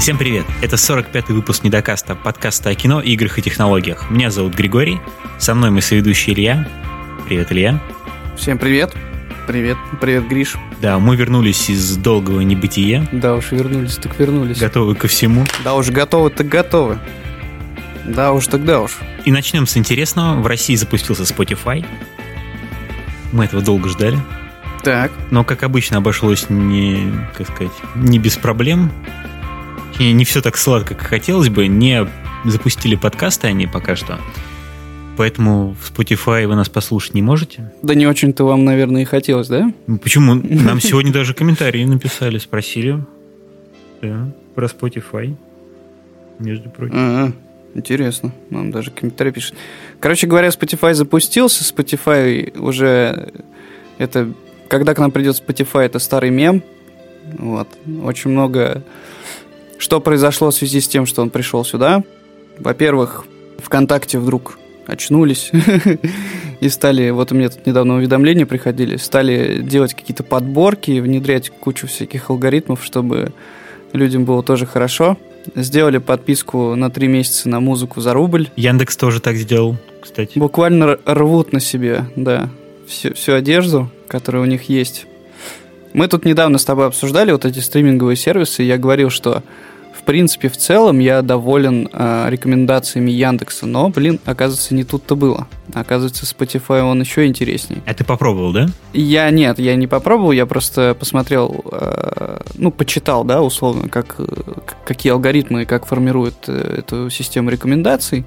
Всем 0.00 0.16
привет! 0.16 0.46
Это 0.62 0.76
45-й 0.76 1.34
выпуск 1.34 1.62
Недокаста, 1.62 2.14
подкаста 2.14 2.70
о 2.70 2.74
кино, 2.74 3.02
играх 3.02 3.38
и 3.38 3.42
технологиях. 3.42 4.10
Меня 4.10 4.30
зовут 4.30 4.54
Григорий, 4.54 4.98
со 5.38 5.54
мной 5.54 5.70
мой 5.70 5.82
соведущий 5.82 6.32
Илья. 6.32 6.66
Привет, 7.26 7.52
Илья. 7.52 7.78
Всем 8.34 8.56
привет. 8.56 8.94
Привет, 9.46 9.76
привет, 10.00 10.26
Гриш. 10.26 10.56
Да, 10.80 10.98
мы 10.98 11.16
вернулись 11.16 11.68
из 11.68 11.98
долгого 11.98 12.40
небытия. 12.40 13.06
Да 13.12 13.34
уж, 13.34 13.52
вернулись, 13.52 13.96
так 13.96 14.18
вернулись. 14.18 14.58
Готовы 14.58 14.94
ко 14.94 15.06
всему. 15.06 15.44
Да 15.64 15.74
уж, 15.74 15.90
готовы, 15.90 16.30
так 16.30 16.48
готовы. 16.48 16.98
Да 18.06 18.32
уж, 18.32 18.46
тогда 18.46 18.80
уж. 18.80 18.96
И 19.26 19.30
начнем 19.30 19.66
с 19.66 19.76
интересного. 19.76 20.40
В 20.40 20.46
России 20.46 20.76
запустился 20.76 21.24
Spotify. 21.24 21.84
Мы 23.32 23.44
этого 23.44 23.60
долго 23.60 23.90
ждали. 23.90 24.18
Так. 24.82 25.12
Но, 25.30 25.44
как 25.44 25.62
обычно, 25.62 25.98
обошлось 25.98 26.48
не, 26.48 27.12
как 27.36 27.50
сказать, 27.50 27.72
не 27.96 28.18
без 28.18 28.38
проблем. 28.38 28.90
И 30.00 30.12
не 30.12 30.24
все 30.24 30.40
так 30.40 30.56
сладко, 30.56 30.94
как 30.94 31.08
хотелось 31.08 31.50
бы. 31.50 31.66
Не 31.66 32.08
запустили 32.46 32.96
подкасты 32.96 33.48
они 33.48 33.66
пока 33.66 33.96
что. 33.96 34.18
Поэтому 35.18 35.76
в 35.78 35.92
Spotify 35.92 36.46
вы 36.46 36.54
нас 36.54 36.70
послушать 36.70 37.12
не 37.12 37.20
можете. 37.20 37.70
Да 37.82 37.94
не 37.94 38.06
очень-то 38.06 38.44
вам, 38.44 38.64
наверное, 38.64 39.02
и 39.02 39.04
хотелось, 39.04 39.48
да? 39.48 39.70
Ну, 39.86 39.98
Почему? 39.98 40.36
Нам 40.36 40.80
сегодня 40.80 41.12
даже 41.12 41.34
комментарии 41.34 41.84
написали, 41.84 42.38
спросили 42.38 43.04
да, 44.00 44.32
про 44.54 44.68
Spotify. 44.68 45.36
Между 46.38 46.70
прочим. 46.70 46.94
Ага, 46.96 47.32
интересно. 47.74 48.32
Нам 48.48 48.70
даже 48.70 48.92
комментарий 48.92 49.32
пишет. 49.32 49.54
Короче 50.00 50.26
говоря, 50.26 50.48
Spotify 50.48 50.94
запустился. 50.94 51.62
Spotify 51.62 52.58
уже... 52.58 53.34
Это... 53.98 54.32
Когда 54.68 54.94
к 54.94 54.98
нам 54.98 55.10
придет 55.10 55.42
Spotify, 55.46 55.80
это 55.82 55.98
старый 55.98 56.30
мем. 56.30 56.62
Вот. 57.38 57.68
Очень 58.02 58.30
много... 58.30 58.82
Что 59.80 59.98
произошло 59.98 60.50
в 60.50 60.54
связи 60.54 60.78
с 60.78 60.88
тем, 60.88 61.06
что 61.06 61.22
он 61.22 61.30
пришел 61.30 61.64
сюда? 61.64 62.04
Во-первых, 62.58 63.24
ВКонтакте 63.64 64.18
вдруг 64.18 64.58
очнулись 64.86 65.50
и 66.60 66.68
стали, 66.68 67.08
вот 67.08 67.32
у 67.32 67.34
меня 67.34 67.48
тут 67.48 67.64
недавно 67.66 67.94
уведомления 67.96 68.44
приходили, 68.44 68.98
стали 68.98 69.62
делать 69.62 69.94
какие-то 69.94 70.22
подборки 70.22 71.00
внедрять 71.00 71.48
кучу 71.48 71.86
всяких 71.86 72.28
алгоритмов, 72.28 72.84
чтобы 72.84 73.32
людям 73.94 74.26
было 74.26 74.42
тоже 74.42 74.66
хорошо. 74.66 75.16
Сделали 75.54 75.96
подписку 75.96 76.74
на 76.74 76.90
три 76.90 77.08
месяца 77.08 77.48
на 77.48 77.60
музыку 77.60 78.02
за 78.02 78.12
рубль. 78.12 78.50
Яндекс 78.56 78.98
тоже 78.98 79.20
так 79.22 79.36
сделал, 79.36 79.78
кстати. 80.02 80.38
Буквально 80.38 80.98
рвут 81.06 81.54
на 81.54 81.60
себе, 81.60 82.04
да, 82.16 82.50
всю, 82.86 83.14
всю 83.14 83.32
одежду, 83.32 83.90
которая 84.08 84.42
у 84.42 84.46
них 84.46 84.68
есть. 84.68 85.06
Мы 85.94 86.06
тут 86.06 86.26
недавно 86.26 86.58
с 86.58 86.66
тобой 86.66 86.86
обсуждали 86.86 87.32
вот 87.32 87.46
эти 87.46 87.60
стриминговые 87.60 88.16
сервисы, 88.16 88.62
и 88.62 88.66
я 88.66 88.76
говорил, 88.76 89.08
что 89.08 89.42
в 90.00 90.02
принципе, 90.02 90.48
в 90.48 90.56
целом 90.56 90.98
я 90.98 91.20
доволен 91.20 91.86
э, 91.92 92.26
рекомендациями 92.30 93.10
Яндекса, 93.10 93.66
но, 93.66 93.90
блин, 93.90 94.18
оказывается, 94.24 94.74
не 94.74 94.82
тут-то 94.82 95.14
было. 95.14 95.46
Оказывается, 95.74 96.24
Spotify 96.24 96.80
он 96.80 97.02
еще 97.02 97.26
интереснее. 97.26 97.82
А 97.84 97.92
ты 97.92 98.02
попробовал, 98.02 98.52
да? 98.52 98.68
Я 98.94 99.30
нет, 99.30 99.58
я 99.58 99.76
не 99.76 99.86
попробовал, 99.86 100.32
я 100.32 100.46
просто 100.46 100.96
посмотрел, 100.98 101.62
э, 101.70 102.40
ну, 102.54 102.70
почитал, 102.70 103.24
да, 103.24 103.42
условно, 103.42 103.90
как, 103.90 104.14
э, 104.18 104.24
какие 104.86 105.12
алгоритмы 105.12 105.62
и 105.62 105.66
как 105.66 105.84
формируют 105.84 106.36
э, 106.46 106.76
эту 106.78 107.10
систему 107.10 107.50
рекомендаций, 107.50 108.24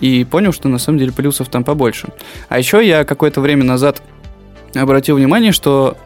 и 0.00 0.24
понял, 0.24 0.52
что 0.52 0.68
на 0.68 0.78
самом 0.78 0.98
деле 0.98 1.12
плюсов 1.12 1.48
там 1.48 1.64
побольше. 1.64 2.08
А 2.48 2.58
еще 2.58 2.86
я 2.86 3.04
какое-то 3.04 3.42
время 3.42 3.64
назад 3.64 4.02
обратил 4.74 5.16
внимание, 5.16 5.52
что 5.52 5.98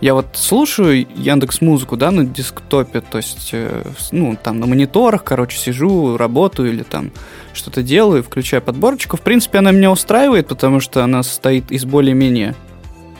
я 0.00 0.14
вот 0.14 0.26
слушаю 0.34 1.06
Яндекс 1.16 1.60
Музыку, 1.60 1.96
да, 1.96 2.10
на 2.10 2.24
десктопе, 2.24 3.00
то 3.00 3.18
есть, 3.18 3.50
э, 3.52 3.82
ну, 4.12 4.36
там 4.40 4.60
на 4.60 4.66
мониторах, 4.66 5.24
короче, 5.24 5.58
сижу, 5.58 6.16
работаю 6.16 6.70
или 6.70 6.84
там 6.84 7.10
что-то 7.52 7.82
делаю, 7.82 8.22
включаю 8.22 8.62
подборочку. 8.62 9.16
В 9.16 9.22
принципе, 9.22 9.58
она 9.58 9.72
меня 9.72 9.90
устраивает, 9.90 10.46
потому 10.46 10.78
что 10.80 11.02
она 11.02 11.22
состоит 11.22 11.72
из 11.72 11.84
более-менее 11.84 12.54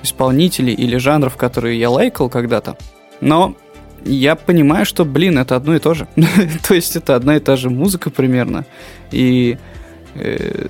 исполнителей 0.02 0.72
или 0.72 0.96
жанров, 0.96 1.36
которые 1.36 1.78
я 1.80 1.90
лайкал 1.90 2.28
когда-то. 2.28 2.76
Но 3.20 3.56
я 4.04 4.36
понимаю, 4.36 4.86
что, 4.86 5.04
блин, 5.04 5.38
это 5.38 5.56
одно 5.56 5.74
и 5.74 5.80
то 5.80 5.94
же. 5.94 6.06
то 6.68 6.74
есть 6.74 6.94
это 6.94 7.16
одна 7.16 7.36
и 7.36 7.40
та 7.40 7.56
же 7.56 7.70
музыка 7.70 8.10
примерно. 8.10 8.64
И 9.10 9.58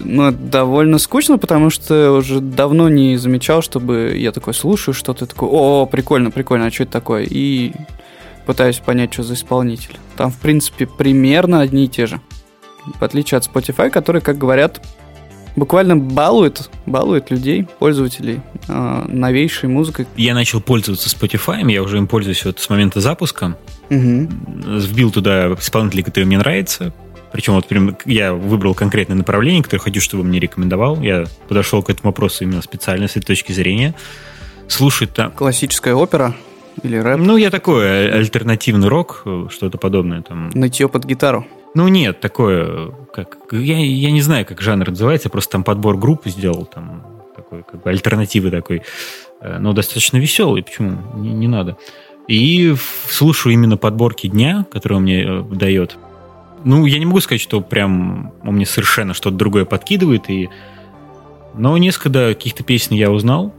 ну, 0.00 0.30
довольно 0.32 0.98
скучно, 0.98 1.38
потому 1.38 1.70
что 1.70 2.12
уже 2.12 2.40
давно 2.40 2.88
не 2.88 3.16
замечал, 3.16 3.62
чтобы 3.62 4.14
я 4.16 4.32
такой 4.32 4.54
слушаю 4.54 4.94
что-то, 4.94 5.26
такой, 5.26 5.48
о, 5.50 5.86
прикольно, 5.86 6.30
прикольно, 6.30 6.66
а 6.66 6.70
что 6.70 6.84
это 6.84 6.92
такое? 6.92 7.26
И 7.28 7.72
пытаюсь 8.46 8.78
понять, 8.78 9.12
что 9.12 9.22
за 9.22 9.34
исполнитель. 9.34 9.96
Там, 10.16 10.30
в 10.30 10.38
принципе, 10.38 10.86
примерно 10.86 11.60
одни 11.60 11.84
и 11.84 11.88
те 11.88 12.06
же. 12.06 12.20
В 12.98 13.02
отличие 13.02 13.38
от 13.38 13.46
Spotify, 13.46 13.90
который, 13.90 14.20
как 14.22 14.38
говорят, 14.38 14.80
буквально 15.58 15.96
балует, 15.96 16.70
балует 16.86 17.30
людей, 17.30 17.66
пользователей 17.78 18.40
э, 18.68 19.04
новейшей 19.08 19.68
музыкой. 19.68 20.06
Я 20.16 20.34
начал 20.34 20.60
пользоваться 20.60 21.08
Spotify, 21.08 21.70
я 21.70 21.82
уже 21.82 21.98
им 21.98 22.06
пользуюсь 22.06 22.44
вот 22.44 22.58
с 22.58 22.70
момента 22.70 23.00
запуска. 23.00 23.58
Угу. 23.90 24.28
Вбил 24.78 25.10
туда 25.10 25.54
исполнителей, 25.54 26.04
которые 26.04 26.26
мне 26.26 26.38
нравятся, 26.38 26.92
причем 27.32 27.54
вот 27.54 27.66
прям 27.66 27.96
я 28.04 28.32
выбрал 28.32 28.74
конкретное 28.74 29.16
направление, 29.16 29.62
которое 29.62 29.82
хочу, 29.82 30.00
чтобы 30.00 30.24
мне 30.24 30.38
рекомендовал. 30.40 31.00
Я 31.00 31.26
подошел 31.48 31.82
к 31.82 31.90
этому 31.90 32.10
вопросу 32.10 32.44
именно 32.44 32.62
специально 32.62 33.08
с 33.08 33.12
этой 33.12 33.26
точки 33.26 33.52
зрения. 33.52 33.94
Слушать 34.66 35.14
там... 35.14 35.32
Классическая 35.32 35.94
опера 35.94 36.34
или 36.82 36.96
рэп? 36.96 37.18
Ну, 37.18 37.36
я 37.36 37.50
такой 37.50 38.10
альтернативный 38.10 38.88
рок, 38.88 39.24
что-то 39.50 39.78
подобное. 39.78 40.22
Там. 40.22 40.50
Нытье 40.54 40.88
под 40.88 41.04
гитару? 41.04 41.46
Ну, 41.74 41.88
нет, 41.88 42.20
такое, 42.20 42.92
как... 43.12 43.38
Я, 43.52 43.78
я 43.78 44.10
не 44.10 44.22
знаю, 44.22 44.46
как 44.46 44.60
жанр 44.60 44.88
называется, 44.88 45.28
просто 45.28 45.52
там 45.52 45.64
подбор 45.64 45.96
групп 45.96 46.22
сделал, 46.26 46.64
там 46.64 47.04
такой, 47.36 47.62
как 47.62 47.82
бы 47.82 47.90
альтернативы 47.90 48.50
такой, 48.50 48.82
но 49.42 49.72
достаточно 49.72 50.16
веселый, 50.16 50.62
почему? 50.62 50.98
Не, 51.14 51.30
не 51.30 51.46
надо. 51.46 51.76
И 52.26 52.74
слушаю 53.08 53.52
именно 53.52 53.76
подборки 53.76 54.26
дня, 54.26 54.66
которые 54.70 54.96
он 54.96 55.02
мне 55.04 55.42
дает. 55.42 55.96
Ну, 56.64 56.86
я 56.86 56.98
не 56.98 57.06
могу 57.06 57.20
сказать, 57.20 57.40
что 57.40 57.60
прям 57.60 58.32
он 58.42 58.56
мне 58.56 58.66
совершенно 58.66 59.14
что-то 59.14 59.36
другое 59.36 59.64
подкидывает, 59.64 60.28
и... 60.28 60.48
но 61.54 61.76
несколько 61.78 62.28
каких-то 62.34 62.64
песен 62.64 62.94
я 62.94 63.10
узнал. 63.10 63.54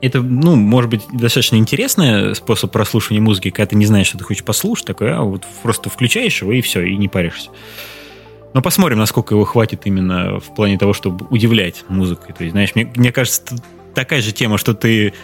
Это, 0.00 0.20
ну, 0.20 0.56
может 0.56 0.90
быть, 0.90 1.02
достаточно 1.12 1.56
интересный 1.56 2.34
способ 2.34 2.72
прослушивания 2.72 3.22
музыки, 3.22 3.50
когда 3.50 3.66
ты 3.66 3.76
не 3.76 3.86
знаешь, 3.86 4.08
что 4.08 4.18
ты 4.18 4.24
хочешь 4.24 4.42
послушать, 4.42 4.86
такой, 4.86 5.14
а 5.14 5.22
вот 5.22 5.46
просто 5.62 5.90
включаешь 5.90 6.42
его, 6.42 6.52
и 6.52 6.60
все, 6.60 6.82
и 6.82 6.96
не 6.96 7.08
паришься. 7.08 7.50
Но 8.52 8.62
посмотрим, 8.62 8.98
насколько 8.98 9.34
его 9.34 9.44
хватит 9.44 9.82
именно 9.84 10.40
в 10.40 10.54
плане 10.54 10.76
того, 10.76 10.92
чтобы 10.92 11.26
удивлять 11.30 11.84
музыкой. 11.88 12.34
То 12.34 12.42
есть, 12.44 12.52
знаешь, 12.52 12.74
мне, 12.74 12.90
мне 12.96 13.12
кажется, 13.12 13.56
такая 13.94 14.20
же 14.20 14.32
тема, 14.32 14.58
что 14.58 14.74
ты 14.74 15.14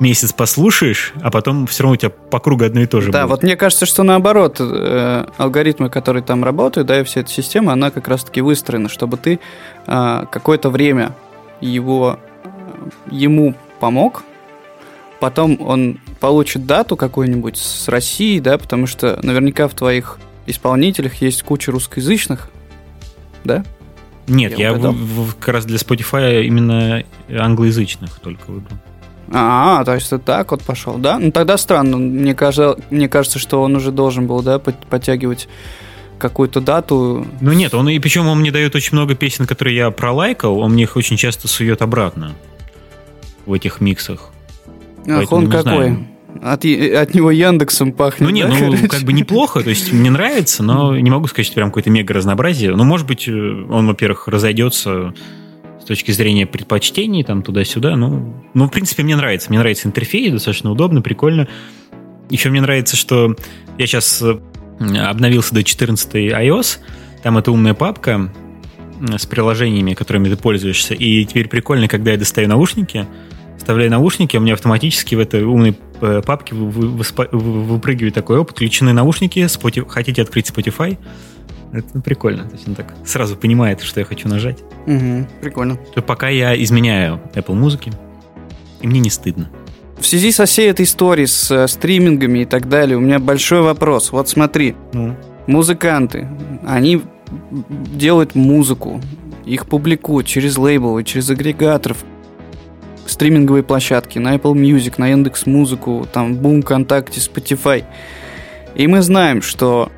месяц 0.00 0.32
послушаешь, 0.32 1.12
а 1.22 1.30
потом 1.30 1.66
все 1.66 1.82
равно 1.84 1.94
у 1.94 1.96
тебя 1.96 2.10
по 2.10 2.40
кругу 2.40 2.64
одно 2.64 2.80
и 2.80 2.86
то 2.86 3.00
же 3.00 3.10
Да, 3.10 3.22
будет. 3.22 3.30
вот 3.30 3.42
мне 3.42 3.56
кажется, 3.56 3.86
что 3.86 4.02
наоборот, 4.02 4.56
э, 4.60 5.26
алгоритмы, 5.36 5.88
которые 5.90 6.22
там 6.22 6.44
работают, 6.44 6.88
да, 6.88 7.00
и 7.00 7.04
вся 7.04 7.20
эта 7.20 7.30
система, 7.30 7.72
она 7.72 7.90
как 7.90 8.08
раз-таки 8.08 8.40
выстроена, 8.40 8.88
чтобы 8.88 9.16
ты 9.16 9.38
э, 9.86 10.24
какое-то 10.30 10.70
время 10.70 11.14
его, 11.60 12.18
ему 13.10 13.54
помог, 13.80 14.24
потом 15.20 15.58
он 15.60 16.00
получит 16.20 16.66
дату 16.66 16.96
какую-нибудь 16.96 17.56
с 17.56 17.88
Россией, 17.88 18.40
да, 18.40 18.58
потому 18.58 18.86
что 18.86 19.18
наверняка 19.22 19.68
в 19.68 19.74
твоих 19.74 20.18
исполнителях 20.46 21.14
есть 21.16 21.42
куча 21.42 21.70
русскоязычных, 21.70 22.50
да? 23.44 23.64
Нет, 24.26 24.58
я, 24.58 24.68
я 24.68 24.72
в, 24.72 24.92
в, 24.92 25.36
как 25.36 25.48
раз 25.48 25.64
для 25.66 25.76
Spotify 25.76 26.44
именно 26.44 27.04
англоязычных 27.28 28.18
только 28.20 28.50
выбрал. 28.50 28.76
А, 29.32 29.84
то 29.84 29.94
есть 29.94 30.10
ты 30.10 30.18
так 30.18 30.50
вот 30.50 30.62
пошел, 30.62 30.98
да? 30.98 31.18
Ну 31.18 31.30
тогда 31.30 31.56
странно. 31.56 31.96
Мне 31.96 32.34
кажется, 32.34 32.76
мне 32.90 33.08
кажется, 33.08 33.38
что 33.38 33.62
он 33.62 33.76
уже 33.76 33.90
должен 33.90 34.26
был, 34.26 34.42
да, 34.42 34.58
подтягивать 34.58 35.48
какую-то 36.18 36.60
дату. 36.60 37.26
Ну 37.40 37.52
нет, 37.52 37.74
он 37.74 37.88
и 37.88 37.98
причем 37.98 38.28
он 38.28 38.40
мне 38.40 38.50
дает 38.50 38.74
очень 38.74 38.96
много 38.96 39.14
песен, 39.14 39.46
которые 39.46 39.76
я 39.76 39.90
пролайкал, 39.90 40.58
он 40.58 40.72
мне 40.72 40.84
их 40.84 40.96
очень 40.96 41.16
часто 41.16 41.48
сует 41.48 41.82
обратно 41.82 42.32
в 43.46 43.52
этих 43.52 43.80
миксах. 43.80 44.30
Ах, 45.06 45.16
Поэтому 45.16 45.42
он 45.42 45.50
какой? 45.50 45.62
Знаю. 45.62 46.06
От, 46.42 46.64
от 46.64 47.14
него 47.14 47.30
Яндексом 47.30 47.92
пахнет. 47.92 48.28
Ну 48.28 48.30
нет, 48.30 48.48
да, 48.48 48.54
ну 48.54 48.60
короче? 48.72 48.88
как 48.88 49.02
бы 49.02 49.12
неплохо, 49.12 49.62
то 49.62 49.70
есть 49.70 49.92
мне 49.92 50.10
нравится, 50.10 50.62
но 50.62 50.98
не 50.98 51.10
могу 51.10 51.26
сказать, 51.28 51.46
что 51.46 51.54
прям 51.54 51.68
какое-то 51.68 51.90
мега 51.90 52.12
разнообразие. 52.14 52.74
Ну, 52.74 52.84
может 52.84 53.06
быть, 53.06 53.28
он, 53.28 53.86
во-первых, 53.86 54.26
разойдется 54.26 55.14
с 55.84 55.86
точки 55.86 56.12
зрения 56.12 56.46
предпочтений, 56.46 57.22
там 57.24 57.42
туда-сюда. 57.42 57.94
Ну, 57.94 58.34
ну, 58.54 58.68
в 58.68 58.70
принципе, 58.70 59.02
мне 59.02 59.16
нравится. 59.16 59.50
Мне 59.50 59.58
нравится 59.58 59.86
интерфейс, 59.86 60.32
достаточно 60.32 60.70
удобно, 60.70 61.02
прикольно. 61.02 61.46
Еще 62.30 62.48
мне 62.48 62.62
нравится, 62.62 62.96
что 62.96 63.36
я 63.76 63.86
сейчас 63.86 64.24
обновился 64.80 65.54
до 65.54 65.62
14 65.62 66.14
iOS. 66.14 66.78
Там 67.22 67.36
эта 67.36 67.52
умная 67.52 67.74
папка 67.74 68.32
с 69.14 69.26
приложениями, 69.26 69.92
которыми 69.92 70.30
ты 70.30 70.38
пользуешься. 70.38 70.94
И 70.94 71.22
теперь 71.26 71.48
прикольно, 71.48 71.86
когда 71.86 72.12
я 72.12 72.16
достаю 72.16 72.48
наушники, 72.48 73.06
вставляю 73.58 73.90
наушники, 73.90 74.38
у 74.38 74.40
меня 74.40 74.54
автоматически 74.54 75.16
в 75.16 75.20
этой 75.20 75.42
умной 75.42 75.76
э, 76.00 76.22
папке 76.24 76.54
выпрыгивает 76.54 78.14
такой 78.14 78.38
опыт. 78.38 78.56
Включены 78.56 78.94
наушники, 78.94 79.40
Spotify, 79.40 79.86
хотите 79.86 80.22
открыть 80.22 80.48
Spotify, 80.48 80.96
это 81.78 82.00
прикольно. 82.00 82.44
То 82.44 82.54
есть 82.54 82.68
он 82.68 82.74
так 82.74 82.94
сразу 83.04 83.36
понимает, 83.36 83.80
что 83.80 84.00
я 84.00 84.06
хочу 84.06 84.28
нажать. 84.28 84.58
Угу, 84.86 85.26
прикольно. 85.40 85.76
То 85.94 86.02
пока 86.02 86.28
я 86.28 86.60
изменяю 86.62 87.20
Apple 87.34 87.54
музыки, 87.54 87.92
и 88.80 88.86
мне 88.86 89.00
не 89.00 89.10
стыдно. 89.10 89.50
В 89.98 90.06
связи 90.06 90.32
со 90.32 90.44
всей 90.44 90.70
этой 90.70 90.84
историей 90.84 91.26
с 91.26 91.50
э, 91.50 91.68
стримингами 91.68 92.40
и 92.40 92.44
так 92.44 92.68
далее, 92.68 92.96
у 92.96 93.00
меня 93.00 93.18
большой 93.18 93.62
вопрос. 93.62 94.12
Вот 94.12 94.28
смотри, 94.28 94.74
ну? 94.92 95.16
музыканты, 95.46 96.28
они 96.66 97.02
делают 97.96 98.34
музыку, 98.34 99.00
их 99.44 99.66
публикуют 99.66 100.26
через 100.26 100.58
лейблы, 100.58 101.04
через 101.04 101.30
агрегаторов, 101.30 102.04
стриминговые 103.06 103.62
площадки, 103.62 104.18
на 104.18 104.34
Apple 104.36 104.54
Music, 104.54 104.94
на 104.98 105.08
Яндекс 105.08 105.46
Музыку, 105.46 106.06
там 106.12 106.34
Boom, 106.34 106.62
ВКонтакте, 106.62 107.20
Spotify. 107.20 107.84
И 108.74 108.86
мы 108.86 109.02
знаем, 109.02 109.42
что 109.42 109.92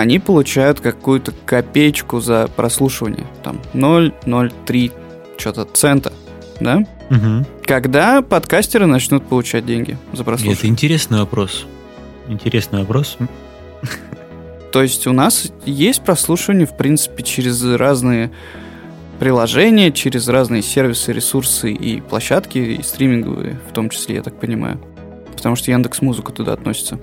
они 0.00 0.18
получают 0.18 0.80
какую-то 0.80 1.32
копеечку 1.44 2.20
за 2.20 2.48
прослушивание. 2.54 3.26
Там 3.42 3.60
0,03 3.72 4.92
что-то 5.38 5.64
цента, 5.64 6.12
да? 6.60 6.84
Угу. 7.10 7.46
Когда 7.64 8.20
подкастеры 8.20 8.86
начнут 8.86 9.26
получать 9.26 9.64
деньги 9.64 9.96
за 10.12 10.24
прослушивание? 10.24 10.58
Это 10.58 10.66
интересный 10.66 11.18
вопрос. 11.20 11.66
Интересный 12.28 12.80
вопрос. 12.80 13.16
То 14.72 14.82
есть 14.82 15.06
у 15.06 15.12
нас 15.12 15.50
есть 15.64 16.02
прослушивание, 16.02 16.66
в 16.66 16.76
принципе, 16.76 17.22
через 17.22 17.64
разные 17.64 18.30
приложения, 19.18 19.92
через 19.92 20.28
разные 20.28 20.60
сервисы, 20.60 21.12
ресурсы 21.12 21.72
и 21.72 22.02
площадки, 22.02 22.58
и 22.58 22.82
стриминговые, 22.82 23.58
в 23.70 23.72
том 23.72 23.88
числе, 23.88 24.16
я 24.16 24.22
так 24.22 24.38
понимаю. 24.38 24.78
Потому 25.34 25.56
что 25.56 25.70
Яндекс 25.70 26.02
Музыка 26.02 26.32
туда 26.32 26.52
относится. 26.52 26.98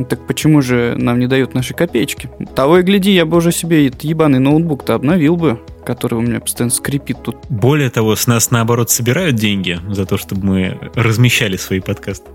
Ну, 0.00 0.06
так 0.06 0.26
почему 0.26 0.62
же 0.62 0.94
нам 0.96 1.18
не 1.18 1.26
дают 1.26 1.52
наши 1.52 1.74
копеечки? 1.74 2.30
Того 2.54 2.78
и 2.78 2.82
гляди, 2.82 3.12
я 3.12 3.26
бы 3.26 3.36
уже 3.36 3.52
себе 3.52 3.86
этот 3.86 4.02
ебаный 4.02 4.38
ноутбук-то 4.38 4.94
обновил 4.94 5.36
бы, 5.36 5.60
который 5.84 6.14
у 6.14 6.22
меня 6.22 6.40
постоянно 6.40 6.72
скрипит 6.72 7.18
тут. 7.22 7.36
Более 7.50 7.90
того, 7.90 8.16
с 8.16 8.26
нас 8.26 8.50
наоборот 8.50 8.88
собирают 8.88 9.36
деньги 9.36 9.78
за 9.90 10.06
то, 10.06 10.16
чтобы 10.16 10.46
мы 10.46 10.90
размещали 10.94 11.58
свои 11.58 11.80
подкасты. 11.80 12.30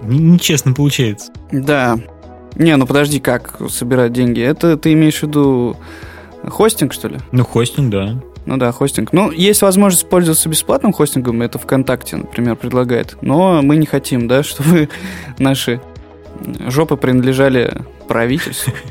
Нечестно 0.00 0.72
получается. 0.72 1.30
Да. 1.52 2.00
Не, 2.54 2.74
ну 2.78 2.86
подожди, 2.86 3.20
как 3.20 3.58
собирать 3.68 4.14
деньги? 4.14 4.40
Это 4.40 4.78
ты 4.78 4.94
имеешь 4.94 5.18
в 5.18 5.24
виду 5.24 5.76
хостинг, 6.48 6.94
что 6.94 7.08
ли? 7.08 7.18
Ну, 7.32 7.44
хостинг, 7.44 7.90
да. 7.90 8.22
Ну 8.46 8.56
да, 8.56 8.72
хостинг. 8.72 9.12
Ну, 9.12 9.30
есть 9.30 9.60
возможность 9.60 10.08
пользоваться 10.08 10.48
бесплатным 10.48 10.92
хостингом, 10.92 11.42
это 11.42 11.58
ВКонтакте, 11.58 12.16
например, 12.16 12.56
предлагает. 12.56 13.18
Но 13.20 13.60
мы 13.60 13.76
не 13.76 13.86
хотим, 13.86 14.28
да, 14.28 14.42
чтобы 14.42 14.88
наши 15.38 15.80
жопы 16.68 16.96
принадлежали 16.96 17.82
правительству. 18.08 18.72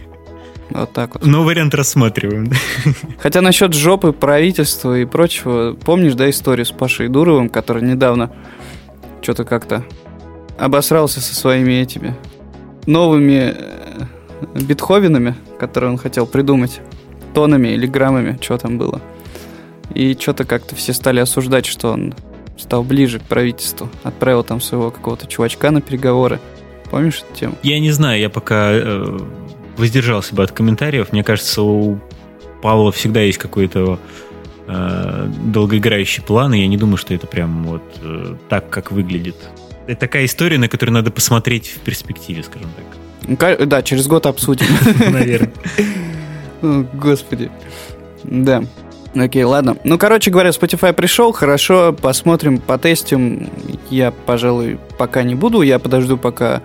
Вот 0.73 0.93
так 0.93 1.15
вот. 1.15 1.25
Но 1.25 1.43
вариант 1.43 1.75
рассматриваем. 1.75 2.49
Хотя 3.19 3.41
насчет 3.41 3.73
жопы, 3.73 4.13
правительства 4.13 4.97
и 4.97 5.03
прочего, 5.03 5.73
помнишь, 5.73 6.13
да, 6.13 6.29
историю 6.29 6.65
с 6.65 6.71
Пашей 6.71 7.09
Дуровым, 7.09 7.49
который 7.49 7.83
недавно 7.83 8.31
что-то 9.21 9.43
как-то 9.43 9.83
обосрался 10.57 11.19
со 11.19 11.35
своими 11.35 11.73
этими 11.73 12.15
новыми 12.85 13.53
э, 13.53 14.05
битховенами, 14.61 15.35
которые 15.59 15.91
он 15.91 15.97
хотел 15.97 16.25
придумать, 16.25 16.79
тонами 17.33 17.69
или 17.69 17.85
граммами, 17.85 18.37
что 18.41 18.57
там 18.57 18.77
было. 18.77 19.01
И 19.93 20.15
что-то 20.19 20.45
как-то 20.45 20.75
все 20.75 20.93
стали 20.93 21.19
осуждать, 21.19 21.65
что 21.65 21.91
он 21.91 22.13
стал 22.57 22.83
ближе 22.83 23.19
к 23.19 23.23
правительству, 23.23 23.89
отправил 24.03 24.43
там 24.43 24.61
своего 24.61 24.91
какого-то 24.91 25.27
чувачка 25.27 25.71
на 25.71 25.81
переговоры. 25.81 26.39
Помнишь 26.91 27.23
эту 27.23 27.39
тему? 27.39 27.57
Я 27.63 27.79
не 27.79 27.91
знаю, 27.91 28.19
я 28.19 28.29
пока 28.29 28.71
э, 28.73 29.19
воздержался 29.77 30.35
бы 30.35 30.43
от 30.43 30.51
комментариев. 30.51 31.13
Мне 31.13 31.23
кажется, 31.23 31.61
у 31.61 31.99
Павла 32.61 32.91
всегда 32.91 33.21
есть 33.21 33.37
какой-то 33.37 33.97
э, 34.67 35.27
долгоиграющий 35.45 36.21
план, 36.21 36.53
и 36.53 36.59
я 36.59 36.67
не 36.67 36.77
думаю, 36.77 36.97
что 36.97 37.13
это 37.13 37.27
прям 37.27 37.63
вот 37.63 37.83
э, 38.01 38.35
так, 38.49 38.69
как 38.69 38.91
выглядит. 38.91 39.37
Это 39.87 40.01
такая 40.01 40.25
история, 40.25 40.57
на 40.57 40.67
которую 40.67 40.93
надо 40.93 41.11
посмотреть 41.11 41.69
в 41.69 41.79
перспективе, 41.79 42.43
скажем 42.43 42.69
так. 42.75 43.67
Да, 43.67 43.81
через 43.83 44.07
год 44.07 44.25
обсудим. 44.25 44.67
Наверное. 45.11 45.53
Господи. 46.93 47.49
Да. 48.23 48.63
Окей, 49.15 49.43
ладно. 49.43 49.75
Ну, 49.83 49.97
короче 49.97 50.31
говоря, 50.31 50.49
Spotify 50.51 50.93
пришел, 50.93 51.33
хорошо, 51.33 51.93
посмотрим, 51.93 52.59
потестим. 52.59 53.49
Я, 53.89 54.11
пожалуй, 54.11 54.79
пока 54.97 55.23
не 55.23 55.35
буду, 55.35 55.61
я 55.61 55.79
подожду, 55.79 56.17
пока 56.17 56.61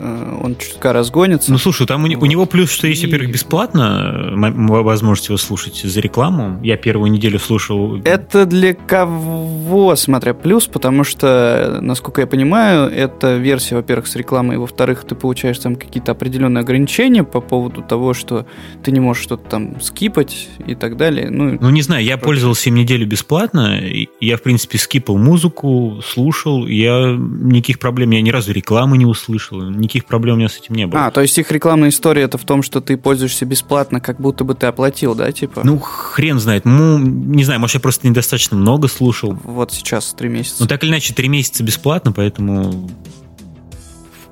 он 0.00 0.56
чутка 0.56 0.92
разгонится. 0.92 1.52
Ну, 1.52 1.58
слушай, 1.58 1.86
там 1.86 2.04
у, 2.04 2.08
вот. 2.08 2.22
у 2.22 2.26
него 2.26 2.46
плюс, 2.46 2.70
что 2.70 2.86
есть, 2.86 3.04
во-первых, 3.04 3.30
бесплатно 3.32 4.32
э, 4.32 4.82
возможность 4.82 5.28
его 5.28 5.38
слушать 5.38 5.80
за 5.82 6.00
рекламу. 6.00 6.60
Я 6.62 6.76
первую 6.76 7.10
неделю 7.10 7.38
слушал. 7.38 8.00
Это 8.04 8.46
для 8.46 8.74
кого, 8.74 9.96
смотря 9.96 10.34
плюс, 10.34 10.66
потому 10.66 11.04
что, 11.04 11.78
насколько 11.80 12.20
я 12.20 12.26
понимаю, 12.26 12.90
это 12.90 13.36
версия, 13.36 13.76
во-первых, 13.76 14.06
с 14.06 14.16
рекламой, 14.16 14.56
и, 14.56 14.58
во-вторых, 14.58 15.04
ты 15.04 15.14
получаешь 15.14 15.58
там 15.58 15.76
какие-то 15.76 16.12
определенные 16.12 16.62
ограничения 16.62 17.24
по 17.24 17.40
поводу 17.40 17.82
того, 17.82 18.14
что 18.14 18.46
ты 18.82 18.90
не 18.90 19.00
можешь 19.00 19.22
что-то 19.22 19.48
там 19.48 19.80
скипать 19.80 20.48
и 20.66 20.74
так 20.74 20.96
далее. 20.96 21.30
Ну, 21.30 21.58
ну 21.60 21.70
не 21.70 21.82
знаю, 21.82 22.04
я 22.04 22.18
пользовался 22.18 22.68
им 22.70 22.76
неделю 22.76 23.06
бесплатно, 23.06 23.78
и 23.78 24.08
я, 24.20 24.36
в 24.36 24.42
принципе, 24.42 24.78
скипал 24.78 25.18
музыку, 25.18 26.00
слушал, 26.04 26.66
я 26.66 27.16
никаких 27.16 27.78
проблем, 27.78 28.10
я 28.10 28.20
ни 28.20 28.30
разу 28.30 28.52
рекламы 28.52 28.98
не 28.98 29.06
услышал, 29.06 29.62
никаких 29.84 30.06
проблем 30.06 30.34
у 30.34 30.38
меня 30.38 30.48
с 30.48 30.58
этим 30.58 30.74
не 30.74 30.86
было. 30.86 31.06
А, 31.06 31.10
то 31.10 31.20
есть 31.20 31.38
их 31.38 31.50
рекламная 31.52 31.90
история 31.90 32.22
это 32.22 32.38
в 32.38 32.44
том, 32.44 32.62
что 32.62 32.80
ты 32.80 32.96
пользуешься 32.96 33.44
бесплатно, 33.46 34.00
как 34.00 34.20
будто 34.20 34.44
бы 34.44 34.54
ты 34.54 34.66
оплатил, 34.66 35.14
да, 35.14 35.30
типа? 35.30 35.62
Ну, 35.64 35.78
хрен 35.78 36.38
знает. 36.38 36.64
Ну, 36.64 36.98
не 36.98 37.44
знаю, 37.44 37.60
может, 37.60 37.74
я 37.74 37.80
просто 37.80 38.06
недостаточно 38.06 38.56
много 38.56 38.88
слушал. 38.88 39.38
Вот 39.44 39.72
сейчас 39.72 40.12
три 40.14 40.28
месяца. 40.28 40.56
Ну, 40.60 40.66
так 40.66 40.82
или 40.82 40.90
иначе, 40.90 41.14
три 41.14 41.28
месяца 41.28 41.62
бесплатно, 41.62 42.12
поэтому 42.12 42.90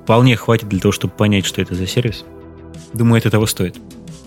вполне 0.03 0.35
хватит 0.35 0.67
для 0.67 0.79
того, 0.79 0.91
чтобы 0.91 1.13
понять, 1.13 1.45
что 1.45 1.61
это 1.61 1.75
за 1.75 1.87
сервис. 1.87 2.25
Думаю, 2.93 3.19
это 3.19 3.29
того 3.31 3.45
стоит. 3.45 3.77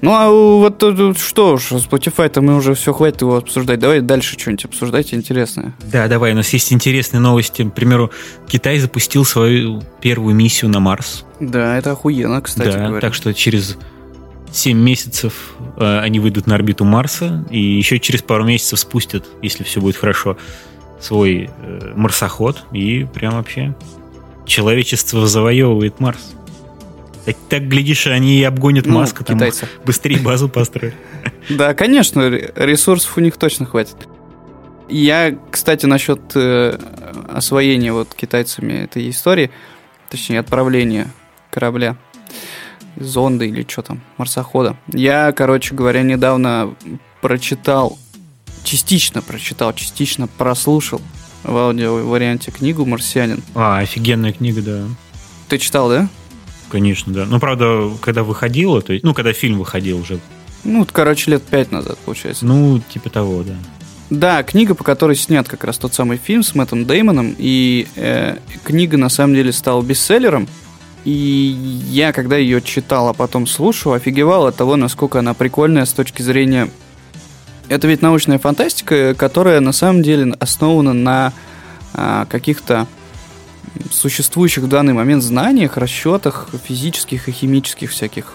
Ну, 0.02 0.12
а 0.12 0.30
вот 0.30 0.82
что 1.18 1.54
уж, 1.54 1.72
Spotify-то 1.72 2.40
мы 2.42 2.56
уже 2.56 2.74
все, 2.74 2.92
хватит 2.92 3.22
его 3.22 3.36
обсуждать. 3.36 3.78
Давай 3.78 4.00
дальше 4.00 4.38
что-нибудь 4.38 4.66
обсуждайте 4.66 5.16
интересное. 5.16 5.74
Да, 5.90 6.06
давай, 6.08 6.32
у 6.32 6.36
нас 6.36 6.52
есть 6.52 6.72
интересные 6.72 7.20
новости. 7.20 7.62
К 7.62 7.72
примеру, 7.72 8.10
Китай 8.46 8.78
запустил 8.78 9.24
свою 9.24 9.82
первую 10.00 10.34
миссию 10.34 10.70
на 10.70 10.80
Марс. 10.80 11.24
Да, 11.40 11.76
это 11.76 11.92
охуенно, 11.92 12.40
кстати 12.40 12.76
да, 12.76 12.86
говоря. 12.86 13.00
так 13.00 13.14
что 13.14 13.32
через 13.32 13.78
7 14.52 14.78
месяцев 14.78 15.54
э, 15.76 15.98
они 16.00 16.20
выйдут 16.20 16.46
на 16.46 16.54
орбиту 16.54 16.84
Марса, 16.84 17.44
и 17.50 17.60
еще 17.60 17.98
через 17.98 18.22
пару 18.22 18.44
месяцев 18.44 18.78
спустят, 18.78 19.26
если 19.42 19.64
все 19.64 19.80
будет 19.80 19.96
хорошо, 19.96 20.36
свой 21.00 21.50
э, 21.62 21.92
марсоход, 21.94 22.64
и 22.72 23.06
прям 23.12 23.34
вообще 23.34 23.74
человечество 24.46 25.26
завоевывает 25.26 26.00
Марс. 26.00 26.34
Так, 27.26 27.36
так 27.48 27.68
глядишь, 27.68 28.06
они 28.06 28.38
и 28.38 28.44
обгонят 28.44 28.86
ну, 28.86 28.94
Маска, 28.94 29.24
там 29.24 29.36
китайцы. 29.36 29.68
быстрее 29.84 30.18
базу 30.18 30.48
построят. 30.48 30.94
Да, 31.48 31.74
конечно, 31.74 32.28
ресурсов 32.28 33.16
у 33.16 33.20
них 33.20 33.36
точно 33.36 33.66
хватит. 33.66 33.96
Я, 34.88 35.36
кстати, 35.50 35.86
насчет 35.86 36.20
э, 36.34 36.76
освоения 37.28 37.92
вот 37.92 38.14
китайцами 38.14 38.72
этой 38.72 39.08
истории, 39.10 39.50
точнее, 40.08 40.40
отправления 40.40 41.08
корабля, 41.50 41.96
зонда 42.96 43.44
или 43.44 43.66
что 43.68 43.82
там, 43.82 44.00
марсохода. 44.18 44.76
Я, 44.92 45.32
короче 45.32 45.74
говоря, 45.74 46.02
недавно 46.02 46.74
прочитал, 47.20 47.98
частично 48.64 49.22
прочитал, 49.22 49.72
частично 49.72 50.26
прослушал 50.26 51.00
в 51.42 51.56
аудио 51.56 51.96
варианте 52.06 52.50
книгу 52.50 52.84
«Марсианин». 52.84 53.42
А, 53.54 53.78
офигенная 53.78 54.32
книга, 54.32 54.62
да. 54.62 54.84
Ты 55.48 55.58
читал, 55.58 55.88
да? 55.88 56.08
Конечно, 56.70 57.12
да. 57.12 57.26
Ну, 57.26 57.38
правда, 57.38 57.90
когда 58.00 58.22
выходило, 58.22 58.82
то 58.82 58.92
есть, 58.92 59.04
ну, 59.04 59.14
когда 59.14 59.32
фильм 59.32 59.58
выходил 59.58 60.00
уже. 60.00 60.18
Ну, 60.64 60.86
короче, 60.90 61.30
лет 61.30 61.42
пять 61.42 61.70
назад, 61.70 61.98
получается. 61.98 62.44
Ну, 62.44 62.80
типа 62.80 63.10
того, 63.10 63.42
да. 63.42 63.54
Да, 64.10 64.42
книга, 64.42 64.74
по 64.74 64.84
которой 64.84 65.16
снят 65.16 65.48
как 65.48 65.64
раз 65.64 65.78
тот 65.78 65.94
самый 65.94 66.16
фильм 66.16 66.42
с 66.42 66.54
Мэттом 66.54 66.84
Деймоном, 66.84 67.34
и 67.38 67.88
э, 67.96 68.36
книга 68.62 68.96
на 68.96 69.08
самом 69.08 69.34
деле 69.34 69.52
стала 69.52 69.82
бестселлером. 69.82 70.48
И 71.04 71.56
я, 71.88 72.12
когда 72.12 72.36
ее 72.36 72.60
читал, 72.60 73.08
а 73.08 73.14
потом 73.14 73.46
слушал, 73.46 73.92
офигевал 73.92 74.46
от 74.46 74.56
того, 74.56 74.74
насколько 74.76 75.20
она 75.20 75.34
прикольная 75.34 75.84
с 75.84 75.92
точки 75.92 76.22
зрения... 76.22 76.68
Это 77.68 77.88
ведь 77.88 78.00
научная 78.00 78.38
фантастика, 78.38 79.14
которая 79.14 79.58
на 79.58 79.72
самом 79.72 80.02
деле 80.02 80.34
основана 80.38 80.92
на 80.92 81.32
а, 81.94 82.26
каких-то 82.26 82.86
существующих 83.90 84.64
в 84.64 84.68
данный 84.68 84.92
момент 84.92 85.22
знаниях, 85.22 85.76
расчетах 85.76 86.48
физических 86.64 87.28
и 87.28 87.32
химических 87.32 87.90
всяких 87.90 88.34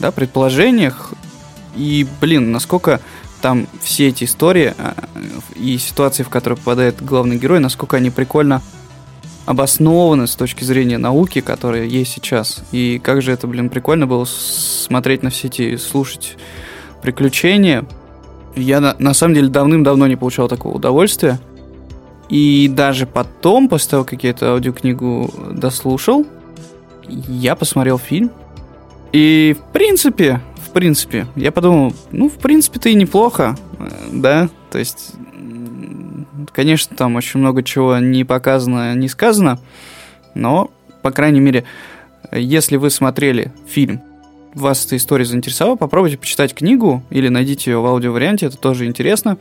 да, 0.00 0.10
предположениях. 0.10 1.12
И, 1.76 2.06
блин, 2.20 2.52
насколько 2.52 3.00
там 3.40 3.66
все 3.80 4.08
эти 4.08 4.24
истории 4.24 4.74
а, 4.78 4.94
и 5.56 5.78
ситуации, 5.78 6.22
в 6.22 6.28
которые 6.28 6.56
попадает 6.56 7.02
главный 7.02 7.36
герой, 7.36 7.60
насколько 7.60 7.96
они 7.96 8.10
прикольно 8.10 8.62
обоснованы 9.46 10.26
с 10.26 10.36
точки 10.36 10.64
зрения 10.64 10.98
науки, 10.98 11.40
которая 11.40 11.84
есть 11.84 12.12
сейчас. 12.12 12.62
И 12.70 13.00
как 13.02 13.22
же 13.22 13.32
это, 13.32 13.46
блин, 13.46 13.70
прикольно 13.70 14.06
было 14.06 14.24
смотреть 14.24 15.22
на 15.22 15.30
все 15.30 15.48
эти, 15.48 15.76
слушать 15.76 16.36
приключения. 17.02 17.84
Я 18.54 18.80
на, 18.80 18.94
на 18.98 19.14
самом 19.14 19.34
деле 19.34 19.48
давным-давно 19.48 20.06
не 20.06 20.16
получал 20.16 20.48
такого 20.48 20.76
удовольствия. 20.76 21.40
И 22.32 22.66
даже 22.66 23.06
потом, 23.06 23.68
после 23.68 23.90
того, 23.90 24.04
как 24.04 24.24
я 24.24 24.30
эту 24.30 24.46
аудиокнигу 24.46 25.30
дослушал, 25.52 26.26
я 27.06 27.54
посмотрел 27.54 27.98
фильм. 27.98 28.30
И 29.12 29.54
в 29.58 29.72
принципе, 29.74 30.40
в 30.56 30.70
принципе, 30.70 31.26
я 31.36 31.52
подумал, 31.52 31.92
ну, 32.10 32.30
в 32.30 32.38
принципе-то 32.38 32.88
и 32.88 32.94
неплохо, 32.94 33.54
да, 34.10 34.48
то 34.70 34.78
есть, 34.78 35.12
конечно, 36.52 36.96
там 36.96 37.16
очень 37.16 37.40
много 37.40 37.62
чего 37.62 37.98
не 37.98 38.24
показано, 38.24 38.94
не 38.94 39.08
сказано, 39.08 39.60
но, 40.34 40.70
по 41.02 41.10
крайней 41.10 41.40
мере, 41.40 41.64
если 42.32 42.78
вы 42.78 42.88
смотрели 42.88 43.52
фильм, 43.66 44.00
вас 44.54 44.86
эта 44.86 44.96
история 44.96 45.26
заинтересовала, 45.26 45.76
попробуйте 45.76 46.16
почитать 46.16 46.54
книгу 46.54 47.02
или 47.10 47.28
найдите 47.28 47.72
ее 47.72 47.80
в 47.82 47.86
аудиоварианте, 47.86 48.46
это 48.46 48.56
тоже 48.56 48.86
интересно. 48.86 49.36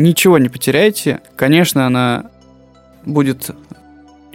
Ничего 0.00 0.38
не 0.38 0.48
потеряете. 0.48 1.20
Конечно, 1.36 1.86
она 1.86 2.30
будет 3.04 3.50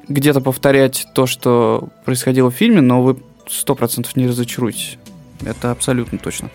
где-то 0.07 0.39
повторять 0.39 1.07
то, 1.15 1.25
что 1.25 1.89
происходило 2.05 2.51
в 2.51 2.53
фильме, 2.53 2.81
но 2.81 3.01
вы 3.01 3.17
сто 3.49 3.73
процентов 3.73 4.15
не 4.15 4.27
разочаруетесь. 4.27 4.99
Это 5.43 5.71
абсолютно 5.71 6.19
точно. 6.19 6.51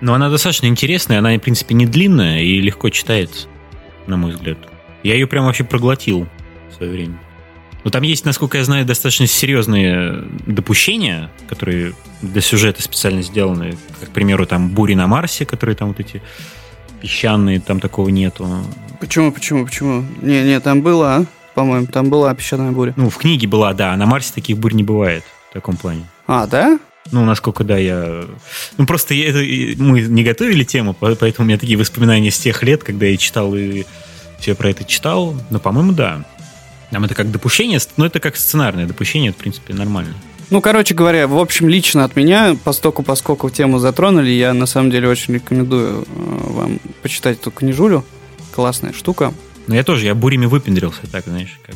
Но 0.00 0.14
она 0.14 0.30
достаточно 0.30 0.66
интересная, 0.66 1.18
она, 1.18 1.34
в 1.34 1.40
принципе, 1.40 1.74
не 1.74 1.84
длинная 1.84 2.40
и 2.40 2.58
легко 2.58 2.88
читается, 2.88 3.48
на 4.06 4.16
мой 4.16 4.32
взгляд. 4.32 4.56
Я 5.02 5.12
ее 5.12 5.26
прям 5.26 5.44
вообще 5.44 5.64
проглотил 5.64 6.26
в 6.70 6.76
свое 6.76 6.90
время. 6.90 7.18
Но 7.84 7.90
там 7.90 8.02
есть, 8.02 8.24
насколько 8.24 8.56
я 8.56 8.64
знаю, 8.64 8.86
достаточно 8.86 9.26
серьезные 9.26 10.24
допущения, 10.46 11.30
которые 11.50 11.92
для 12.22 12.40
сюжета 12.40 12.80
специально 12.80 13.20
сделаны. 13.20 13.76
Как, 14.00 14.08
к 14.08 14.12
примеру, 14.12 14.46
там 14.46 14.70
бури 14.70 14.94
на 14.94 15.06
Марсе, 15.06 15.44
которые 15.44 15.76
там 15.76 15.88
вот 15.88 16.00
эти 16.00 16.22
песчаные, 17.04 17.60
там 17.60 17.80
такого 17.80 18.08
нету. 18.08 18.48
Почему, 18.98 19.30
почему, 19.30 19.66
почему? 19.66 20.06
Не, 20.22 20.42
не, 20.42 20.58
там 20.58 20.80
было, 20.80 21.16
а? 21.16 21.26
по-моему, 21.54 21.86
там 21.86 22.08
была 22.08 22.34
песчаная 22.34 22.72
буря. 22.72 22.94
Ну, 22.96 23.10
в 23.10 23.18
книге 23.18 23.46
была, 23.46 23.74
да, 23.74 23.92
а 23.92 23.96
на 23.98 24.06
Марсе 24.06 24.32
таких 24.32 24.56
бурь 24.56 24.72
не 24.72 24.82
бывает 24.82 25.22
в 25.50 25.52
таком 25.52 25.76
плане. 25.76 26.06
А, 26.26 26.46
да? 26.46 26.78
Ну, 27.12 27.26
насколько, 27.26 27.62
да, 27.62 27.76
я... 27.76 28.24
Ну, 28.78 28.86
просто 28.86 29.12
я, 29.12 29.28
это, 29.28 29.38
мы 29.82 30.00
не 30.00 30.24
готовили 30.24 30.64
тему, 30.64 30.94
поэтому 30.94 31.44
у 31.44 31.48
меня 31.48 31.58
такие 31.58 31.76
воспоминания 31.76 32.30
с 32.30 32.38
тех 32.38 32.62
лет, 32.62 32.82
когда 32.82 33.04
я 33.04 33.18
читал 33.18 33.54
и 33.54 33.84
все 34.38 34.54
про 34.54 34.70
это 34.70 34.84
читал. 34.84 35.36
Но, 35.50 35.60
по-моему, 35.60 35.92
да. 35.92 36.24
Там 36.90 37.04
это 37.04 37.14
как 37.14 37.30
допущение, 37.30 37.80
но 37.98 38.06
это 38.06 38.18
как 38.18 38.36
сценарное 38.36 38.86
допущение, 38.86 39.28
это, 39.28 39.38
в 39.38 39.42
принципе, 39.42 39.74
нормально. 39.74 40.14
Ну, 40.50 40.60
короче 40.60 40.94
говоря, 40.94 41.26
в 41.26 41.38
общем, 41.38 41.68
лично 41.68 42.04
от 42.04 42.16
меня, 42.16 42.56
постоку 42.62 43.02
поскольку 43.02 43.50
тему 43.50 43.78
затронули, 43.78 44.30
я 44.30 44.54
на 44.54 44.66
самом 44.66 44.90
деле 44.90 45.08
очень 45.08 45.34
рекомендую 45.34 46.02
э, 46.02 46.06
вам 46.06 46.80
почитать 47.02 47.38
эту 47.40 47.50
книжулю. 47.50 48.04
Классная 48.52 48.92
штука. 48.92 49.32
Ну, 49.66 49.74
я 49.74 49.82
тоже, 49.82 50.06
я 50.06 50.14
бурями 50.14 50.46
выпендрился, 50.46 51.00
так, 51.10 51.24
знаешь, 51.24 51.58
как... 51.66 51.74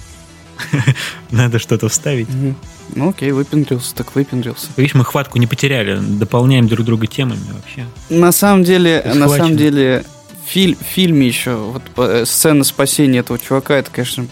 Надо 1.30 1.58
что-то 1.58 1.88
вставить. 1.88 2.28
Ну, 2.94 3.10
окей, 3.10 3.32
выпендрился, 3.32 3.94
так 3.94 4.14
выпендрился. 4.14 4.68
Видишь, 4.76 4.94
мы 4.94 5.04
хватку 5.04 5.38
не 5.38 5.46
потеряли, 5.46 5.98
дополняем 6.00 6.68
друг 6.68 6.84
друга 6.84 7.06
темами 7.06 7.40
вообще. 7.52 7.86
На 8.08 8.32
самом 8.32 8.64
деле, 8.64 9.02
на 9.14 9.28
самом 9.28 9.56
деле, 9.56 10.04
фильм, 10.46 10.76
в 10.76 10.84
фильме 10.84 11.26
еще, 11.26 11.56
вот 11.56 11.82
э, 11.96 12.24
сцена 12.26 12.64
спасения 12.64 13.18
этого 13.18 13.38
чувака, 13.38 13.76
это, 13.76 13.90
конечно, 13.90 14.26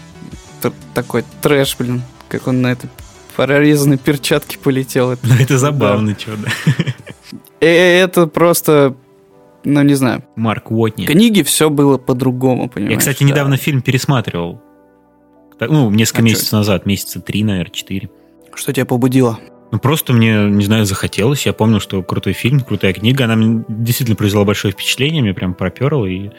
такой 0.93 1.23
трэш, 1.41 1.75
блин, 1.77 2.01
как 2.29 2.47
он 2.47 2.61
на 2.61 2.71
этой 2.71 2.89
прорезанной 3.37 3.97
перчатке 3.97 4.57
полетел. 4.57 5.11
Это, 5.11 5.25
ну, 5.25 5.35
это 5.39 5.57
забавно, 5.57 6.17
да. 6.25 6.33
да. 6.35 6.51
Э, 7.61 7.67
э, 7.67 8.03
это 8.03 8.27
просто 8.27 8.95
ну, 9.63 9.81
не 9.83 9.95
знаю. 9.95 10.23
Марк 10.35 10.71
Уотни. 10.71 11.05
Книги 11.05 11.43
все 11.43 11.69
было 11.69 11.97
по-другому, 11.97 12.69
понимаешь? 12.69 12.93
Я, 12.93 12.99
кстати, 12.99 13.23
да. 13.23 13.29
недавно 13.29 13.57
фильм 13.57 13.81
пересматривал. 13.81 14.61
Ну, 15.59 15.89
несколько 15.91 16.21
а 16.21 16.23
месяцев 16.23 16.47
что? 16.47 16.57
назад, 16.57 16.85
месяца 16.85 17.19
три, 17.19 17.43
наверное, 17.43 17.71
четыре. 17.71 18.09
Что 18.53 18.73
тебя 18.73 18.85
побудило? 18.85 19.39
Ну, 19.71 19.79
просто 19.79 20.13
мне, 20.13 20.49
не 20.49 20.63
знаю, 20.63 20.85
захотелось. 20.85 21.45
Я 21.45 21.53
помню, 21.53 21.79
что 21.79 22.01
крутой 22.01 22.33
фильм, 22.33 22.61
крутая 22.61 22.93
книга. 22.93 23.25
Она 23.25 23.35
мне 23.35 23.65
действительно 23.67 24.15
произвела 24.15 24.45
большое 24.45 24.71
впечатление, 24.71 25.21
мне 25.21 25.33
прям 25.33 25.53
проперла, 25.53 26.07
и 26.07 26.29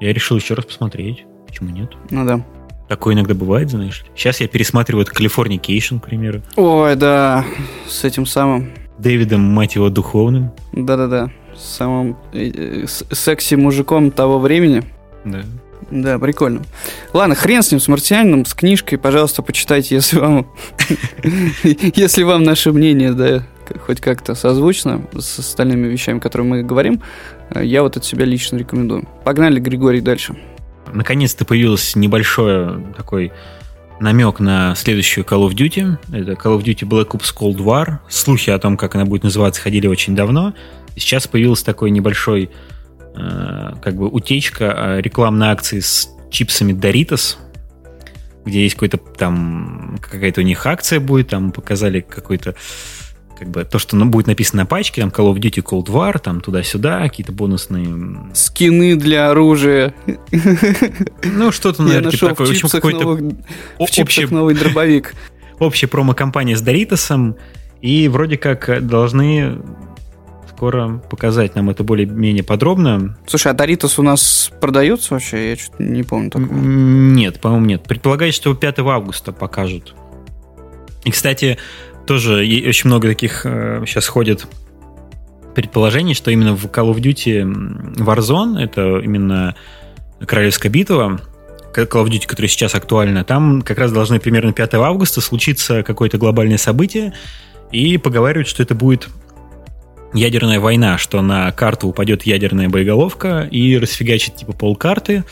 я 0.00 0.12
решил 0.12 0.36
еще 0.36 0.54
раз 0.54 0.66
посмотреть. 0.66 1.24
Почему 1.46 1.70
нет? 1.70 1.92
Ну 2.10 2.24
да. 2.24 2.44
Такое 2.88 3.14
иногда 3.14 3.34
бывает, 3.34 3.70
знаешь. 3.70 4.04
Сейчас 4.14 4.40
я 4.40 4.48
пересматриваю 4.48 5.06
Californication, 5.06 5.98
к 5.98 6.04
примеру. 6.04 6.42
Ой, 6.56 6.94
да, 6.94 7.44
с 7.88 8.04
этим 8.04 8.26
самым. 8.26 8.70
Дэвидом, 8.98 9.40
мать 9.40 9.74
его, 9.74 9.90
Духовным. 9.90 10.52
Да-да-да, 10.72 11.30
самым 11.56 12.16
э, 12.32 12.86
секси-мужиком 12.86 14.10
того 14.10 14.38
времени. 14.38 14.84
Да. 15.24 15.42
Да, 15.90 16.18
прикольно. 16.18 16.62
Ладно, 17.12 17.34
хрен 17.34 17.62
с 17.62 17.70
ним, 17.70 17.80
с 17.80 17.86
марсианином, 17.86 18.44
с 18.44 18.54
книжкой, 18.54 18.98
пожалуйста, 18.98 19.42
почитайте, 19.42 19.94
если 19.94 20.18
вам, 20.18 20.46
если 21.62 22.24
вам 22.24 22.42
наше 22.42 22.72
мнение, 22.72 23.12
да, 23.12 23.44
хоть 23.86 24.00
как-то 24.00 24.34
созвучно 24.34 25.06
с 25.16 25.38
остальными 25.38 25.86
вещами, 25.86 26.18
которые 26.18 26.48
мы 26.48 26.62
говорим, 26.62 27.02
э, 27.50 27.64
я 27.64 27.82
вот 27.82 27.96
от 27.96 28.04
себя 28.04 28.24
лично 28.24 28.56
рекомендую. 28.56 29.06
Погнали, 29.24 29.60
Григорий, 29.60 30.00
дальше. 30.00 30.36
Наконец-то 30.92 31.44
появился 31.44 31.98
небольшой 31.98 32.82
такой 32.94 33.32
намек 34.00 34.40
на 34.40 34.74
следующую 34.74 35.24
Call 35.24 35.48
of 35.48 35.54
Duty. 35.54 35.98
Это 36.12 36.32
Call 36.32 36.58
of 36.58 36.62
Duty 36.62 36.86
Black 36.86 37.08
Ops 37.10 37.34
Cold 37.34 37.58
War. 37.58 37.98
Слухи 38.08 38.50
о 38.50 38.58
том, 38.58 38.76
как 38.76 38.94
она 38.94 39.04
будет 39.04 39.24
называться, 39.24 39.60
ходили 39.60 39.86
очень 39.86 40.14
давно. 40.14 40.54
И 40.94 41.00
сейчас 41.00 41.26
появился 41.26 41.64
такой 41.64 41.90
небольшой 41.90 42.50
э, 43.14 43.72
как 43.82 43.96
бы 43.96 44.08
утечка 44.08 44.74
э, 44.76 45.00
рекламной 45.00 45.48
акции 45.48 45.80
с 45.80 46.08
чипсами 46.30 46.72
Doritos, 46.72 47.36
где 48.44 48.62
есть 48.62 48.74
какой-то 48.74 48.98
там 48.98 49.98
какая-то 50.00 50.40
у 50.40 50.44
них 50.44 50.64
акция 50.66 51.00
будет, 51.00 51.28
там 51.28 51.52
показали 51.52 52.00
какой-то 52.00 52.54
как 53.38 53.48
бы 53.48 53.64
то, 53.64 53.78
что 53.78 53.96
будет 54.04 54.26
написано 54.26 54.62
на 54.62 54.66
пачке, 54.66 55.00
там 55.00 55.10
Call 55.10 55.32
of 55.32 55.38
Duty 55.38 55.62
Cold 55.62 55.86
War, 55.86 56.18
там 56.18 56.40
туда-сюда, 56.40 57.02
какие-то 57.02 57.32
бонусные... 57.32 58.32
Скины 58.34 58.96
для 58.96 59.30
оружия. 59.30 59.94
Ну, 61.22 61.52
что-то, 61.52 61.82
наверное, 61.82 62.10
типа 62.10 62.28
такое. 62.28 62.46
В 62.46 62.56
чипсах, 62.56 62.82
новых, 62.82 63.34
в 63.78 63.90
чипсах 63.90 64.30
новый 64.30 64.54
дробовик. 64.54 65.14
Общая 65.58 65.86
промо-компания 65.86 66.56
с 66.56 66.60
Доритосом, 66.60 67.36
и 67.80 68.08
вроде 68.08 68.36
как 68.36 68.86
должны 68.86 69.58
скоро 70.50 71.02
показать 71.10 71.54
нам 71.54 71.68
это 71.68 71.84
более-менее 71.84 72.42
подробно. 72.42 73.16
Слушай, 73.26 73.52
а 73.52 73.54
Доритос 73.54 73.98
у 73.98 74.02
нас 74.02 74.50
продается 74.60 75.14
вообще? 75.14 75.50
Я 75.50 75.56
что-то 75.56 75.82
не 75.82 76.02
помню 76.02 76.30
такого. 76.30 76.54
Нет, 76.54 77.40
по-моему, 77.40 77.66
нет. 77.66 77.82
Предполагается, 77.84 78.40
что 78.40 78.54
5 78.54 78.78
августа 78.78 79.32
покажут. 79.32 79.94
И, 81.04 81.10
кстати, 81.10 81.58
тоже 82.06 82.38
очень 82.38 82.88
много 82.88 83.08
таких 83.08 83.44
э, 83.44 83.82
сейчас 83.86 84.06
ходит 84.06 84.46
предположений, 85.54 86.14
что 86.14 86.30
именно 86.30 86.54
в 86.54 86.66
Call 86.66 86.92
of 86.92 86.98
Duty 86.98 87.96
Warzone, 87.96 88.58
это 88.62 88.98
именно 88.98 89.54
Королевская 90.24 90.70
битва, 90.70 91.20
Call 91.74 92.04
of 92.04 92.06
Duty, 92.06 92.26
которая 92.26 92.48
сейчас 92.48 92.74
актуальна, 92.74 93.24
там 93.24 93.62
как 93.62 93.78
раз 93.78 93.92
должны 93.92 94.20
примерно 94.20 94.52
5 94.52 94.74
августа 94.74 95.20
случиться 95.20 95.82
какое-то 95.82 96.18
глобальное 96.18 96.58
событие, 96.58 97.12
и 97.72 97.98
поговаривают, 97.98 98.48
что 98.48 98.62
это 98.62 98.74
будет 98.74 99.08
ядерная 100.12 100.60
война, 100.60 100.98
что 100.98 101.20
на 101.22 101.50
карту 101.52 101.88
упадет 101.88 102.24
ядерная 102.24 102.68
боеголовка 102.68 103.48
и 103.50 103.76
расфигачит 103.76 104.36
типа 104.36 104.52
полкарты, 104.52 105.24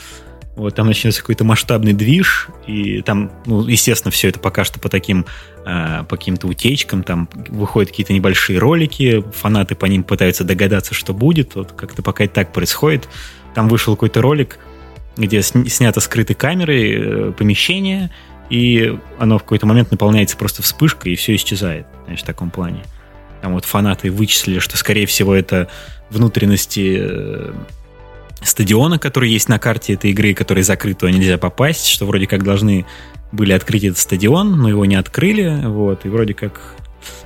вот 0.55 0.73
там 0.75 0.87
начнется 0.87 1.19
какой-то 1.21 1.43
масштабный 1.43 1.93
движ, 1.93 2.47
и 2.65 3.01
там, 3.01 3.31
ну, 3.45 3.67
естественно, 3.67 4.11
все 4.11 4.29
это 4.29 4.39
пока 4.39 4.63
что 4.63 4.79
по 4.79 4.87
таким, 4.87 5.25
э, 5.65 6.03
по 6.07 6.15
каким-то 6.15 6.47
утечкам, 6.47 7.03
там 7.03 7.29
выходят 7.33 7.89
какие-то 7.89 8.13
небольшие 8.13 8.57
ролики, 8.57 9.23
фанаты 9.33 9.75
по 9.75 9.85
ним 9.85 10.03
пытаются 10.03 10.43
догадаться, 10.43 10.93
что 10.93 11.13
будет, 11.13 11.55
вот 11.55 11.73
как-то 11.73 12.01
пока 12.01 12.23
и 12.23 12.27
так 12.27 12.53
происходит. 12.53 13.09
Там 13.53 13.67
вышел 13.67 13.95
какой-то 13.95 14.21
ролик, 14.21 14.59
где 15.17 15.41
снято 15.41 15.99
скрытой 15.99 16.35
камерой 16.35 16.93
э, 16.93 17.31
помещение, 17.33 18.11
и 18.49 18.97
оно 19.17 19.37
в 19.37 19.43
какой-то 19.43 19.65
момент 19.65 19.91
наполняется 19.91 20.37
просто 20.37 20.61
вспышкой, 20.61 21.13
и 21.13 21.15
все 21.15 21.35
исчезает, 21.35 21.85
знаешь, 22.05 22.21
в 22.21 22.25
таком 22.25 22.49
плане. 22.49 22.83
Там 23.41 23.53
вот 23.53 23.65
фанаты 23.65 24.09
вычислили, 24.09 24.59
что, 24.59 24.77
скорее 24.77 25.05
всего, 25.05 25.35
это 25.35 25.67
внутренности 26.09 26.97
э, 26.99 27.53
стадиона, 28.45 28.99
который 28.99 29.29
есть 29.29 29.49
на 29.49 29.59
карте 29.59 29.93
этой 29.93 30.11
игры, 30.11 30.33
который 30.33 30.63
закрыт, 30.63 30.99
туда 30.99 31.11
нельзя 31.11 31.37
попасть, 31.37 31.87
что 31.87 32.05
вроде 32.05 32.27
как 32.27 32.43
должны 32.43 32.85
были 33.31 33.51
открыть 33.51 33.83
этот 33.83 33.97
стадион, 33.97 34.57
но 34.57 34.69
его 34.69 34.85
не 34.85 34.95
открыли, 34.95 35.61
вот, 35.65 36.05
и 36.05 36.09
вроде 36.09 36.33
как 36.33 36.75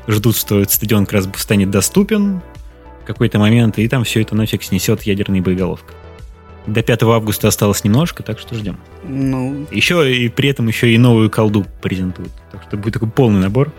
ждут, 0.07 0.35
что 0.35 0.59
этот 0.59 0.73
стадион 0.73 1.05
как 1.05 1.13
раз 1.13 1.29
станет 1.37 1.69
доступен 1.69 2.41
какой-то 3.05 3.39
момент, 3.39 3.79
и 3.79 3.87
там 3.87 4.03
все 4.03 4.21
это 4.21 4.35
нафиг 4.35 4.61
снесет 4.61 5.01
ядерной 5.01 5.41
боеголовкой. 5.41 5.95
До 6.67 6.83
5 6.83 7.03
августа 7.03 7.47
осталось 7.47 7.83
немножко, 7.83 8.21
так 8.21 8.37
что 8.37 8.53
ждем. 8.53 8.77
Ну, 9.03 9.65
Еще 9.71 10.15
и 10.15 10.29
при 10.29 10.49
этом 10.49 10.67
еще 10.67 10.93
и 10.93 10.97
новую 10.99 11.31
колду 11.31 11.65
презентуют. 11.81 12.31
Так 12.51 12.61
что 12.63 12.77
будет 12.77 12.93
такой 12.93 13.09
полный 13.09 13.39
набор. 13.39 13.71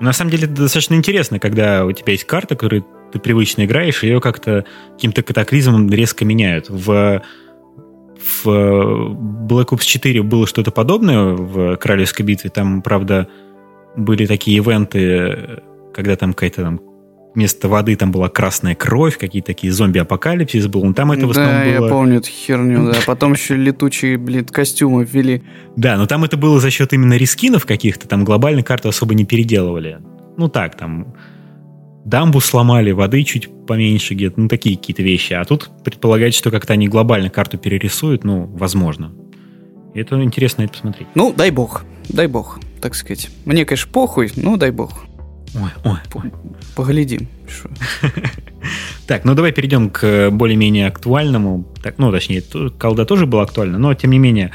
На 0.00 0.12
самом 0.12 0.32
деле 0.32 0.44
это 0.44 0.54
достаточно 0.54 0.94
интересно, 0.94 1.38
когда 1.38 1.84
у 1.84 1.92
тебя 1.92 2.12
есть 2.12 2.24
карта, 2.24 2.56
которую 2.56 2.84
ты 3.12 3.18
привычно 3.18 3.64
играешь, 3.64 4.02
ее 4.02 4.20
как-то 4.20 4.64
каким-то 4.92 5.22
катаклизмом 5.22 5.90
резко 5.90 6.24
меняют. 6.24 6.68
В, 6.68 7.22
в 8.44 8.46
Black 8.46 9.68
Ops 9.68 9.84
4 9.84 10.22
было 10.22 10.46
что-то 10.46 10.70
подобное 10.70 11.34
в 11.34 11.76
Королевской 11.76 12.24
битве. 12.24 12.50
Там, 12.50 12.82
правда, 12.82 13.28
были 13.96 14.26
такие 14.26 14.56
ивенты, 14.58 15.62
когда 15.94 16.16
там 16.16 16.32
какая-то 16.32 16.62
там 16.62 16.80
вместо 17.34 17.68
воды 17.68 17.96
там 17.96 18.12
была 18.12 18.28
красная 18.28 18.74
кровь, 18.74 19.18
какие-то 19.18 19.46
такие 19.46 19.72
зомби-апокалипсис 19.72 20.66
был. 20.66 20.84
Ну, 20.84 20.94
там 20.94 21.12
это 21.12 21.26
в 21.26 21.34
да, 21.34 21.42
основном 21.42 21.72
я 21.72 21.78
было... 21.80 21.88
помню 21.88 22.18
эту 22.18 22.28
херню, 22.28 22.92
да. 22.92 22.98
Потом 23.06 23.32
еще 23.32 23.56
летучие, 23.56 24.18
блин, 24.18 24.46
костюмы 24.46 25.04
ввели. 25.04 25.42
Да, 25.76 25.96
но 25.96 26.06
там 26.06 26.24
это 26.24 26.36
было 26.36 26.60
за 26.60 26.70
счет 26.70 26.92
именно 26.92 27.14
рискинов 27.14 27.66
каких-то, 27.66 28.08
там 28.08 28.24
глобально 28.24 28.62
карту 28.62 28.88
особо 28.88 29.14
не 29.14 29.24
переделывали. 29.24 29.98
Ну 30.36 30.48
так, 30.48 30.76
там 30.76 31.14
дамбу 32.04 32.40
сломали, 32.40 32.90
воды 32.90 33.22
чуть 33.24 33.48
поменьше 33.66 34.14
где-то, 34.14 34.40
ну 34.40 34.48
такие 34.48 34.76
какие-то 34.76 35.02
вещи. 35.02 35.32
А 35.32 35.44
тут 35.44 35.70
предполагается, 35.84 36.38
что 36.38 36.50
как-то 36.50 36.72
они 36.72 36.88
глобально 36.88 37.30
карту 37.30 37.58
перерисуют, 37.58 38.24
ну, 38.24 38.46
возможно. 38.46 39.12
Это 39.94 40.22
интересно 40.22 40.62
это 40.62 40.72
посмотреть. 40.72 41.08
Ну, 41.14 41.32
дай 41.32 41.50
бог, 41.50 41.84
дай 42.08 42.26
бог, 42.26 42.60
так 42.80 42.94
сказать. 42.94 43.30
Мне, 43.44 43.64
конечно, 43.64 43.90
похуй, 43.92 44.30
но 44.36 44.56
дай 44.56 44.70
бог. 44.70 45.04
Ой, 45.54 45.70
ой, 45.84 45.98
ой. 46.14 46.32
Поглядим. 46.74 47.28
Так, 49.08 49.24
ну 49.24 49.34
давай 49.34 49.50
перейдем 49.50 49.90
к 49.90 50.30
более-менее 50.30 50.86
актуальному. 50.86 51.66
Так, 51.82 51.98
ну, 51.98 52.12
точнее, 52.12 52.42
колда 52.78 53.04
тоже 53.04 53.26
была 53.26 53.42
актуальна, 53.42 53.76
но 53.76 53.92
тем 53.94 54.12
не 54.12 54.18
менее, 54.18 54.52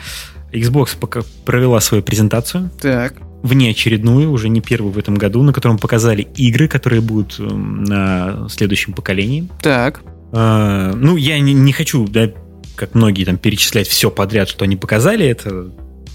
Xbox 0.54 0.98
пока 1.00 1.22
провела 1.46 1.82
свою 1.82 2.02
презентацию, 2.02 2.72
Так, 2.82 3.16
внеочередную, 3.44 4.32
уже 4.32 4.50
не 4.50 4.62
первую 4.62 4.92
в 4.92 4.98
этом 4.98 5.16
году, 5.16 5.44
на 5.44 5.54
котором 5.54 5.78
показали 5.78 6.28
игры, 6.36 6.68
которые 6.68 7.02
будут 7.02 7.40
эм, 7.40 7.84
на 7.84 8.48
следующем 8.50 8.94
поколении. 8.94 9.48
так. 9.62 10.02
А, 10.34 10.94
ну, 10.94 11.16
я 11.16 11.40
не, 11.40 11.54
не 11.54 11.72
хочу, 11.72 12.06
да, 12.06 12.30
как 12.76 12.96
многие 12.96 13.24
там, 13.24 13.38
перечислять 13.38 13.88
все 13.88 14.12
подряд, 14.12 14.50
что 14.50 14.66
они 14.66 14.76
показали. 14.76 15.26
Это 15.26 15.72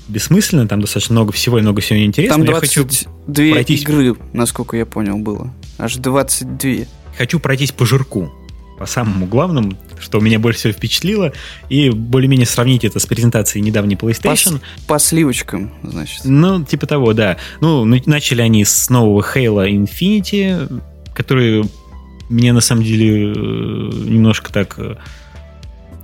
бессмысленно, 0.09 0.69
там 0.69 0.81
достаточно 0.81 1.15
много 1.15 1.33
всего 1.33 1.59
и 1.59 1.63
много 1.63 1.81
всего 1.81 1.99
интересного. 2.05 2.45
Там 2.45 2.55
Я 2.55 2.61
хочу, 2.61 2.85
22 2.85 3.53
пройтись. 3.53 3.83
игры, 3.83 4.15
насколько 4.33 4.77
я 4.77 4.85
понял, 4.85 5.17
было. 5.19 5.53
Аж 5.79 5.97
22. 5.97 6.85
хочу 7.17 7.41
пройтись 7.41 7.73
по 7.73 7.87
жирку, 7.87 8.31
по 8.83 8.87
самому 8.87 9.27
главному, 9.27 9.75
что 10.01 10.19
меня 10.19 10.41
больше 10.41 10.59
всего 10.59 10.73
впечатлило, 10.73 11.33
и 11.69 11.89
более-менее 11.91 12.47
сравнить 12.47 12.85
это 12.85 12.99
с 12.99 13.07
презентацией 13.07 13.65
недавней 13.65 13.95
По, 13.95 14.07
PlayStation. 14.11 14.59
с- 14.59 14.83
по 14.89 14.99
сливочкам, 14.99 15.71
значит. 15.85 16.23
Ну, 16.25 16.65
типа 16.65 16.89
того, 16.89 17.13
да. 17.13 17.37
Ну, 17.61 17.85
ну, 17.85 17.97
начали 18.07 18.43
они 18.43 18.65
с 18.65 18.91
нового 18.91 19.21
Halo 19.23 19.71
Infinity, 19.71 20.81
который 21.15 21.63
меня 22.29 22.53
на 22.53 22.61
самом 22.61 22.83
деле 22.83 23.31
э, 23.31 23.35
немножко 23.37 24.53
так 24.53 24.75
э, 24.81 24.97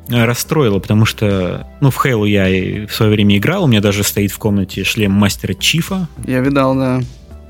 расстроило, 0.09 0.79
потому 0.79 1.05
что, 1.05 1.67
ну, 1.81 1.91
в 1.91 2.07
Halo 2.07 2.29
я 2.29 2.87
в 2.87 2.95
свое 2.95 3.11
время 3.11 3.39
играл, 3.39 3.65
у 3.65 3.67
меня 3.67 3.81
даже 3.81 4.05
стоит 4.05 4.31
в 4.31 4.39
комнате 4.39 4.85
шлем 4.85 5.11
мастера 5.11 5.55
Чифа, 5.55 6.07
Я 6.25 6.39
видал, 6.39 6.77
да. 6.77 7.01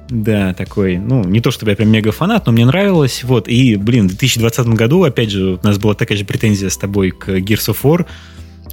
Да, 0.09 0.55
такой, 0.55 0.97
ну, 0.97 1.23
не 1.25 1.41
то 1.41 1.51
чтобы 1.51 1.71
я 1.73 1.77
прям 1.77 1.91
мега 1.91 2.13
фанат, 2.13 2.47
но 2.47 2.53
мне 2.53 2.65
нравилось, 2.65 3.25
вот, 3.25 3.47
и, 3.49 3.77
блин, 3.77 4.07
в 4.07 4.09
2020 4.09 4.69
году, 4.69 5.03
опять 5.05 5.31
же, 5.31 5.59
у 5.63 5.67
нас 5.67 5.79
была 5.79 5.95
такая 5.95 6.17
же 6.17 6.25
претензия 6.25 6.71
с 6.71 6.77
тобой 6.77 7.11
к 7.11 7.29
Gears 7.29 7.69
of 7.75 7.77
War, 7.83 8.07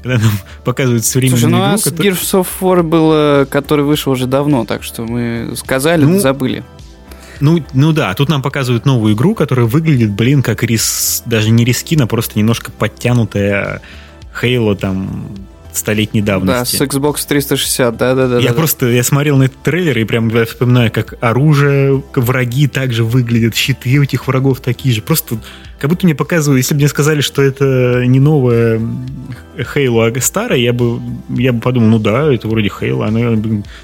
когда 0.02 0.18
нам 0.20 0.32
показывают 0.64 1.04
современную 1.06 1.40
Слушай, 1.42 1.52
ну 1.52 1.58
игру, 1.58 1.68
у 1.68 1.72
нас 1.72 1.84
которая- 1.84 2.12
Gears 2.14 2.42
of 2.42 2.48
War 2.62 2.84
был, 2.84 3.46
который 3.48 3.84
вышел 3.86 4.12
уже 4.14 4.28
давно, 4.28 4.66
так 4.66 4.84
что 4.84 5.04
мы 5.04 5.54
сказали, 5.56 6.06
Ну, 6.06 6.20
забыли. 6.20 6.64
Ну, 7.42 7.62
ну 7.74 7.92
да, 7.92 8.14
тут 8.14 8.30
нам 8.30 8.42
показывают 8.42 8.86
новую 8.86 9.14
игру, 9.14 9.36
которая 9.36 9.66
выглядит, 9.66 10.12
блин, 10.12 10.42
как 10.42 10.64
рис, 10.64 11.22
даже 11.26 11.50
не 11.50 11.66
рискин, 11.66 12.02
а 12.02 12.08
просто 12.08 12.40
немножко 12.40 12.72
подтянутая 12.72 13.82
Хейло 14.34 14.76
там 14.78 15.26
столетней 15.78 16.22
Да, 16.22 16.40
давности. 16.40 16.76
с 16.76 16.82
Xbox 16.82 17.26
360, 17.28 17.98
да-да-да. 17.98 18.40
я 18.40 18.54
просто, 18.54 18.88
я 18.88 19.04
смотрел 19.04 19.38
на 19.38 19.44
этот 19.44 19.62
трейлер 19.62 19.98
и 19.98 20.04
прям 20.04 20.30
я 20.30 20.46
вспоминаю, 20.46 20.92
как 20.92 21.16
оружие, 21.22 22.04
враги 22.16 22.68
также 22.68 23.04
выглядят, 23.04 23.56
щиты 23.56 23.98
у 24.00 24.04
этих 24.04 24.28
врагов 24.28 24.62
такие 24.62 24.94
же. 24.94 25.02
Просто 25.02 25.38
как 25.80 25.90
будто 25.90 26.06
мне 26.06 26.16
показывают, 26.16 26.58
если 26.64 26.74
бы 26.74 26.80
мне 26.80 26.88
сказали, 26.88 27.22
что 27.22 27.42
это 27.42 28.04
не 28.06 28.20
новая 28.20 28.82
Хейло, 29.74 30.08
а 30.08 30.22
старая, 30.22 30.60
я 30.60 30.74
бы, 30.74 31.00
я 31.30 31.54
бы 31.54 31.60
подумал, 31.60 31.90
ну 31.90 32.00
да, 32.00 32.34
это 32.34 32.48
вроде 32.48 32.70
Хейло, 32.70 33.08
она 33.08 33.38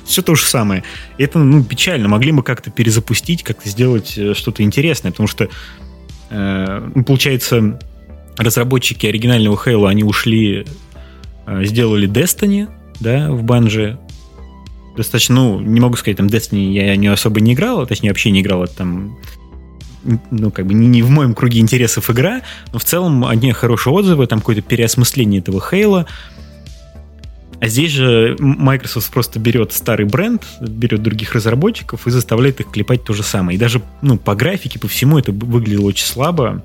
все 0.06 0.22
то 0.22 0.36
же 0.36 0.46
самое. 0.46 0.84
И 1.18 1.24
это, 1.24 1.40
ну, 1.40 1.64
печально. 1.64 2.08
Могли 2.08 2.32
бы 2.32 2.44
как-то 2.44 2.72
перезапустить, 2.72 3.44
как-то 3.44 3.70
сделать 3.70 4.18
э, 4.18 4.34
что-то 4.34 4.64
интересное, 4.64 5.12
потому 5.12 5.28
что, 5.28 5.50
э, 6.30 6.90
ну, 6.96 7.04
получается, 7.04 7.80
разработчики 8.38 9.06
оригинального 9.06 9.56
Halo, 9.56 9.88
они 9.88 10.04
ушли, 10.04 10.66
сделали 11.48 12.10
Destiny, 12.10 12.70
да, 13.00 13.32
в 13.32 13.44
банже. 13.44 14.00
Достаточно, 14.96 15.36
ну, 15.36 15.60
не 15.60 15.80
могу 15.80 15.96
сказать, 15.96 16.18
там, 16.18 16.28
Destiny 16.28 16.74
я 16.74 16.96
не 16.96 17.08
особо 17.08 17.40
не 17.40 17.54
играл, 17.54 17.86
точнее, 17.88 18.10
вообще 18.10 18.32
не 18.32 18.42
играл, 18.42 18.64
это 18.64 18.76
там, 18.76 19.18
ну, 20.32 20.52
как 20.52 20.66
бы 20.66 20.74
не, 20.74 20.88
не 20.88 21.02
в 21.02 21.10
моем 21.10 21.34
круге 21.34 21.60
интересов 21.60 22.10
игра, 22.10 22.42
но 22.74 22.80
в 22.80 22.84
целом 22.84 23.26
одни 23.26 23.52
хорошие 23.52 23.94
отзывы, 23.94 24.28
там 24.28 24.40
какое-то 24.40 24.62
переосмысление 24.62 25.42
этого 25.42 25.60
Halo. 25.60 26.06
А 27.60 27.68
здесь 27.68 27.92
же 27.92 28.36
Microsoft 28.40 29.12
просто 29.12 29.40
берет 29.40 29.72
старый 29.72 30.08
бренд, 30.08 30.44
берет 30.60 31.04
других 31.04 31.36
разработчиков 31.36 32.08
и 32.08 32.12
заставляет 32.12 32.60
их 32.60 32.72
клепать 32.72 33.04
то 33.04 33.14
же 33.14 33.22
самое. 33.22 33.56
И 33.56 33.60
даже 33.60 33.84
ну, 34.02 34.18
по 34.18 34.34
графике, 34.34 34.80
по 34.80 34.88
всему 34.88 35.20
это 35.20 35.32
выглядело 35.32 35.86
очень 35.86 36.06
слабо. 36.06 36.64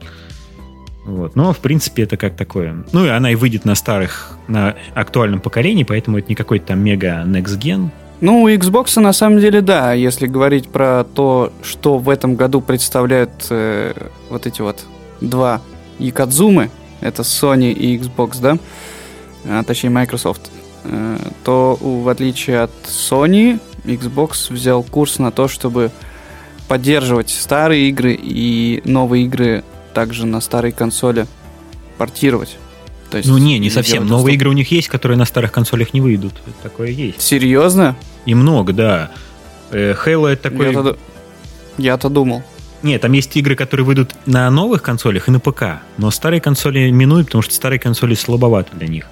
Вот. 1.07 1.37
Но, 1.37 1.53
в 1.53 1.59
принципе, 1.59 2.03
это 2.03 2.17
как 2.17 2.35
такое. 2.35 2.85
Ну, 2.93 3.07
и 3.07 3.09
она 3.09 3.31
и 3.31 3.37
выйдет 3.37 3.65
на 3.65 3.77
старых, 3.77 4.37
на 4.49 4.75
актуальном 4.95 5.41
поколении, 5.41 5.85
поэтому 5.85 6.19
это 6.19 6.29
не 6.29 6.35
какой-то 6.35 6.67
там 6.67 6.81
мега 6.81 7.23
next 7.25 7.59
gen. 7.59 7.91
Ну, 8.21 8.43
у 8.43 8.49
Xbox 8.49 8.99
на 9.01 9.13
самом 9.13 9.41
деле, 9.41 9.61
да, 9.61 9.93
если 9.93 10.27
говорить 10.27 10.69
про 10.69 11.05
то, 11.05 11.53
что 11.63 11.99
в 11.99 12.09
этом 12.09 12.35
году 12.35 12.61
представляют 12.61 13.31
э, 13.51 13.93
вот 14.31 14.47
эти 14.47 14.63
вот 14.63 14.85
два 15.21 15.61
Якадзумы, 15.99 16.71
это 17.01 17.23
Sony 17.23 17.73
и 17.73 17.99
Xbox, 17.99 18.41
да, 18.41 18.59
а, 19.45 19.63
точнее 19.65 19.91
Microsoft, 19.91 20.51
э, 20.85 21.19
то 21.45 21.79
в 21.81 22.09
отличие 22.09 22.61
от 22.61 22.73
Sony, 22.87 23.61
Xbox 23.85 24.53
взял 24.53 24.83
курс 24.83 25.19
на 25.19 25.31
то, 25.31 25.47
чтобы 25.47 25.91
поддерживать 26.69 27.29
старые 27.29 27.91
игры 27.91 28.19
и 28.19 28.81
новые 28.85 29.27
игры 29.27 29.63
также 29.97 30.27
на 30.27 30.43
старые 30.43 30.73
консоли 30.73 31.27
портировать. 31.97 32.59
То 33.09 33.17
есть 33.17 33.31
Ну, 33.31 33.39
не, 33.39 33.59
не 33.59 33.71
совсем. 33.71 34.07
Новые 34.07 34.35
игры 34.35 34.51
у 34.51 34.53
них 34.53 34.71
есть, 34.71 34.89
которые 34.89 35.17
на 35.17 35.25
старых 35.25 35.53
консолях 35.53 35.95
не 35.95 36.03
выйдут. 36.03 36.35
Такое 36.63 36.91
есть. 36.91 37.23
Серьезно? 37.23 37.97
И 38.27 38.35
много, 38.35 38.75
да. 38.75 39.11
Э, 39.71 39.95
Halo 39.95 40.29
это 40.29 40.51
такой... 40.51 40.71
Я-то, 40.71 40.99
я-то 41.79 42.11
думал. 42.11 42.43
Нет, 42.83 43.01
там 43.01 43.13
есть 43.13 43.35
игры, 43.39 43.57
которые 43.57 43.87
выйдут 43.87 44.15
на 44.27 44.51
новых 44.51 44.83
консолях 44.83 45.29
и 45.29 45.31
на 45.31 45.41
ПК, 45.41 45.81
но 45.97 46.11
старые 46.11 46.43
консоли 46.43 46.91
минуют, 46.91 47.29
потому 47.29 47.41
что 47.41 47.55
старые 47.55 47.81
консоли 47.81 48.13
слабоваты 48.13 48.77
для 48.77 48.89
них. 48.89 49.07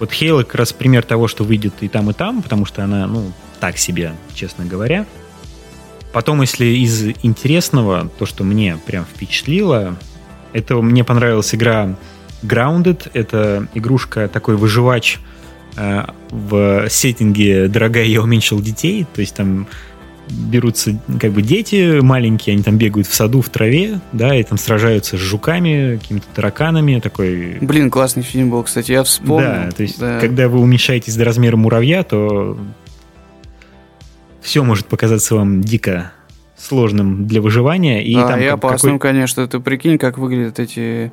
Вот 0.00 0.10
Halo 0.12 0.42
как 0.42 0.54
раз 0.54 0.72
пример 0.72 1.02
того, 1.02 1.28
что 1.28 1.44
выйдет 1.44 1.74
и 1.82 1.88
там, 1.88 2.08
и 2.08 2.14
там, 2.14 2.40
потому 2.40 2.64
что 2.64 2.82
она, 2.82 3.06
ну, 3.06 3.30
так 3.60 3.76
себе, 3.76 4.14
честно 4.34 4.64
говоря. 4.64 5.04
Потом, 6.14 6.40
если 6.40 6.64
из 6.64 7.08
интересного, 7.22 8.08
то, 8.18 8.24
что 8.24 8.42
мне 8.42 8.78
прям 8.86 9.04
впечатлило, 9.04 9.98
это 10.54 10.76
мне 10.76 11.04
понравилась 11.04 11.54
игра 11.54 11.94
Grounded. 12.42 13.10
Это 13.12 13.66
игрушка, 13.74 14.28
такой 14.28 14.56
выживач 14.56 15.18
э, 15.76 16.04
в 16.30 16.88
сеттинге 16.88 17.68
«Дорогая, 17.68 18.04
я 18.04 18.22
уменьшил 18.22 18.60
детей». 18.60 19.06
То 19.14 19.20
есть 19.20 19.34
там 19.34 19.66
берутся 20.30 20.98
как 21.20 21.32
бы 21.32 21.42
дети 21.42 22.00
маленькие, 22.00 22.54
они 22.54 22.62
там 22.62 22.78
бегают 22.78 23.06
в 23.06 23.14
саду, 23.14 23.42
в 23.42 23.50
траве, 23.50 24.00
да, 24.12 24.34
и 24.34 24.42
там 24.42 24.56
сражаются 24.56 25.18
с 25.18 25.20
жуками, 25.20 25.98
какими-то 26.00 26.26
тараканами, 26.34 26.98
такой... 27.00 27.58
Блин, 27.60 27.90
классный 27.90 28.22
фильм 28.22 28.48
был, 28.48 28.62
кстати, 28.62 28.92
я 28.92 29.02
вспомнил. 29.02 29.48
Да, 29.66 29.70
то 29.70 29.82
есть, 29.82 29.98
Да. 30.00 30.18
когда 30.20 30.48
вы 30.48 30.60
уменьшаетесь 30.60 31.14
до 31.16 31.24
размера 31.26 31.56
муравья, 31.56 32.04
то 32.04 32.56
все 34.40 34.64
может 34.64 34.86
показаться 34.86 35.34
вам 35.34 35.62
дико 35.62 36.12
сложным 36.64 37.26
для 37.26 37.40
выживания. 37.40 38.02
И 38.02 38.14
а, 38.16 38.26
там 38.28 38.40
и 38.40 38.46
опасным, 38.46 38.98
какой- 38.98 39.10
конечно. 39.10 39.46
Ты 39.46 39.60
прикинь, 39.60 39.98
как 39.98 40.18
выглядят 40.18 40.58
эти 40.58 41.12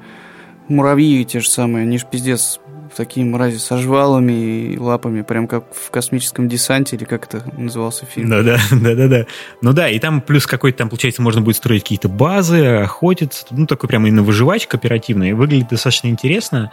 муравьи 0.67 1.23
те 1.25 1.39
же 1.39 1.49
самые. 1.49 1.83
Они 1.83 1.97
ж 1.97 2.05
пиздец 2.09 2.59
такие 2.95 3.25
мрази 3.25 3.57
со 3.57 3.77
жвалами 3.77 4.73
и 4.73 4.77
лапами, 4.77 5.21
прям 5.21 5.47
как 5.47 5.73
в 5.73 5.91
космическом 5.91 6.47
десанте, 6.47 6.95
или 6.95 7.05
как 7.05 7.25
это 7.25 7.43
назывался 7.57 8.05
фильм. 8.05 8.29
Да-да, 8.29 8.57
да-да-да. 8.71 9.25
Ну 9.61 9.73
да, 9.73 9.89
и 9.89 9.99
там 9.99 10.21
плюс 10.21 10.45
какой-то 10.45 10.79
там, 10.79 10.89
получается, 10.89 11.21
можно 11.21 11.41
будет 11.41 11.55
строить 11.57 11.83
какие-то 11.83 12.09
базы, 12.09 12.65
охотиться. 12.65 13.45
Ну, 13.51 13.65
такой 13.65 13.87
прям 13.87 14.05
именно 14.05 14.23
выживач 14.23 14.67
кооперативный. 14.67 15.33
Выглядит 15.33 15.69
достаточно 15.69 16.07
интересно. 16.07 16.71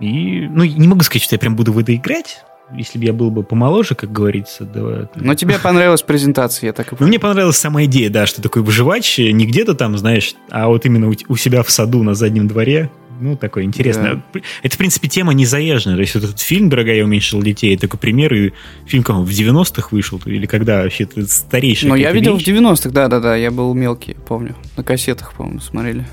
И, 0.00 0.48
ну, 0.48 0.64
не 0.64 0.88
могу 0.88 1.02
сказать, 1.02 1.22
что 1.22 1.34
я 1.36 1.38
прям 1.38 1.54
буду 1.54 1.72
в 1.72 1.78
это 1.78 1.94
играть, 1.94 2.44
если 2.76 2.98
бы 2.98 3.04
я 3.04 3.12
был 3.12 3.30
бы 3.30 3.42
помоложе, 3.42 3.94
как 3.94 4.12
говорится. 4.12 4.64
Да, 4.64 5.08
Но 5.14 5.34
тебе 5.34 5.58
понравилась 5.58 6.02
презентация, 6.02 6.68
я 6.68 6.72
так 6.72 6.86
и 6.86 6.90
понимаю. 6.90 7.02
Ну, 7.02 7.08
мне 7.08 7.18
понравилась 7.18 7.56
сама 7.56 7.84
идея, 7.84 8.10
да, 8.10 8.26
что 8.26 8.42
такой 8.42 8.62
выживач 8.62 9.18
не 9.18 9.46
где-то 9.46 9.74
там, 9.74 9.96
знаешь, 9.98 10.34
а 10.50 10.68
вот 10.68 10.86
именно 10.86 11.08
у, 11.08 11.14
у 11.28 11.36
себя 11.36 11.62
в 11.62 11.70
саду 11.70 12.02
на 12.02 12.14
заднем 12.14 12.48
дворе. 12.48 12.90
Ну, 13.20 13.36
такое 13.36 13.62
интересное. 13.64 14.22
Да. 14.34 14.40
Это, 14.64 14.74
в 14.74 14.78
принципе, 14.78 15.08
тема 15.08 15.32
незаезженная. 15.32 15.94
То 15.94 16.00
есть 16.00 16.14
вот 16.14 16.24
этот 16.24 16.40
фильм 16.40 16.68
«Дорогая, 16.68 16.96
я 16.96 17.04
уменьшил 17.04 17.40
детей» 17.40 17.76
такой 17.76 18.00
пример, 18.00 18.34
и 18.34 18.52
фильм 18.84 19.04
как 19.04 19.16
в 19.16 19.28
90-х 19.28 19.88
вышел, 19.92 20.20
или 20.24 20.46
когда 20.46 20.82
вообще 20.82 21.04
это 21.04 21.26
старейший. 21.28 21.88
Ну, 21.88 21.94
я 21.94 22.10
видел 22.10 22.36
вещь. 22.36 22.44
в 22.44 22.48
90-х, 22.48 22.90
да-да-да, 22.90 23.36
я 23.36 23.52
был 23.52 23.74
мелкий, 23.74 24.16
помню. 24.26 24.56
На 24.76 24.82
кассетах, 24.82 25.34
по-моему, 25.34 25.60
смотрели. 25.60 26.04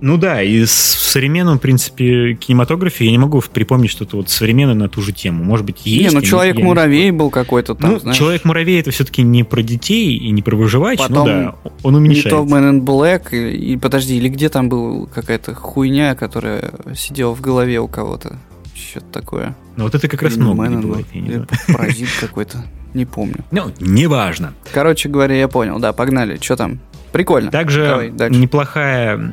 Ну 0.00 0.18
да, 0.18 0.42
и 0.42 0.64
в 0.64 0.70
современном, 0.70 1.58
в 1.58 1.60
принципе, 1.60 2.34
кинематографе 2.34 3.06
я 3.06 3.10
не 3.10 3.18
могу 3.18 3.40
припомнить 3.40 3.90
что-то 3.90 4.18
вот 4.18 4.28
современное 4.28 4.74
на 4.74 4.88
ту 4.88 5.00
же 5.00 5.12
тему. 5.12 5.42
Может 5.42 5.64
быть, 5.64 5.86
есть. 5.86 6.12
Не, 6.12 6.14
ну 6.14 6.22
Человек-муравей 6.22 7.10
был 7.10 7.30
какой-то 7.30 7.74
там, 7.74 7.92
Ну, 7.92 7.98
знаешь. 7.98 8.18
Человек-муравей 8.18 8.80
это 8.80 8.90
все-таки 8.90 9.22
не 9.22 9.42
про 9.44 9.62
детей 9.62 10.16
и 10.16 10.30
не 10.30 10.42
про 10.42 10.56
выживач, 10.56 10.98
ну 10.98 11.08
Потом 11.08 11.28
ну 11.28 11.34
да, 11.34 11.54
он 11.82 11.94
уменьшается. 11.94 12.42
Не 12.42 12.48
то 12.48 12.54
Man 12.54 12.72
in 12.72 12.84
Black, 12.84 13.34
и, 13.34 13.72
и 13.72 13.76
подожди, 13.76 14.16
или 14.16 14.28
где 14.28 14.48
там 14.48 14.68
был 14.68 15.06
какая-то 15.06 15.54
хуйня, 15.54 16.14
которая 16.14 16.72
сидела 16.94 17.34
в 17.34 17.40
голове 17.40 17.80
у 17.80 17.88
кого-то? 17.88 18.38
Что-то 18.74 19.06
такое. 19.10 19.56
Ну 19.76 19.84
вот 19.84 19.94
это 19.94 20.08
как 20.08 20.22
раз 20.22 20.36
много 20.36 20.66
не 20.66 20.76
бывает. 20.76 21.06
Или 21.12 21.46
паразит 21.68 22.08
какой-то, 22.20 22.64
не 22.92 23.06
помню. 23.06 23.44
Ну, 23.50 23.72
неважно. 23.80 24.52
Короче 24.72 25.08
говоря, 25.08 25.36
я 25.36 25.48
понял, 25.48 25.78
да, 25.78 25.92
погнали. 25.92 26.38
Что 26.40 26.56
там? 26.56 26.80
Прикольно. 27.12 27.50
Также 27.50 28.12
Давай, 28.12 28.30
неплохая 28.30 29.32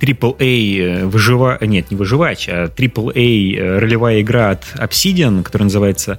AAA 0.00 0.78
э, 0.78 1.06
выжива... 1.06 1.58
нет, 1.60 1.90
не 1.90 1.96
выживач, 1.96 2.48
а 2.48 2.66
AAA 2.66 3.56
э, 3.56 3.78
ролевая 3.78 4.20
игра 4.22 4.50
от 4.50 4.64
Obsidian, 4.76 5.42
которая 5.42 5.64
называется 5.64 6.18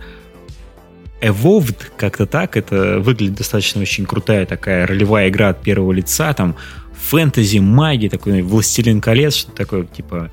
Evolved, 1.22 1.78
как-то 1.98 2.26
так. 2.26 2.58
Это 2.58 3.00
выглядит 3.00 3.36
достаточно 3.36 3.82
очень 3.82 4.06
крутая 4.06 4.46
такая 4.46 4.86
ролевая 4.88 5.30
игра 5.30 5.50
от 5.50 5.62
первого 5.62 5.92
лица, 5.92 6.34
там 6.34 6.56
фэнтези, 6.94 7.60
магия, 7.60 8.10
такой 8.10 8.42
Властелин 8.42 9.02
колец, 9.02 9.36
что 9.36 9.52
такое, 9.52 9.86
типа... 9.86 10.30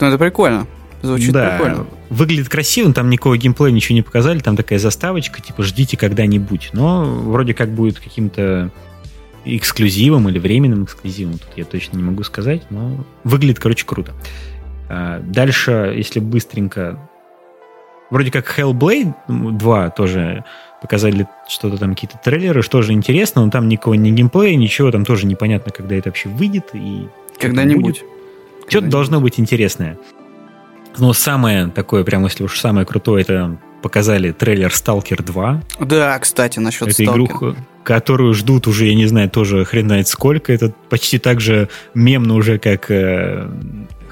Ну, 0.00 0.06
это 0.06 0.18
прикольно. 0.18 0.66
Звучит 1.02 1.32
да, 1.32 1.56
прикольно. 1.56 1.86
Выглядит 2.08 2.48
красиво, 2.48 2.92
там 2.92 3.10
никакого 3.10 3.36
геймплея 3.36 3.72
ничего 3.72 3.96
не 3.96 4.02
показали, 4.02 4.38
там 4.38 4.56
такая 4.56 4.78
заставочка, 4.78 5.42
типа, 5.42 5.62
ждите 5.62 5.96
когда-нибудь. 5.96 6.70
Но 6.72 7.04
вроде 7.04 7.52
как 7.52 7.70
будет 7.70 7.98
каким-то 7.98 8.70
эксклюзивом 9.44 10.28
или 10.28 10.38
временным 10.38 10.84
эксклюзивом, 10.84 11.38
тут 11.38 11.48
я 11.56 11.64
точно 11.64 11.96
не 11.96 12.02
могу 12.02 12.22
сказать, 12.22 12.62
но 12.70 13.04
выглядит, 13.24 13.58
короче, 13.58 13.84
круто. 13.84 14.12
А, 14.88 15.20
дальше, 15.20 15.92
если 15.96 16.20
быстренько, 16.20 16.98
вроде 18.10 18.30
как 18.30 18.58
Hellblade 18.58 19.14
2 19.28 19.90
тоже 19.90 20.44
показали 20.80 21.26
что-то 21.48 21.78
там, 21.78 21.94
какие-то 21.94 22.18
трейлеры, 22.22 22.62
что 22.62 22.82
же 22.82 22.92
интересно, 22.92 23.44
но 23.44 23.50
там 23.50 23.68
никакого 23.68 23.94
не 23.94 24.12
геймплея, 24.12 24.54
ничего, 24.56 24.90
там 24.90 25.04
тоже 25.04 25.26
непонятно, 25.26 25.72
когда 25.72 25.94
это 25.94 26.10
вообще 26.10 26.28
выйдет 26.28 26.70
и 26.74 27.08
когда-нибудь. 27.38 28.02
Что-то 28.68 28.86
должно 28.88 29.20
быть 29.20 29.40
интересное. 29.40 29.98
Но 30.98 31.12
самое 31.12 31.68
такое, 31.68 32.04
прям 32.04 32.24
если 32.24 32.44
уж 32.44 32.60
самое 32.60 32.86
крутое, 32.86 33.22
это 33.22 33.58
показали 33.84 34.32
трейлер 34.32 34.70
Stalker 34.70 35.22
2. 35.22 35.62
Да, 35.80 36.18
кстати, 36.18 36.58
насчет 36.58 36.88
Это 36.88 37.04
игруху, 37.04 37.54
которую 37.82 38.32
ждут 38.32 38.66
уже, 38.66 38.86
я 38.86 38.94
не 38.94 39.04
знаю, 39.04 39.28
тоже 39.28 39.66
хрен 39.66 39.88
знает 39.88 40.08
сколько. 40.08 40.54
Это 40.54 40.72
почти 40.88 41.18
так 41.18 41.38
же 41.42 41.68
мемно 41.92 42.36
уже, 42.36 42.58
как 42.58 42.90
э, 42.90 43.46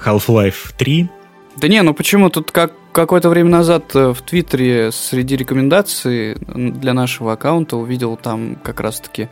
Half-Life 0.05 0.75
3. 0.77 1.09
Да 1.57 1.67
не, 1.67 1.81
ну 1.81 1.95
почему? 1.95 2.29
Тут 2.29 2.51
как 2.51 2.73
какое-то 2.91 3.29
время 3.29 3.49
назад 3.49 3.95
э, 3.95 4.13
в 4.13 4.21
Твиттере 4.21 4.91
среди 4.91 5.35
рекомендаций 5.35 6.35
для 6.35 6.93
нашего 6.93 7.33
аккаунта 7.33 7.75
увидел 7.75 8.15
там 8.15 8.57
как 8.63 8.79
раз-таки 8.79 9.27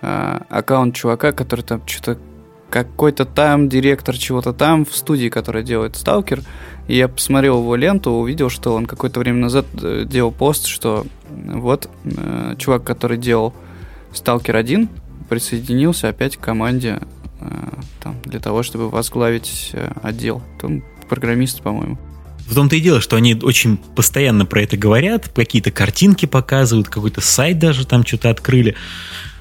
э, 0.00 0.38
аккаунт 0.48 0.94
чувака, 0.94 1.32
который 1.32 1.60
там 1.60 1.82
что-то 1.86 2.18
какой-то 2.70 3.24
там 3.24 3.68
директор 3.68 4.16
чего-то 4.16 4.52
там 4.52 4.84
в 4.84 4.94
студии, 4.94 5.28
которая 5.28 5.62
делает 5.62 5.96
Сталкер. 5.96 6.42
Я 6.88 7.08
посмотрел 7.08 7.60
его 7.60 7.74
ленту, 7.76 8.12
увидел, 8.12 8.48
что 8.48 8.74
он 8.74 8.86
какое-то 8.86 9.20
время 9.20 9.38
назад 9.38 9.66
э, 9.80 10.04
делал 10.06 10.32
пост, 10.32 10.66
что 10.66 11.06
вот 11.28 11.88
э, 12.04 12.54
чувак, 12.58 12.84
который 12.84 13.18
делал 13.18 13.54
Сталкер 14.12 14.56
1, 14.56 14.88
присоединился 15.28 16.08
опять 16.08 16.36
к 16.36 16.40
команде 16.40 17.00
э, 17.40 17.46
там, 18.00 18.16
для 18.24 18.40
того, 18.40 18.62
чтобы 18.62 18.88
возглавить 18.88 19.70
э, 19.72 19.92
отдел. 20.02 20.42
Там 20.60 20.82
программист, 21.08 21.62
по-моему. 21.62 21.98
В 22.46 22.54
том-то 22.54 22.76
и 22.76 22.80
дело, 22.80 23.00
что 23.00 23.16
они 23.16 23.34
очень 23.34 23.76
постоянно 23.76 24.46
про 24.46 24.62
это 24.62 24.76
говорят, 24.76 25.28
какие-то 25.28 25.72
картинки 25.72 26.26
показывают, 26.26 26.88
какой-то 26.88 27.20
сайт 27.20 27.58
даже 27.58 27.86
там 27.86 28.06
что-то 28.06 28.30
открыли. 28.30 28.76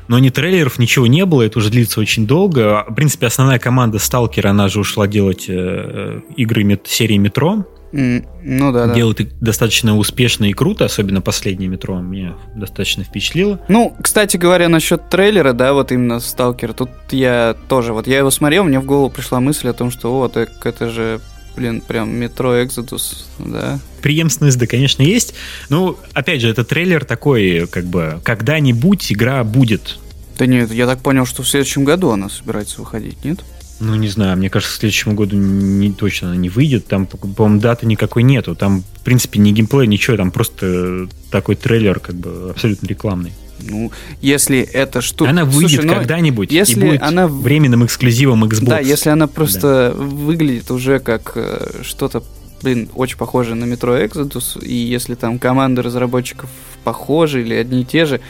Но 0.07 0.19
ни 0.19 0.29
трейлеров, 0.29 0.79
ничего 0.79 1.07
не 1.07 1.25
было, 1.25 1.43
это 1.43 1.59
уже 1.59 1.69
длится 1.69 1.99
очень 1.99 2.27
долго. 2.27 2.85
В 2.87 2.93
принципе, 2.93 3.27
основная 3.27 3.59
команда 3.59 3.99
Сталкера, 3.99 4.49
она 4.49 4.67
же 4.67 4.79
ушла 4.79 5.07
делать 5.07 5.45
э, 5.47 5.53
э 5.55 6.21
игры 6.35 6.63
мет, 6.63 6.81
серии 6.85 7.17
Метро. 7.17 7.65
Mm, 7.91 8.27
ну 8.43 8.73
да, 8.73 8.93
Делают 8.93 9.19
да. 9.19 9.25
достаточно 9.39 9.97
успешно 9.97 10.45
и 10.45 10.53
круто, 10.53 10.83
особенно 10.83 11.21
последнее 11.21 11.69
Метро 11.69 11.99
меня 12.01 12.33
достаточно 12.53 13.05
впечатлило. 13.05 13.61
Ну, 13.69 13.95
кстати 14.01 14.35
говоря, 14.35 14.67
насчет 14.67 15.09
трейлера, 15.09 15.53
да, 15.53 15.73
вот 15.73 15.93
именно 15.93 16.19
Сталкер, 16.19 16.73
тут 16.73 16.89
я 17.11 17.55
тоже, 17.69 17.93
вот 17.93 18.05
я 18.07 18.17
его 18.17 18.31
смотрел, 18.31 18.65
мне 18.65 18.81
в 18.81 18.85
голову 18.85 19.09
пришла 19.09 19.39
мысль 19.39 19.69
о 19.69 19.73
том, 19.73 19.91
что 19.91 20.11
вот, 20.11 20.35
это 20.35 20.89
же 20.89 21.21
блин, 21.55 21.81
прям 21.81 22.13
метро 22.13 22.63
Экзодус, 22.63 23.27
да. 23.39 23.79
Преемственность, 24.01 24.57
да, 24.57 24.67
конечно, 24.67 25.01
есть. 25.01 25.33
Ну, 25.69 25.97
опять 26.13 26.41
же, 26.41 26.49
это 26.49 26.63
трейлер 26.63 27.05
такой, 27.05 27.67
как 27.67 27.85
бы, 27.85 28.19
когда-нибудь 28.23 29.11
игра 29.11 29.43
будет. 29.43 29.99
Да 30.37 30.45
нет, 30.45 30.71
я 30.71 30.85
так 30.85 30.99
понял, 30.99 31.25
что 31.25 31.43
в 31.43 31.47
следующем 31.47 31.85
году 31.85 32.09
она 32.09 32.29
собирается 32.29 32.81
выходить, 32.81 33.23
нет? 33.23 33.39
Ну, 33.79 33.95
не 33.95 34.07
знаю, 34.07 34.37
мне 34.37 34.49
кажется, 34.49 34.75
к 34.75 34.79
следующему 34.79 35.15
году 35.15 35.35
не 35.35 35.91
точно 35.91 36.29
она 36.29 36.37
не 36.37 36.49
выйдет. 36.49 36.87
Там, 36.87 37.07
по-моему, 37.07 37.59
даты 37.59 37.85
никакой 37.85 38.23
нету. 38.23 38.55
Там, 38.55 38.83
в 38.95 39.03
принципе, 39.03 39.39
ни 39.39 39.51
геймплея, 39.51 39.85
ничего. 39.85 40.15
Там 40.15 40.31
просто 40.31 41.09
такой 41.29 41.55
трейлер, 41.55 41.99
как 41.99 42.15
бы, 42.15 42.51
абсолютно 42.51 42.87
рекламный. 42.87 43.33
Ну, 43.59 43.91
если 44.21 44.59
эта 44.59 45.01
штука... 45.01 45.29
Она 45.29 45.45
выйдет 45.45 45.81
Слушай, 45.81 45.85
ну, 45.85 45.93
когда-нибудь 45.95 46.51
если 46.51 46.79
и 46.79 46.89
будет 46.91 47.01
она... 47.01 47.27
временным 47.27 47.85
эксклюзивом 47.85 48.43
Xbox. 48.45 48.65
Да, 48.65 48.79
если 48.79 49.09
она 49.09 49.27
просто 49.27 49.93
да. 49.95 50.03
выглядит 50.03 50.71
уже 50.71 50.99
как 50.99 51.33
э, 51.35 51.81
что-то, 51.83 52.23
блин, 52.61 52.89
очень 52.93 53.17
похожее 53.17 53.55
на 53.55 53.65
Metro 53.65 53.97
Exodus, 54.03 54.63
и 54.63 54.75
если 54.75 55.15
там 55.15 55.39
команды 55.39 55.81
разработчиков 55.81 56.49
похожи 56.83 57.41
или 57.41 57.53
одни 57.53 57.81
и 57.81 57.85
те 57.85 58.05
же, 58.05 58.21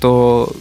то 0.00 0.54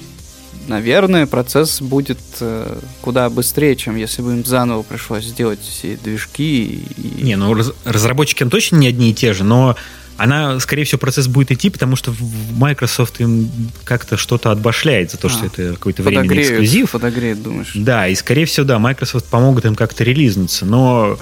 наверное, 0.67 1.27
процесс 1.27 1.81
будет 1.81 2.19
э, 2.39 2.77
куда 3.01 3.29
быстрее, 3.29 3.75
чем 3.75 3.95
если 3.95 4.21
бы 4.21 4.31
им 4.33 4.45
заново 4.45 4.83
пришлось 4.83 5.25
сделать 5.25 5.59
все 5.61 5.97
движки. 6.01 6.85
И... 6.97 7.23
Не, 7.23 7.35
ну 7.35 7.53
раз, 7.53 7.73
разработчики 7.83 8.45
точно 8.45 8.77
не 8.77 8.87
одни 8.87 9.11
и 9.11 9.13
те 9.13 9.33
же, 9.33 9.43
но 9.43 9.75
она, 10.17 10.59
скорее 10.59 10.83
всего, 10.83 10.99
процесс 10.99 11.27
будет 11.27 11.51
идти, 11.51 11.69
потому 11.69 11.95
что 11.95 12.13
Microsoft 12.55 13.19
им 13.19 13.49
как-то 13.83 14.17
что-то 14.17 14.51
отбашляет 14.51 15.11
за 15.11 15.17
то, 15.17 15.27
а, 15.27 15.29
что 15.31 15.45
это 15.45 15.73
какой-то 15.73 16.03
временный 16.03 16.41
эксклюзив. 16.41 16.91
Подогреет, 16.91 17.41
думаешь? 17.41 17.71
Да, 17.75 18.07
и, 18.07 18.15
скорее 18.15 18.45
всего, 18.45 18.65
да, 18.65 18.79
Microsoft 18.79 19.25
помогут 19.25 19.65
им 19.65 19.75
как-то 19.75 20.03
релизнуться, 20.03 20.65
но 20.65 21.17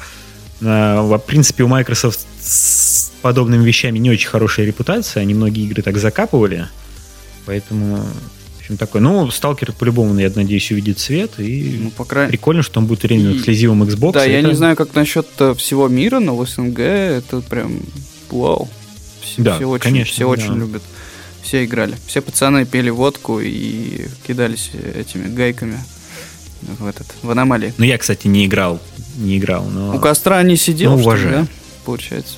э, 0.62 1.00
в 1.02 1.18
принципе, 1.20 1.64
у 1.64 1.68
Microsoft 1.68 2.20
с 2.42 3.12
подобными 3.22 3.64
вещами 3.64 3.98
не 3.98 4.10
очень 4.10 4.28
хорошая 4.28 4.66
репутация, 4.66 5.22
они 5.22 5.34
многие 5.34 5.66
игры 5.66 5.82
так 5.82 5.98
закапывали, 5.98 6.68
поэтому 7.46 7.98
в 7.98 8.60
общем, 8.60 8.78
такой. 8.78 9.02
Ну, 9.02 9.32
Сталкер 9.32 9.72
по-любому, 9.74 10.18
я 10.20 10.32
надеюсь, 10.36 10.70
увидит 10.72 11.00
свет. 11.00 11.40
И 11.40 11.80
ну, 11.82 11.90
по 11.92 12.06
крайней... 12.06 12.30
прикольно, 12.30 12.62
что 12.62 12.80
он 12.80 12.86
будет 12.86 13.06
реально 13.06 13.36
эксклюзивом 13.36 13.84
Xbox. 13.84 14.14
Да, 14.14 14.24
я 14.24 14.40
это... 14.40 14.50
не 14.50 14.54
знаю, 14.54 14.76
как 14.76 14.94
насчет 14.94 15.28
э, 15.40 15.56
всего 15.56 15.88
мира, 15.88 16.20
но 16.20 16.36
в 16.36 16.48
СНГ 16.48 16.80
это 16.80 17.42
прям 17.42 17.80
вау. 18.30 18.70
Все, 19.22 19.42
да, 19.42 19.56
все 19.56 19.66
очень, 19.66 19.84
конечно, 19.84 20.14
все 20.14 20.24
да. 20.26 20.30
очень 20.30 20.56
любят. 20.58 20.84
Все 21.42 21.66
играли. 21.66 21.96
Все 22.08 22.22
пацаны 22.22 22.66
пели 22.66 22.90
водку 22.90 23.40
и 23.40 24.08
кидались 24.28 24.72
этими 24.96 25.28
гайками 25.28 25.80
в 26.62 26.86
этот 26.86 27.08
в 27.22 27.32
аномалии. 27.32 27.74
Ну 27.78 27.86
я, 27.86 27.98
кстати, 27.98 28.28
не 28.28 28.46
играл, 28.46 28.80
не 29.18 29.38
играл, 29.38 29.66
но 29.66 29.96
у 29.96 30.00
костра 30.00 30.42
не 30.44 30.56
сидел, 30.56 30.96
ну, 30.96 31.02
уважаю. 31.02 31.30
Что 31.30 31.40
ли, 31.40 31.46
да? 31.46 31.48
Получается. 31.86 32.36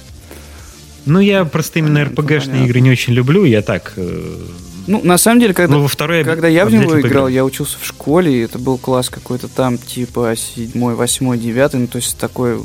Ну 1.06 1.20
я 1.20 1.44
просто 1.44 1.80
именно 1.80 2.06
РПГшные 2.06 2.66
игры 2.66 2.80
не 2.80 2.92
очень 2.92 3.14
люблю, 3.14 3.44
я 3.44 3.62
так. 3.62 3.94
Э... 3.98 4.48
Ну 4.88 5.02
на 5.04 5.18
самом 5.18 5.42
деле, 5.42 5.54
когда 5.54 5.76
ну, 5.76 5.82
во 5.82 5.88
второй 5.88 6.24
когда 6.24 6.48
я 6.48 6.66
в 6.66 6.72
него 6.72 7.00
играл, 7.00 7.28
я 7.28 7.44
учился 7.44 7.78
в 7.80 7.86
школе, 7.86 8.34
и 8.34 8.40
это 8.40 8.58
был 8.58 8.78
класс 8.78 9.10
какой-то 9.10 9.48
там 9.48 9.78
типа 9.78 10.34
седьмой, 10.38 10.96
восьмой, 10.96 11.38
девятый, 11.38 11.82
ну 11.82 11.88
то 11.88 11.98
есть 11.98 12.18
такой 12.18 12.60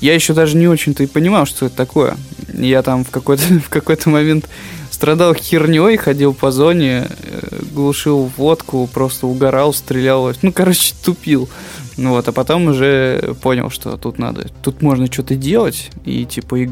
я 0.00 0.14
еще 0.14 0.34
даже 0.34 0.56
не 0.56 0.68
очень-то 0.68 1.02
и 1.02 1.06
понимал, 1.06 1.46
что 1.46 1.66
это 1.66 1.76
такое. 1.76 2.16
Я 2.52 2.82
там 2.82 3.04
в 3.04 3.10
какой-то, 3.10 3.42
в 3.64 3.68
какой-то 3.68 4.10
момент 4.10 4.48
страдал 4.90 5.34
херней, 5.34 5.96
ходил 5.96 6.32
по 6.32 6.50
зоне, 6.50 7.06
э, 7.08 7.62
глушил 7.72 8.30
водку, 8.36 8.88
просто 8.92 9.26
угорал, 9.26 9.74
стрелял. 9.74 10.32
Ну, 10.42 10.52
короче, 10.52 10.94
тупил. 11.04 11.48
Ну 11.96 12.10
вот, 12.10 12.28
а 12.28 12.32
потом 12.32 12.66
уже 12.68 13.34
понял, 13.42 13.70
что 13.70 13.96
тут 13.96 14.18
надо, 14.18 14.48
тут 14.62 14.82
можно 14.82 15.06
что-то 15.06 15.34
делать 15.34 15.90
и 16.04 16.26
типа, 16.26 16.64
иг... 16.64 16.70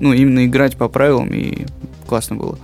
ну 0.00 0.14
именно 0.14 0.46
играть 0.46 0.78
по 0.78 0.88
правилам 0.88 1.28
и 1.34 1.66
классно 2.06 2.36
было. 2.36 2.58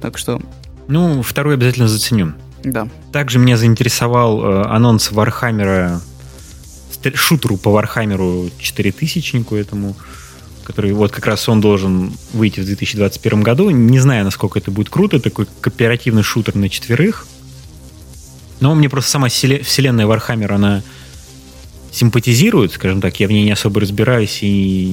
Так 0.00 0.16
что. 0.16 0.40
Ну, 0.86 1.22
второй 1.22 1.54
обязательно 1.54 1.88
заценю. 1.88 2.34
Да. 2.62 2.88
Также 3.12 3.38
меня 3.38 3.56
заинтересовал 3.56 4.42
э, 4.42 4.62
анонс 4.64 5.10
Warhammer 5.10 5.84
а, 5.84 6.00
шутеру 7.14 7.56
по 7.56 7.70
Warhammer 7.70 8.42
у 8.42 8.50
4000 8.58 9.54
этому, 9.54 9.96
который 10.64 10.92
вот 10.92 11.12
как 11.12 11.26
раз 11.26 11.48
он 11.48 11.60
должен 11.60 12.12
выйти 12.32 12.60
в 12.60 12.64
2021 12.66 13.42
году. 13.42 13.70
Не 13.70 13.98
знаю, 14.00 14.24
насколько 14.24 14.58
это 14.58 14.70
будет 14.70 14.90
круто, 14.90 15.20
такой 15.20 15.46
кооперативный 15.60 16.22
шутер 16.22 16.56
на 16.56 16.68
четверых. 16.68 17.26
Но 18.60 18.74
мне 18.74 18.88
просто 18.88 19.10
сама 19.10 19.28
вселенная 19.28 20.06
Warhammer, 20.06 20.52
она 20.52 20.82
симпатизирует, 21.92 22.72
скажем 22.72 23.00
так. 23.00 23.18
Я 23.20 23.28
в 23.28 23.30
ней 23.30 23.44
не 23.44 23.52
особо 23.52 23.80
разбираюсь 23.80 24.38
и 24.42 24.86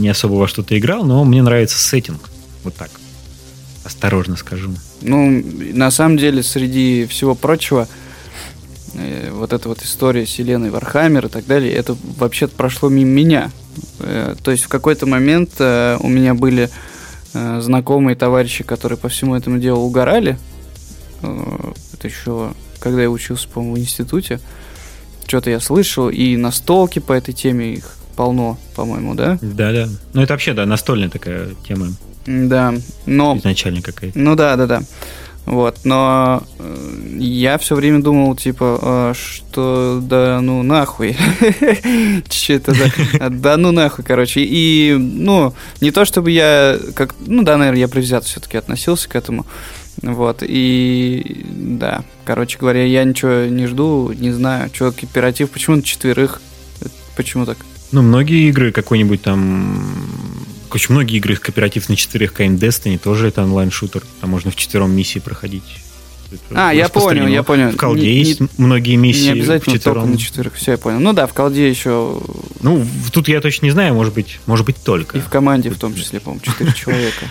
не 0.00 0.08
особо 0.08 0.34
во 0.34 0.48
что-то 0.48 0.78
играл, 0.78 1.04
но 1.04 1.24
мне 1.24 1.42
нравится 1.42 1.78
сеттинг. 1.78 2.28
Вот 2.64 2.74
так. 2.74 2.90
Осторожно 3.84 4.36
скажу. 4.36 4.74
Ну, 5.00 5.42
на 5.72 5.90
самом 5.90 6.18
деле, 6.18 6.42
среди 6.42 7.06
всего 7.06 7.34
прочего, 7.34 7.88
вот 9.32 9.52
эта 9.52 9.68
вот 9.68 9.82
история 9.82 10.24
вселенной 10.24 10.70
Warhammer 10.70 11.26
и 11.26 11.28
так 11.28 11.46
далее, 11.46 11.72
это 11.72 11.96
вообще-то 12.18 12.54
прошло 12.54 12.88
мимо 12.88 13.10
меня. 13.10 13.50
Э, 14.00 14.34
то 14.42 14.50
есть 14.50 14.64
в 14.64 14.68
какой-то 14.68 15.06
момент 15.06 15.52
э, 15.58 15.96
у 16.00 16.08
меня 16.08 16.34
были 16.34 16.70
э, 17.34 17.60
знакомые 17.60 18.16
товарищи, 18.16 18.64
которые 18.64 18.98
по 18.98 19.08
всему 19.08 19.36
этому 19.36 19.58
делу 19.58 19.82
угорали. 19.82 20.38
Э, 21.22 21.72
это 21.94 22.08
еще 22.08 22.52
когда 22.80 23.02
я 23.02 23.10
учился, 23.10 23.46
по-моему, 23.48 23.76
в 23.76 23.78
институте 23.78 24.40
что-то 25.26 25.48
я 25.50 25.60
слышал, 25.60 26.10
и 26.10 26.36
настолки 26.36 26.98
по 26.98 27.12
этой 27.12 27.32
теме 27.32 27.74
их 27.74 27.96
полно, 28.16 28.58
по-моему, 28.74 29.14
да? 29.14 29.38
Да, 29.40 29.72
да. 29.72 29.88
Ну, 30.12 30.22
это 30.22 30.32
вообще, 30.32 30.54
да, 30.54 30.66
настольная 30.66 31.08
такая 31.08 31.50
тема. 31.66 31.92
Да, 32.26 32.74
но... 33.06 33.36
Изначально 33.36 33.80
какая-то. 33.80 34.18
Ну, 34.18 34.34
да, 34.34 34.56
да, 34.56 34.66
да. 34.66 34.82
Вот, 35.50 35.78
но 35.82 36.44
э, 36.60 37.16
я 37.18 37.58
все 37.58 37.74
время 37.74 38.00
думал, 38.00 38.36
типа, 38.36 38.78
э, 38.80 39.14
что 39.16 39.98
да 40.00 40.40
ну 40.40 40.62
нахуй. 40.62 41.16
Что-то 42.30 42.72
да, 42.72 43.28
да 43.30 43.56
ну 43.56 43.72
нахуй, 43.72 44.04
короче. 44.04 44.42
И, 44.44 44.94
ну, 44.96 45.52
не 45.80 45.90
то 45.90 46.04
чтобы 46.04 46.30
я, 46.30 46.78
как, 46.94 47.16
ну 47.26 47.42
да, 47.42 47.56
наверное, 47.56 47.80
я 47.80 47.88
предвзято 47.88 48.26
все-таки 48.26 48.58
относился 48.58 49.08
к 49.08 49.16
этому. 49.16 49.44
Вот, 50.02 50.44
и 50.46 51.44
да, 51.50 52.04
короче 52.24 52.56
говоря, 52.56 52.84
я 52.84 53.02
ничего 53.02 53.46
не 53.46 53.66
жду, 53.66 54.12
не 54.12 54.30
знаю, 54.30 54.70
что 54.72 54.92
кооператив, 54.92 55.50
почему 55.50 55.74
на 55.76 55.82
четверых, 55.82 56.40
почему 57.16 57.44
так? 57.44 57.58
Ну, 57.90 58.02
многие 58.02 58.48
игры, 58.50 58.70
какой-нибудь 58.70 59.22
там 59.22 60.39
очень 60.74 60.94
многие 60.94 61.16
игры 61.16 61.36
кооператив 61.36 61.88
на 61.88 61.96
четырех, 61.96 62.32
какая-нибудь 62.32 62.62
Destiny, 62.62 62.98
тоже 62.98 63.28
это 63.28 63.42
онлайн-шутер. 63.42 64.02
Там 64.20 64.30
можно 64.30 64.50
в 64.50 64.56
четвером 64.56 64.92
миссии 64.92 65.18
проходить. 65.18 65.64
Это 66.32 66.68
а, 66.68 66.72
я 66.72 66.88
понял, 66.88 67.26
я 67.26 67.42
понял. 67.42 67.70
В 67.70 67.76
колде 67.76 68.02
не, 68.02 68.18
есть 68.18 68.40
не, 68.40 68.48
многие 68.56 68.96
миссии. 68.96 69.24
Не 69.24 69.30
обязательно 69.30 69.78
только 69.78 70.06
на 70.06 70.16
четверых. 70.16 70.54
Все, 70.54 70.72
я 70.72 70.78
понял. 70.78 71.00
Ну 71.00 71.12
да, 71.12 71.26
в 71.26 71.34
колде 71.34 71.68
еще. 71.68 72.20
Ну, 72.60 72.86
тут 73.12 73.28
я 73.28 73.40
точно 73.40 73.66
не 73.66 73.72
знаю, 73.72 73.94
может 73.94 74.14
быть, 74.14 74.38
может 74.46 74.64
быть 74.64 74.76
только. 74.82 75.18
И 75.18 75.20
в 75.20 75.28
команде 75.28 75.70
в 75.70 75.78
том 75.78 75.94
числе, 75.94 76.20
по-моему, 76.20 76.44
четыре 76.44 76.72
человека. 76.76 77.26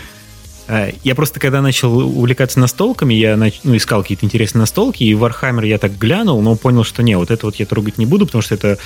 А, 0.68 0.92
я 1.04 1.16
просто, 1.16 1.40
когда 1.40 1.62
начал 1.62 1.98
увлекаться 1.98 2.60
настолками, 2.60 3.14
я 3.14 3.38
ну, 3.38 3.76
искал 3.76 4.02
какие-то 4.02 4.26
интересные 4.26 4.62
настолки, 4.62 5.04
и 5.04 5.14
Warhammer 5.14 5.66
я 5.66 5.78
так 5.78 5.98
глянул, 5.98 6.42
но 6.42 6.56
понял, 6.56 6.84
что 6.84 7.02
не, 7.02 7.18
вот 7.18 7.32
это 7.32 7.46
вот 7.46 7.56
я 7.56 7.66
трогать 7.66 7.98
не 7.98 8.06
буду, 8.06 8.26
потому 8.26 8.42
что 8.42 8.56
это 8.56 8.78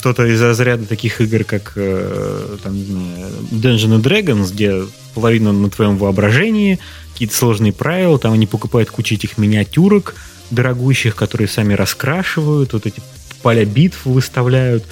что-то 0.00 0.24
из 0.24 0.40
разряда 0.40 0.86
таких 0.86 1.20
игр, 1.20 1.44
как 1.44 1.72
э, 1.76 2.56
там, 2.62 2.74
не 2.74 2.84
знаю, 2.86 3.32
Dungeons 3.50 4.00
and 4.00 4.02
Dragons, 4.02 4.50
где 4.50 4.84
половина 5.14 5.52
на 5.52 5.68
твоем 5.68 5.98
воображении, 5.98 6.78
какие-то 7.12 7.34
сложные 7.36 7.74
правила, 7.74 8.18
там 8.18 8.32
они 8.32 8.46
покупают 8.46 8.90
кучу 8.90 9.14
этих 9.14 9.36
миниатюрок 9.36 10.14
дорогущих, 10.50 11.16
которые 11.16 11.48
сами 11.48 11.74
раскрашивают, 11.74 12.72
вот 12.72 12.86
эти 12.86 13.02
поля 13.42 13.66
битв 13.66 14.06
выставляют. 14.06 14.84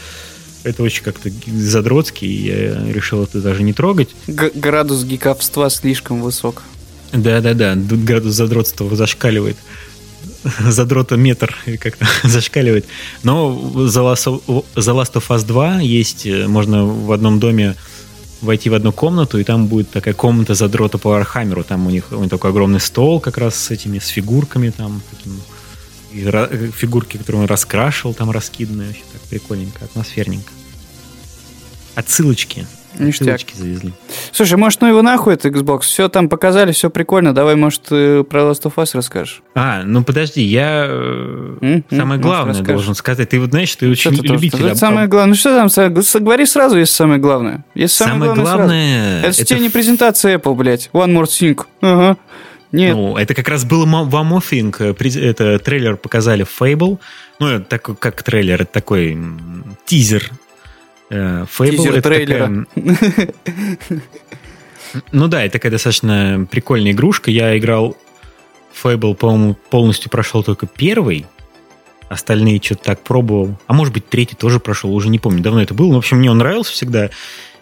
Это 0.62 0.82
очень 0.82 1.02
как-то 1.02 1.30
задротски, 1.46 2.26
и 2.26 2.46
я 2.48 2.92
решил 2.92 3.22
это 3.22 3.40
даже 3.40 3.62
не 3.62 3.72
трогать. 3.72 4.10
Г- 4.26 4.50
градус 4.54 5.04
гиковства 5.04 5.70
слишком 5.70 6.20
высок. 6.20 6.64
Да-да-да, 7.12 7.76
градус 7.76 8.34
задротства 8.34 8.94
зашкаливает. 8.94 9.56
Задрота 10.60 11.16
метр 11.16 11.56
как-то 11.80 12.06
зашкаливает. 12.28 12.86
Но 13.22 13.88
за 13.88 14.00
Last, 14.00 14.42
of, 14.42 15.28
Us 15.28 15.44
2 15.44 15.80
есть, 15.80 16.26
э, 16.26 16.46
можно 16.46 16.84
в 16.84 17.12
одном 17.12 17.40
доме 17.40 17.74
войти 18.40 18.70
в 18.70 18.74
одну 18.74 18.92
комнату, 18.92 19.38
и 19.38 19.44
там 19.44 19.66
будет 19.66 19.90
такая 19.90 20.14
комната 20.14 20.54
задрота 20.54 20.98
по 20.98 21.16
Архамеру. 21.16 21.64
Там 21.64 21.86
у 21.86 21.90
них, 21.90 22.12
у 22.12 22.20
них 22.20 22.30
такой 22.30 22.50
огромный 22.50 22.80
стол 22.80 23.20
как 23.20 23.38
раз 23.38 23.56
с 23.56 23.70
этими, 23.70 23.98
с 23.98 24.08
фигурками 24.08 24.70
там, 24.70 25.02
таким, 25.10 25.40
и 26.12 26.70
фигурки, 26.70 27.16
которые 27.18 27.42
он 27.42 27.48
раскрашивал, 27.48 28.14
там 28.14 28.30
раскиданные. 28.30 28.88
Вообще 28.88 29.02
так 29.12 29.22
прикольненько, 29.22 29.84
атмосферненько. 29.84 30.52
Отсылочки. 31.94 32.66
Ништяк. 32.98 33.40
Завезли. 33.54 33.92
Слушай, 34.32 34.56
может, 34.56 34.80
ну 34.80 34.88
его 34.88 35.02
нахуй, 35.02 35.34
это 35.34 35.48
Xbox? 35.48 35.82
Все 35.82 36.08
там 36.08 36.28
показали, 36.28 36.72
все 36.72 36.90
прикольно. 36.90 37.34
Давай, 37.34 37.56
может, 37.56 37.82
про 37.82 38.40
Last 38.42 38.62
of 38.62 38.74
Us 38.76 38.90
расскажешь? 38.94 39.42
А, 39.54 39.82
ну 39.84 40.02
подожди, 40.02 40.42
я 40.42 40.86
mm-hmm. 40.86 41.84
самое 41.90 42.20
главное 42.20 42.54
может, 42.54 42.66
должен 42.66 42.94
сказать. 42.94 43.28
Ты 43.28 43.40
вот 43.40 43.50
знаешь, 43.50 43.74
ты 43.76 43.90
очень 43.90 44.14
что 44.14 44.22
любитель. 44.22 44.66
Это 44.66 44.76
самое 44.76 45.06
главное. 45.06 45.30
Ну 45.30 45.34
что 45.34 45.54
там, 45.54 46.24
говори 46.24 46.46
сразу, 46.46 46.78
если 46.78 46.94
самое 46.94 47.20
главное. 47.20 47.64
Если 47.74 47.96
самое, 47.96 48.30
самое 48.30 48.34
главное... 48.34 48.56
главное 48.56 49.18
это, 49.20 49.28
это 49.28 49.44
тебе 49.44 49.60
не 49.60 49.70
презентация 49.70 50.38
Apple, 50.38 50.54
блядь. 50.54 50.90
One 50.92 51.12
more 51.12 51.24
thing. 51.24 51.60
Ага. 51.80 52.16
Нет. 52.70 52.94
Ну, 52.94 53.16
это 53.16 53.34
как 53.34 53.48
раз 53.48 53.64
было 53.64 53.86
One 53.86 54.10
More 54.10 54.42
Thing. 54.42 55.20
Это 55.22 55.58
трейлер 55.58 55.96
показали 55.96 56.42
в 56.42 56.60
Fable. 56.60 56.98
Ну, 57.40 57.46
это 57.46 57.64
такой, 57.64 57.96
как 57.96 58.22
трейлер, 58.22 58.60
это 58.60 58.70
такой 58.70 59.16
тизер 59.86 60.30
Fable 61.10 61.70
Тизер 61.70 62.02
трейлера. 62.02 62.66
Такая... 62.74 64.02
Ну 65.12 65.28
да, 65.28 65.44
это 65.44 65.54
такая 65.54 65.72
достаточно 65.72 66.46
прикольная 66.50 66.92
игрушка. 66.92 67.30
Я 67.30 67.56
играл 67.58 67.96
Fable, 68.82 69.14
по-моему, 69.14 69.56
полностью 69.70 70.10
прошел 70.10 70.42
только 70.42 70.66
первый. 70.66 71.26
Остальные 72.08 72.60
что-то 72.62 72.84
так 72.84 73.00
пробовал. 73.02 73.58
А 73.66 73.74
может 73.74 73.92
быть, 73.92 74.08
третий 74.08 74.34
тоже 74.34 74.60
прошел, 74.60 74.94
уже 74.94 75.08
не 75.10 75.18
помню, 75.18 75.42
давно 75.42 75.60
это 75.60 75.74
было. 75.74 75.88
Но, 75.88 75.94
в 75.94 75.98
общем, 75.98 76.18
мне 76.18 76.30
он 76.30 76.38
нравился 76.38 76.72
всегда. 76.72 77.10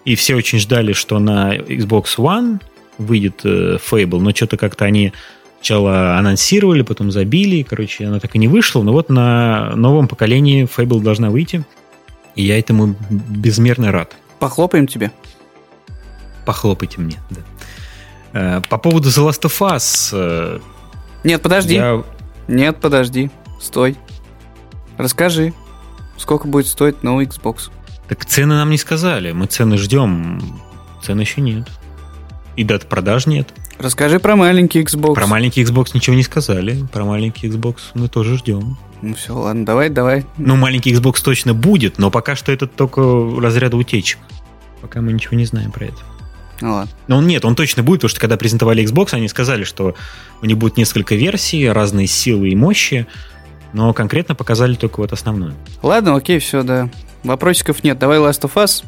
И 0.05 0.15
все 0.15 0.37
очень 0.37 0.61
ждали, 0.61 0.93
что 0.93 1.19
на 1.19 1.57
Xbox 1.57 2.17
One 2.17 2.61
выйдет 2.99 3.41
э, 3.45 3.79
Fable, 3.91 4.21
но 4.21 4.31
что-то 4.31 4.57
как-то 4.57 4.85
они 4.85 5.13
сначала 5.59 6.17
анонсировали, 6.17 6.83
потом 6.83 7.11
забили. 7.11 7.63
Короче, 7.63 8.07
она 8.07 8.21
так 8.21 8.37
и 8.37 8.39
не 8.39 8.47
вышла. 8.47 8.83
Но 8.83 8.93
вот 8.93 9.09
на 9.09 9.75
новом 9.75 10.07
поколении 10.07 10.65
Fable 10.65 11.01
должна 11.01 11.31
выйти. 11.31 11.65
И 12.37 12.45
я 12.45 12.59
этому 12.59 12.95
безмерно 13.11 13.91
рад. 13.91 14.15
Похлопаем 14.39 14.87
тебе. 14.87 15.11
Похлопайте 16.45 17.01
мне, 17.01 17.19
да. 17.31 17.41
Э, 18.33 18.61
по 18.69 18.79
поводу 18.79 19.09
The 19.09 19.27
Last 19.27 19.43
of 19.43 19.59
Us... 19.61 20.11
Э, 20.13 20.61
Нет, 21.25 21.43
подожди. 21.43 21.75
Я... 21.75 22.05
Нет, 22.47 22.77
подожди. 22.81 23.31
Стой. 23.61 23.97
Расскажи, 24.99 25.55
сколько 26.19 26.47
будет 26.47 26.67
стоить 26.67 27.03
новый 27.03 27.27
Xbox? 27.27 27.71
Так 28.09 28.25
цены 28.25 28.55
нам 28.55 28.71
не 28.71 28.79
сказали. 28.79 29.33
Мы 29.33 29.47
цены 29.47 29.79
ждем. 29.79 30.61
Цены 31.03 31.23
еще 31.23 31.41
нет. 31.41 31.69
И 32.55 32.65
дат 32.65 32.89
продаж 32.89 33.27
нет. 33.27 33.49
Расскажи 33.79 34.21
про 34.21 34.37
маленький 34.37 34.83
Xbox. 34.83 35.15
Про 35.15 35.27
маленький 35.27 35.63
Xbox 35.63 35.91
ничего 35.95 36.15
не 36.17 36.23
сказали. 36.23 36.87
Про 36.93 37.05
маленький 37.05 37.49
Xbox 37.49 37.77
мы 37.95 38.09
тоже 38.09 38.37
ждем. 38.39 38.79
Ну 39.03 39.15
все, 39.15 39.35
ладно, 39.35 39.65
давай, 39.65 39.89
давай. 39.91 40.25
Ну, 40.39 40.57
маленький 40.57 40.93
Xbox 40.93 41.23
точно 41.23 41.55
будет, 41.55 41.99
но 41.99 42.11
пока 42.11 42.37
что 42.37 42.53
это 42.53 42.67
только 42.67 43.01
разряда 43.41 43.77
утечек. 43.77 44.19
Пока 44.81 45.01
мы 45.01 45.13
ничего 45.13 45.37
не 45.37 45.45
знаем 45.45 45.73
про 45.73 45.87
это. 45.87 45.99
Ну 46.61 46.73
ладно. 46.73 46.93
Но 47.07 47.19
он 47.19 47.27
нет, 47.27 47.45
он 47.45 47.55
точно 47.55 47.83
будет, 47.83 48.01
потому 48.01 48.11
что 48.11 48.21
когда 48.21 48.37
презентовали 48.37 48.83
Xbox, 48.83 49.09
они 49.13 49.29
сказали, 49.29 49.65
что 49.65 49.95
у 50.41 50.47
них 50.47 50.57
будет 50.57 50.77
несколько 50.77 51.15
версий, 51.15 51.69
разные 51.69 52.07
силы 52.07 52.49
и 52.49 52.57
мощи, 52.57 53.07
но 53.73 53.93
конкретно 53.93 54.35
показали 54.35 54.75
только 54.75 55.01
вот 55.01 55.13
основную. 55.13 55.55
Ладно, 55.83 56.17
окей, 56.17 56.39
все, 56.39 56.63
да. 56.63 56.89
Вопросиков 57.25 57.85
нет. 57.85 57.99
Давай 57.99 58.19
Last 58.19 58.43
of 58.43 58.55
Us. 58.55 58.85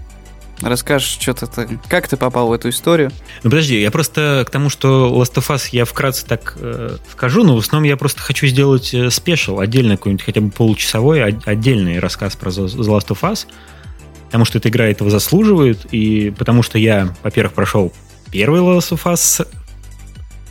Расскажешь, 0.61 1.19
что-то 1.21 1.47
ты, 1.47 1.79
как 1.89 2.09
ты 2.09 2.17
попал 2.17 2.49
в 2.49 2.53
эту 2.53 2.71
историю? 2.71 3.13
Ну 3.45 3.51
подожди, 3.51 3.81
я 3.81 3.91
просто 3.91 4.45
к 4.47 4.51
тому, 4.51 4.71
что 4.71 5.09
Last 5.15 5.35
of 5.35 5.55
Us 5.55 5.69
я 5.71 5.85
вкратце 5.85 6.27
так 6.27 6.57
э, 6.59 6.97
скажу, 7.13 7.45
но 7.45 7.55
в 7.55 7.59
основном 7.59 7.89
я 7.89 7.97
просто 7.97 8.21
хочу 8.23 8.47
сделать 8.49 8.95
спешл, 9.11 9.61
отдельно 9.61 9.97
какой-нибудь 9.97 10.25
хотя 10.25 10.41
бы 10.41 10.51
получасовой, 10.51 11.23
отдельный 11.23 12.01
рассказ 12.01 12.35
про 12.35 12.51
The 12.51 12.67
Last 12.67 13.09
of 13.09 13.21
Us. 13.21 13.47
потому 14.27 14.45
что 14.45 14.59
эта 14.59 14.69
игра 14.69 14.87
этого 14.87 15.11
заслуживает, 15.11 15.87
и 15.93 16.35
потому 16.37 16.63
что 16.63 16.79
я, 16.79 17.15
во-первых, 17.23 17.55
прошел 17.55 17.93
первый 18.31 18.61
Last 18.61 18.91
of 18.91 19.05
Us, 19.05 19.47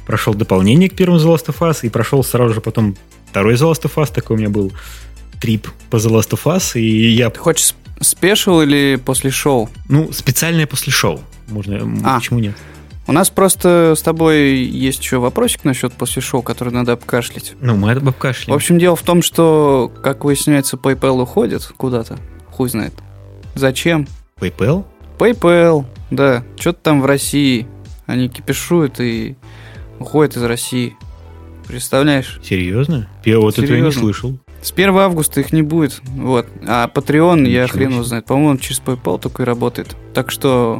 прошел 0.05 0.33
дополнение 0.33 0.89
к 0.89 0.95
первому 0.95 1.19
The 1.19 1.35
Last 1.35 1.47
of 1.47 1.59
Us, 1.59 1.79
и 1.83 1.89
прошел 1.89 2.23
сразу 2.23 2.53
же 2.53 2.61
потом 2.61 2.95
второй 3.29 3.55
The 3.55 3.71
Last 3.71 3.83
of 3.83 3.95
Us, 3.95 4.13
такой 4.13 4.37
у 4.37 4.39
меня 4.39 4.49
был 4.49 4.71
трип 5.39 5.67
по 5.89 5.97
The 5.97 6.09
Last 6.09 6.29
of 6.29 6.43
Us, 6.45 6.79
и 6.79 7.09
я... 7.09 7.29
Ты 7.29 7.39
хочешь 7.39 7.73
спешл 8.01 8.61
или 8.61 8.99
после 9.03 9.31
шоу? 9.31 9.69
Ну, 9.89 10.11
специальное 10.11 10.67
после 10.67 10.91
шоу. 10.91 11.21
Можно, 11.47 11.79
а. 12.03 12.17
почему 12.17 12.39
нет? 12.39 12.55
У 13.07 13.13
нас 13.13 13.29
просто 13.29 13.93
с 13.97 14.01
тобой 14.01 14.55
есть 14.57 15.01
еще 15.01 15.19
вопросик 15.19 15.63
насчет 15.63 15.93
после 15.93 16.21
шоу, 16.21 16.41
который 16.41 16.73
надо 16.73 16.91
обкашлять. 16.91 17.53
Ну, 17.61 17.77
мы 17.77 17.91
это 17.91 18.05
обкашляем. 18.05 18.51
В 18.51 18.55
общем, 18.55 18.77
дело 18.77 18.97
в 18.97 19.01
том, 19.01 19.21
что, 19.21 19.91
как 20.03 20.25
выясняется, 20.25 20.75
PayPal 20.75 21.21
уходит 21.21 21.63
куда-то. 21.77 22.19
Хуй 22.51 22.69
знает. 22.69 22.93
Зачем? 23.55 24.07
PayPal? 24.39 24.85
PayPal, 25.17 25.85
да. 26.11 26.43
Что-то 26.59 26.79
там 26.81 27.01
в 27.01 27.05
России. 27.05 27.65
Они 28.07 28.27
кипишуют 28.27 28.99
и 28.99 29.37
уходят 29.99 30.35
из 30.35 30.43
России. 30.43 30.95
Представляешь? 31.65 32.39
Серьезно? 32.43 33.09
Я 33.23 33.39
вот 33.39 33.55
Серьезно. 33.55 33.73
этого 33.73 33.85
не 33.85 33.91
слышал. 33.91 34.37
С 34.61 34.71
1 34.71 34.97
августа 34.97 35.39
их 35.39 35.53
не 35.53 35.61
будет. 35.61 36.01
Вот. 36.03 36.47
А 36.67 36.89
Patreon, 36.93 37.41
Ничего 37.41 37.51
я 37.51 37.67
хрен 37.67 37.91
его 37.91 38.03
знает. 38.03 38.25
По-моему, 38.25 38.57
через 38.57 38.81
PayPal 38.81 39.19
только 39.19 39.43
и 39.43 39.45
работает. 39.45 39.95
Так 40.13 40.31
что... 40.31 40.79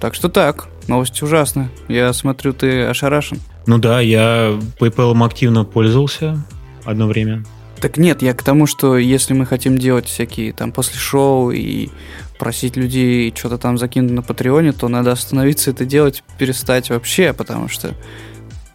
Так 0.00 0.14
что 0.14 0.28
так. 0.28 0.68
Новость 0.86 1.20
ужасная. 1.22 1.70
Я 1.88 2.12
смотрю, 2.12 2.52
ты 2.52 2.84
ошарашен. 2.84 3.40
Ну 3.66 3.78
да, 3.78 4.00
я 4.00 4.58
PayPal 4.78 5.24
активно 5.24 5.64
пользовался 5.64 6.44
одно 6.84 7.06
время. 7.06 7.44
Так 7.80 7.96
нет, 7.96 8.22
я 8.22 8.34
к 8.34 8.42
тому, 8.42 8.66
что 8.66 8.96
если 8.96 9.34
мы 9.34 9.46
хотим 9.46 9.78
делать 9.78 10.06
всякие 10.06 10.52
там 10.52 10.72
после 10.72 10.98
шоу 10.98 11.50
и 11.50 11.90
просить 12.38 12.76
людей 12.76 13.32
что-то 13.36 13.58
там 13.58 13.78
закинуть 13.78 14.12
на 14.12 14.22
Патреоне, 14.22 14.72
то 14.72 14.88
надо 14.88 15.12
остановиться 15.12 15.70
это 15.70 15.84
делать, 15.84 16.24
перестать 16.38 16.90
вообще, 16.90 17.32
потому 17.32 17.68
что 17.68 17.94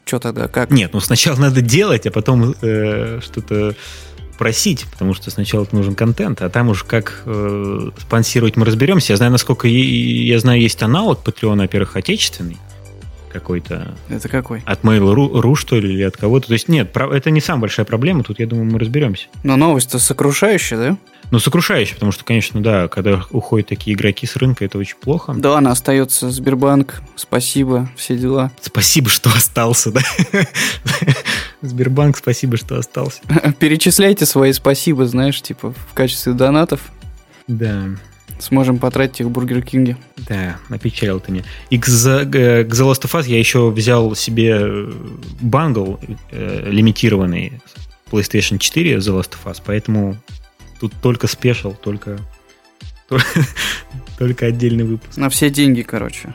что 0.05 0.19
тогда, 0.19 0.47
как? 0.47 0.71
Нет, 0.71 0.91
ну 0.93 0.99
сначала 0.99 1.37
надо 1.37 1.61
делать, 1.61 2.05
а 2.07 2.11
потом 2.11 2.55
э, 2.61 3.19
что-то 3.21 3.75
просить, 4.37 4.85
потому 4.91 5.13
что 5.13 5.31
сначала 5.31 5.65
нужен 5.71 5.95
контент, 5.95 6.41
а 6.41 6.49
там 6.49 6.69
уж 6.69 6.83
как 6.83 7.21
э, 7.25 7.89
спонсировать 7.99 8.57
мы 8.57 8.65
разберемся. 8.65 9.13
Я 9.13 9.17
знаю, 9.17 9.31
насколько 9.31 9.67
я, 9.67 10.39
знаю, 10.39 10.59
есть 10.59 10.81
аналог 10.81 11.19
Patreon, 11.25 11.57
во-первых, 11.57 11.95
отечественный 11.95 12.57
какой-то. 13.33 13.95
Это 14.07 14.29
какой? 14.29 14.61
От 14.65 14.83
Mail.ru, 14.83 15.55
что 15.55 15.77
ли, 15.77 15.93
или 15.93 16.03
от 16.03 16.15
кого-то. 16.15 16.47
То 16.47 16.53
есть 16.53 16.69
нет, 16.69 16.95
это 16.95 17.31
не 17.31 17.41
самая 17.41 17.61
большая 17.61 17.85
проблема, 17.85 18.23
тут, 18.23 18.39
я 18.39 18.47
думаю, 18.47 18.71
мы 18.71 18.79
разберемся. 18.79 19.27
Но 19.43 19.57
новость-то 19.57 19.99
сокрушающая, 19.99 20.77
да? 20.77 20.97
Ну, 21.31 21.39
сокрушающая, 21.39 21.95
потому 21.95 22.11
что, 22.11 22.23
конечно, 22.23 22.61
да, 22.61 22.87
когда 22.87 23.23
уходят 23.31 23.67
такие 23.67 23.95
игроки 23.95 24.27
с 24.27 24.35
рынка, 24.35 24.63
это 24.65 24.77
очень 24.77 24.97
плохо. 24.97 25.33
Да, 25.35 25.57
она 25.57 25.71
остается 25.71 26.29
Сбербанк, 26.29 27.01
спасибо, 27.15 27.89
все 27.95 28.15
дела. 28.15 28.51
Спасибо, 28.61 29.09
что 29.09 29.31
остался, 29.31 29.91
да? 29.91 30.01
Сбербанк, 31.61 32.17
спасибо, 32.17 32.57
что 32.57 32.77
остался. 32.77 33.21
Перечисляйте 33.57 34.25
свои 34.25 34.53
спасибо, 34.53 35.07
знаешь, 35.07 35.41
типа 35.41 35.73
в 35.73 35.93
качестве 35.93 36.33
донатов. 36.33 36.81
Да. 37.47 37.85
Сможем 38.39 38.79
потратить 38.79 39.21
их 39.21 39.27
в 39.27 39.29
Бургер 39.29 39.61
Кинге. 39.61 39.97
Да, 40.17 40.57
напечалил 40.69 41.19
ты 41.19 41.31
мне. 41.31 41.43
И 41.69 41.77
к, 41.77 41.87
The, 41.87 42.25
к 42.25 42.35
The 42.35 42.91
Last 42.91 43.03
of 43.03 43.19
Us 43.19 43.27
я 43.27 43.39
еще 43.39 43.69
взял 43.71 44.15
себе 44.15 44.57
э, 44.59 44.93
bundle 45.41 45.99
э, 46.31 46.69
лимитированный 46.69 47.61
PlayStation 48.11 48.57
4 48.57 48.97
The 48.97 48.99
Last 48.99 49.31
of 49.31 49.51
Us, 49.51 49.61
поэтому 49.65 50.17
тут 50.79 50.93
только 51.01 51.27
special, 51.27 51.73
только, 51.73 52.19
только 54.17 54.47
отдельный 54.47 54.83
выпуск. 54.83 55.17
На 55.17 55.29
все 55.29 55.49
деньги, 55.49 55.81
короче. 55.81 56.33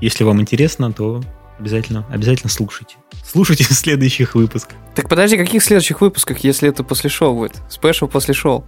Если 0.00 0.24
вам 0.24 0.40
интересно, 0.40 0.92
то 0.92 1.22
обязательно, 1.58 2.06
обязательно 2.10 2.50
слушайте. 2.50 2.96
Слушайте 3.24 3.64
в 3.64 3.72
следующих 3.72 4.34
выпусках. 4.34 4.76
Так 4.94 5.08
подожди, 5.08 5.36
каких 5.36 5.62
следующих 5.62 6.00
выпусках, 6.00 6.38
если 6.38 6.68
это 6.68 6.84
после 6.84 7.10
шоу 7.10 7.34
будет? 7.34 7.54
Special 7.68 8.06
после 8.06 8.34
шоу. 8.34 8.64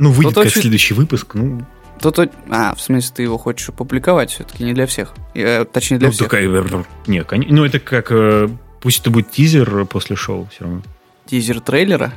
Ну, 0.00 0.10
выйдет 0.10 0.34
как 0.34 0.46
очень... 0.46 0.62
следующий 0.62 0.94
выпуск, 0.94 1.34
ну... 1.34 1.64
Тут, 2.00 2.18
а, 2.48 2.74
в 2.74 2.80
смысле, 2.80 3.12
ты 3.14 3.22
его 3.24 3.36
хочешь 3.36 3.68
опубликовать 3.68 4.30
все-таки, 4.30 4.64
не 4.64 4.72
для 4.72 4.86
всех. 4.86 5.12
Э, 5.34 5.66
точнее, 5.66 5.98
для 5.98 6.08
ну, 6.08 6.12
всех. 6.12 6.26
Такая, 6.26 6.48
не, 6.48 7.46
ну, 7.50 7.64
это 7.66 7.78
как... 7.78 8.10
Э, 8.10 8.48
пусть 8.80 9.00
это 9.00 9.10
будет 9.10 9.30
тизер 9.30 9.84
после 9.84 10.16
шоу 10.16 10.48
все 10.50 10.64
равно. 10.64 10.82
Тизер 11.26 11.60
трейлера? 11.60 12.14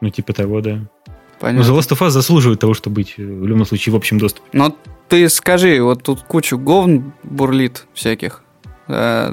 Ну, 0.00 0.10
типа 0.10 0.32
того, 0.32 0.60
да. 0.60 0.80
Понятно. 1.38 1.70
Ну, 1.70 1.78
The 1.78 1.80
Last 1.80 1.96
of 1.96 2.04
Us 2.04 2.10
заслуживает 2.10 2.58
того, 2.58 2.74
чтобы 2.74 2.96
быть 2.96 3.14
э, 3.16 3.22
в 3.22 3.46
любом 3.46 3.64
случае 3.64 3.92
в 3.92 3.96
общем 3.96 4.18
доступе. 4.18 4.48
Но 4.52 4.76
ты 5.08 5.28
скажи, 5.28 5.80
вот 5.80 6.02
тут 6.02 6.22
кучу 6.22 6.58
говн 6.58 7.12
бурлит 7.22 7.86
всяких. 7.94 8.42
Э, 8.88 9.32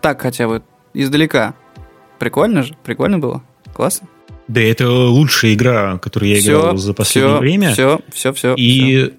так 0.00 0.22
хотя 0.22 0.46
бы 0.46 0.62
издалека. 0.94 1.54
Прикольно 2.20 2.62
же? 2.62 2.76
Прикольно 2.84 3.18
было? 3.18 3.42
Классно? 3.74 4.08
Да, 4.48 4.60
это 4.60 4.90
лучшая 4.90 5.54
игра, 5.54 5.98
которую 5.98 6.30
я 6.30 6.40
все, 6.40 6.52
играл 6.52 6.76
за 6.76 6.94
последнее 6.94 7.34
все, 7.34 7.40
время. 7.40 7.72
Все, 7.72 8.00
все, 8.12 8.32
все. 8.32 8.54
И 8.54 9.04
все. 9.04 9.12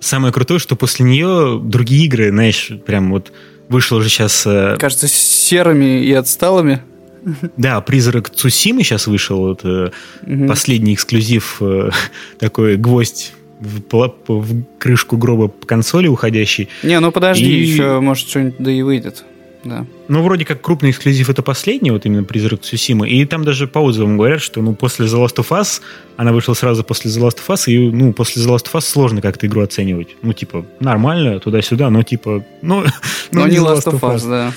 самое 0.00 0.32
крутое, 0.32 0.60
что 0.60 0.76
после 0.76 1.04
нее 1.04 1.60
другие 1.62 2.06
игры, 2.06 2.30
знаешь, 2.30 2.70
прям 2.86 3.10
вот 3.10 3.32
вышло 3.68 3.96
уже 3.96 4.08
сейчас... 4.08 4.44
Э, 4.46 4.76
Кажется, 4.78 5.08
серыми 5.08 6.04
и 6.04 6.12
отсталыми. 6.12 6.82
Да, 7.56 7.80
«Призрак 7.80 8.30
Цусимы» 8.30 8.82
сейчас 8.82 9.06
вышел, 9.06 9.38
вот, 9.38 9.64
угу. 9.64 10.48
последний 10.48 10.94
эксклюзив, 10.94 11.58
э, 11.60 11.90
такой 12.40 12.76
гвоздь 12.76 13.32
в, 13.60 14.12
в 14.28 14.64
крышку 14.78 15.16
гроба 15.16 15.52
консоли 15.66 16.08
уходящий. 16.08 16.68
Не, 16.82 16.98
ну 16.98 17.12
подожди, 17.12 17.44
и... 17.44 17.62
еще, 17.62 18.00
может, 18.00 18.28
что-нибудь 18.28 18.56
да 18.58 18.72
и 18.72 18.82
выйдет 18.82 19.24
да. 19.64 19.86
Ну, 20.08 20.22
вроде 20.22 20.44
как 20.44 20.60
крупный 20.60 20.90
эксклюзив 20.90 21.30
это 21.30 21.42
последний, 21.42 21.90
вот 21.90 22.04
именно 22.04 22.24
«Призрак 22.24 22.62
Цусимы». 22.62 23.08
И 23.08 23.24
там 23.24 23.44
даже 23.44 23.66
по 23.66 23.78
отзывам 23.78 24.16
говорят, 24.16 24.40
что 24.40 24.60
ну, 24.60 24.74
после 24.74 25.06
The 25.06 25.24
Last 25.24 25.36
of 25.36 25.48
Us, 25.50 25.80
она 26.16 26.32
вышла 26.32 26.54
сразу 26.54 26.82
после 26.82 27.10
The 27.10 27.28
Last 27.28 27.38
of 27.38 27.48
Us, 27.48 27.70
и 27.70 27.78
ну, 27.78 28.12
после 28.12 28.42
The 28.42 28.48
Last 28.48 28.66
of 28.66 28.72
Us 28.72 28.82
сложно 28.82 29.20
как-то 29.20 29.46
игру 29.46 29.62
оценивать. 29.62 30.16
Ну, 30.22 30.32
типа, 30.32 30.66
нормально, 30.80 31.38
туда-сюда, 31.38 31.90
но 31.90 32.02
типа, 32.02 32.44
ну... 32.62 32.84
Но, 33.30 33.46
не 33.46 33.56
The 33.56 33.76
Last 33.76 33.92
of 33.92 34.00
Us, 34.00 34.28
да. 34.28 34.52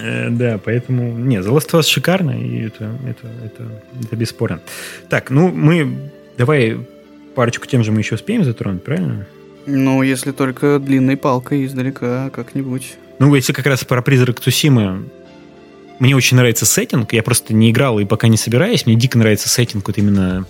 Э, 0.00 0.30
да, 0.30 0.58
поэтому... 0.62 1.16
Не, 1.16 1.36
The 1.36 1.50
Last 1.50 1.70
of 1.70 1.80
Us 1.80 1.88
шикарно, 1.88 2.32
и 2.32 2.62
это, 2.62 2.90
это, 3.06 3.28
это, 3.44 3.82
это 4.02 4.16
бесспорно. 4.16 4.60
Так, 5.08 5.30
ну, 5.30 5.48
мы... 5.48 6.10
Давай 6.36 6.78
парочку 7.34 7.66
тем 7.66 7.84
же 7.84 7.92
мы 7.92 8.00
еще 8.00 8.16
успеем 8.16 8.44
затронуть, 8.44 8.82
правильно? 8.82 9.26
Ну, 9.66 10.02
если 10.02 10.32
только 10.32 10.78
длинной 10.78 11.16
палкой 11.16 11.66
издалека 11.66 12.30
как-нибудь. 12.30 12.96
Ну, 13.20 13.34
если 13.34 13.52
как 13.52 13.66
раз 13.66 13.84
про 13.84 14.00
призрак 14.00 14.40
Тусимы, 14.40 15.04
мне 15.98 16.16
очень 16.16 16.38
нравится 16.38 16.64
сеттинг, 16.64 17.12
я 17.12 17.22
просто 17.22 17.52
не 17.52 17.70
играл 17.70 17.98
и 17.98 18.06
пока 18.06 18.28
не 18.28 18.38
собираюсь, 18.38 18.86
мне 18.86 18.94
дико 18.94 19.18
нравится 19.18 19.50
сеттинг 19.50 19.86
вот 19.86 19.98
именно 19.98 20.46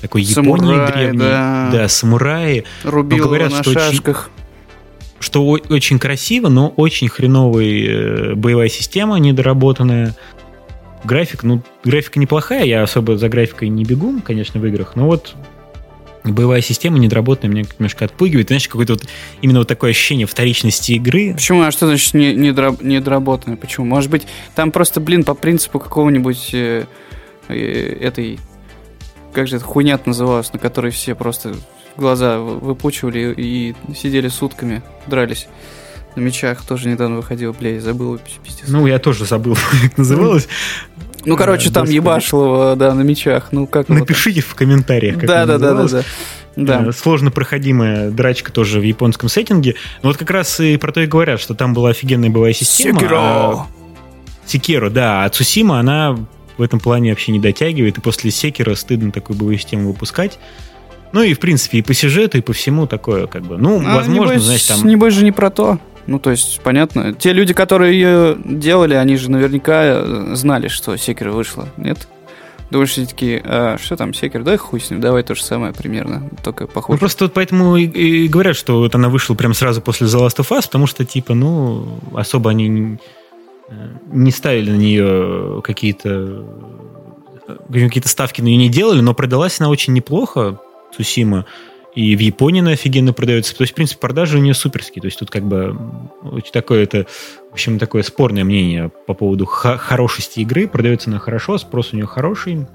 такой 0.00 0.22
Японии 0.22 0.66
Самурай, 0.66 0.92
древней. 0.92 1.18
Да. 1.18 1.70
да, 1.72 1.88
самураи. 1.88 2.64
Рубил 2.84 3.24
говорят, 3.24 3.50
на 3.50 3.64
что 3.64 3.72
шашках. 3.72 4.30
Очень, 4.30 5.20
что 5.20 5.44
очень 5.44 5.98
красиво, 5.98 6.48
но 6.48 6.68
очень 6.68 7.08
хреновая 7.08 7.66
э, 7.66 8.34
боевая 8.36 8.68
система 8.68 9.16
недоработанная. 9.16 10.14
График, 11.02 11.42
ну, 11.42 11.60
графика 11.82 12.20
неплохая, 12.20 12.64
я 12.64 12.84
особо 12.84 13.18
за 13.18 13.28
графикой 13.28 13.68
не 13.68 13.82
бегу, 13.82 14.20
конечно, 14.24 14.60
в 14.60 14.66
играх, 14.66 14.94
но 14.94 15.06
вот 15.06 15.34
боевая 16.24 16.60
система 16.60 16.98
недоработанная 16.98 17.54
меня 17.54 17.68
немножко 17.78 18.04
отпугивает. 18.04 18.48
Знаешь, 18.48 18.68
какое-то 18.68 18.94
вот 18.94 19.04
именно 19.40 19.60
вот 19.60 19.68
такое 19.68 19.90
ощущение 19.90 20.26
вторичности 20.26 20.92
игры. 20.92 21.34
Почему? 21.34 21.62
А 21.62 21.70
что 21.70 21.86
значит 21.86 22.14
не, 22.14 22.34
недоработанная? 22.34 23.56
Почему? 23.56 23.86
Может 23.86 24.10
быть, 24.10 24.26
там 24.54 24.70
просто, 24.70 25.00
блин, 25.00 25.24
по 25.24 25.34
принципу 25.34 25.80
какого-нибудь 25.80 26.50
э, 26.52 26.86
э, 27.48 27.96
этой... 28.00 28.38
Как 29.32 29.48
же 29.48 29.56
это 29.56 29.64
хуйня 29.64 29.98
называлась, 30.04 30.52
на 30.52 30.58
которой 30.58 30.92
все 30.92 31.14
просто 31.14 31.54
глаза 31.96 32.38
выпучивали 32.38 33.34
и 33.36 33.74
сидели 33.96 34.28
сутками, 34.28 34.82
дрались 35.06 35.48
на 36.16 36.20
мечах. 36.20 36.62
Тоже 36.64 36.88
недавно 36.88 37.16
выходил, 37.16 37.52
бля, 37.52 37.74
я 37.74 37.80
забыл, 37.80 38.18
пиздец. 38.42 38.68
Ну, 38.68 38.86
я 38.86 38.98
тоже 38.98 39.24
забыл, 39.24 39.56
как 39.82 39.98
называлось. 39.98 40.48
Ну, 41.24 41.36
короче, 41.36 41.70
там 41.70 41.86
ебашил 41.86 42.76
да, 42.76 42.94
на 42.94 43.02
мечах. 43.02 43.48
Ну, 43.52 43.66
как 43.66 43.88
Напишите 43.88 44.40
в 44.40 44.54
комментариях, 44.54 45.16
как 45.16 45.26
да, 45.26 45.46
да, 45.46 45.58
да, 45.58 45.74
да, 45.74 45.88
да. 45.88 46.02
Да. 46.56 46.84
Э, 46.88 46.92
сложно 46.92 47.30
проходимая 47.30 48.10
драчка 48.10 48.52
тоже 48.52 48.80
в 48.80 48.82
японском 48.82 49.28
сеттинге. 49.28 49.76
Но 50.02 50.10
вот 50.10 50.18
как 50.18 50.30
раз 50.30 50.60
и 50.60 50.76
про 50.76 50.92
то 50.92 51.00
и 51.00 51.06
говорят, 51.06 51.40
что 51.40 51.54
там 51.54 51.74
была 51.74 51.90
офигенная 51.90 52.30
боевая 52.30 52.52
система. 52.52 53.00
Секиро! 53.00 53.18
А... 53.18 53.66
Секиро, 54.46 54.90
да. 54.90 55.24
А 55.24 55.28
Цусима, 55.30 55.78
она 55.78 56.18
в 56.58 56.62
этом 56.62 56.80
плане 56.80 57.10
вообще 57.10 57.32
не 57.32 57.40
дотягивает. 57.40 57.98
И 57.98 58.00
после 58.00 58.30
Секира 58.30 58.74
стыдно 58.74 59.12
такую 59.12 59.38
боевую 59.38 59.58
систему 59.58 59.88
выпускать. 59.88 60.38
Ну 61.12 61.22
и, 61.22 61.34
в 61.34 61.40
принципе, 61.40 61.78
и 61.78 61.82
по 61.82 61.92
сюжету, 61.92 62.38
и 62.38 62.40
по 62.40 62.52
всему 62.52 62.86
такое, 62.86 63.26
как 63.26 63.42
бы. 63.42 63.58
Ну, 63.58 63.82
а, 63.86 63.96
возможно, 63.96 64.32
небось, 64.32 64.42
знаешь, 64.42 64.62
там... 64.62 64.86
Небось 64.86 65.14
же 65.14 65.24
не 65.24 65.32
про 65.32 65.50
то. 65.50 65.78
Ну, 66.06 66.18
то 66.18 66.30
есть, 66.30 66.60
понятно. 66.62 67.12
Те 67.12 67.32
люди, 67.32 67.54
которые 67.54 67.94
ее 67.94 68.36
делали, 68.44 68.94
они 68.94 69.16
же 69.16 69.30
наверняка 69.30 70.34
знали, 70.34 70.68
что 70.68 70.96
Секер 70.96 71.30
вышла, 71.30 71.68
нет? 71.76 72.08
Думаешь, 72.72 72.92
все 72.92 73.04
такие, 73.04 73.42
а, 73.44 73.76
что 73.78 73.96
там, 73.96 74.14
секер, 74.14 74.42
дай 74.42 74.56
хуй 74.56 74.80
с 74.80 74.88
ним, 74.88 75.02
давай 75.02 75.22
то 75.22 75.34
же 75.34 75.44
самое 75.44 75.74
примерно, 75.74 76.30
только 76.42 76.66
похоже. 76.66 76.96
Ну, 76.96 76.98
просто 76.98 77.26
вот 77.26 77.34
поэтому 77.34 77.76
и, 77.76 77.84
и 77.84 78.28
говорят, 78.28 78.56
что 78.56 78.78
вот 78.78 78.94
она 78.94 79.10
вышла 79.10 79.34
прям 79.34 79.52
сразу 79.52 79.82
после 79.82 80.06
The 80.06 80.26
Last 80.26 80.38
of 80.38 80.48
Us, 80.56 80.62
потому 80.62 80.86
что, 80.86 81.04
типа, 81.04 81.34
ну, 81.34 81.98
особо 82.14 82.48
они 82.48 82.68
не, 82.68 82.98
не 84.10 84.30
ставили 84.30 84.70
на 84.70 84.76
нее 84.76 85.60
какие-то 85.62 86.46
какие-то 87.70 88.08
ставки 88.08 88.40
на 88.40 88.46
нее 88.46 88.56
не 88.56 88.68
делали, 88.70 89.02
но 89.02 89.12
продалась 89.12 89.60
она 89.60 89.68
очень 89.68 89.92
неплохо, 89.92 90.58
Цусима. 90.96 91.44
И 91.94 92.16
в 92.16 92.20
Японии 92.20 92.60
она 92.60 92.70
офигенно 92.70 93.12
продается. 93.12 93.54
То 93.54 93.62
есть, 93.62 93.72
в 93.72 93.76
принципе, 93.76 94.00
продажи 94.00 94.38
у 94.38 94.40
нее 94.40 94.54
суперские. 94.54 95.02
То 95.02 95.06
есть, 95.06 95.18
тут 95.18 95.30
как 95.30 95.44
бы 95.44 95.76
такое 96.52 96.84
это, 96.84 97.06
в 97.50 97.52
общем, 97.52 97.78
такое 97.78 98.02
спорное 98.02 98.44
мнение 98.44 98.90
по 99.06 99.12
поводу 99.12 99.44
хорошести 99.44 100.40
игры. 100.40 100.68
Продается 100.68 101.10
она 101.10 101.18
хорошо, 101.18 101.58
спрос 101.58 101.92
у 101.92 101.96
нее 101.96 102.06
хороший. 102.06 102.66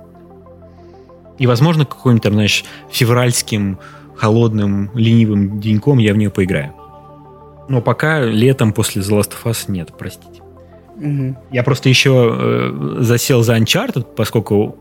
И, 1.40 1.48
возможно, 1.48 1.86
какой-нибудь 1.86 2.24
там, 2.24 2.34
знаешь, 2.34 2.64
февральским 2.92 3.80
холодным, 4.16 4.92
ленивым 4.96 5.60
деньком 5.60 6.00
я 6.00 6.14
в 6.14 6.18
нее 6.18 6.30
поиграю. 6.30 6.74
Но 7.70 7.82
пока 7.82 8.22
летом 8.22 8.74
после 8.74 9.02
The 9.02 9.20
Last 9.20 9.32
of 9.32 9.52
Us 9.52 9.66
нет, 9.68 9.90
простите. 9.98 10.42
Угу. 10.96 11.38
Я 11.52 11.64
просто 11.64 11.90
еще 11.90 12.32
э, 12.32 12.98
засел 13.02 13.44
за 13.44 13.58
Uncharted, 13.58 14.04
поскольку 14.16 14.78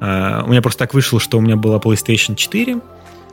э, 0.00 0.42
у 0.44 0.48
меня 0.48 0.60
просто 0.60 0.80
так 0.80 0.92
вышло, 0.92 1.18
что 1.18 1.38
у 1.38 1.40
меня 1.40 1.56
была 1.56 1.78
PlayStation 1.78 2.34
4, 2.34 2.78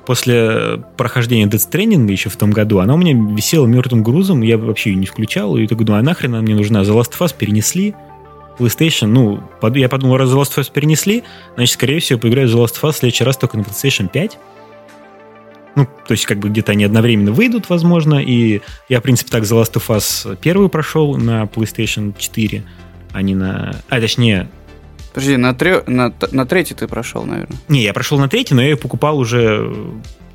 после 0.06 0.84
прохождения 0.98 1.46
Death 1.46 1.70
Stranding 1.70 2.12
еще 2.12 2.30
в 2.30 2.36
том 2.36 2.52
году, 2.52 2.80
она 2.80 2.94
у 2.94 2.98
меня 2.98 3.14
висела 3.36 3.66
мертвым 3.66 4.04
грузом, 4.04 4.42
я 4.42 4.58
вообще 4.58 4.92
ее 4.92 4.98
не 4.98 5.06
включал, 5.06 5.58
и 5.58 5.68
так 5.68 5.84
думаю, 5.84 6.02
а 6.02 6.04
нахрен 6.04 6.36
она 6.36 6.42
мне 6.42 6.56
нужна? 6.56 6.82
The 6.82 6.94
Last 6.94 7.12
of 7.18 7.26
Us 7.26 7.36
перенесли, 7.38 7.96
PlayStation, 8.58 9.08
ну, 9.08 9.42
под, 9.62 9.76
я 9.78 9.90
подумал, 9.90 10.18
раз 10.18 10.30
The 10.30 10.40
Last 10.40 10.58
of 10.58 10.62
Us 10.62 10.72
перенесли, 10.72 11.24
значит, 11.56 11.74
скорее 11.74 12.00
всего, 12.00 12.20
поиграю 12.20 12.48
в 12.48 12.52
The 12.52 12.64
Last 12.64 12.82
of 12.82 12.90
Us 12.90 12.94
в 12.94 12.98
следующий 12.98 13.24
раз 13.24 13.38
только 13.38 13.58
на 13.58 13.62
PlayStation 13.62 14.10
5. 14.10 14.38
Ну, 15.76 15.88
то 16.08 16.12
есть, 16.12 16.28
как 16.28 16.38
бы 16.38 16.50
где-то 16.50 16.74
они 16.74 16.84
одновременно 16.84 17.32
выйдут, 17.32 17.70
возможно, 17.70 18.16
и 18.16 18.62
я, 18.90 19.00
в 19.00 19.04
принципе, 19.04 19.32
так 19.32 19.44
The 19.44 19.60
Last 19.60 19.74
of 19.74 19.88
Us 19.88 20.38
первый 20.40 20.70
прошел 20.70 21.18
на 21.18 21.44
PlayStation 21.44 22.14
4, 22.18 22.64
а 23.12 23.22
не 23.22 23.34
на... 23.34 23.76
А, 23.90 24.00
точнее, 24.00 24.50
Подожди, 25.14 25.38
на, 25.38 25.54
трё... 25.54 25.84
на, 25.86 26.12
на 26.32 26.46
третий 26.46 26.74
ты 26.74 26.88
прошел, 26.88 27.24
наверное? 27.24 27.58
Не, 27.68 27.84
я 27.84 27.94
прошел 27.94 28.18
на 28.18 28.28
третий, 28.28 28.56
но 28.56 28.62
я 28.62 28.70
ее 28.70 28.78
покупал 28.78 29.20
уже 29.20 29.72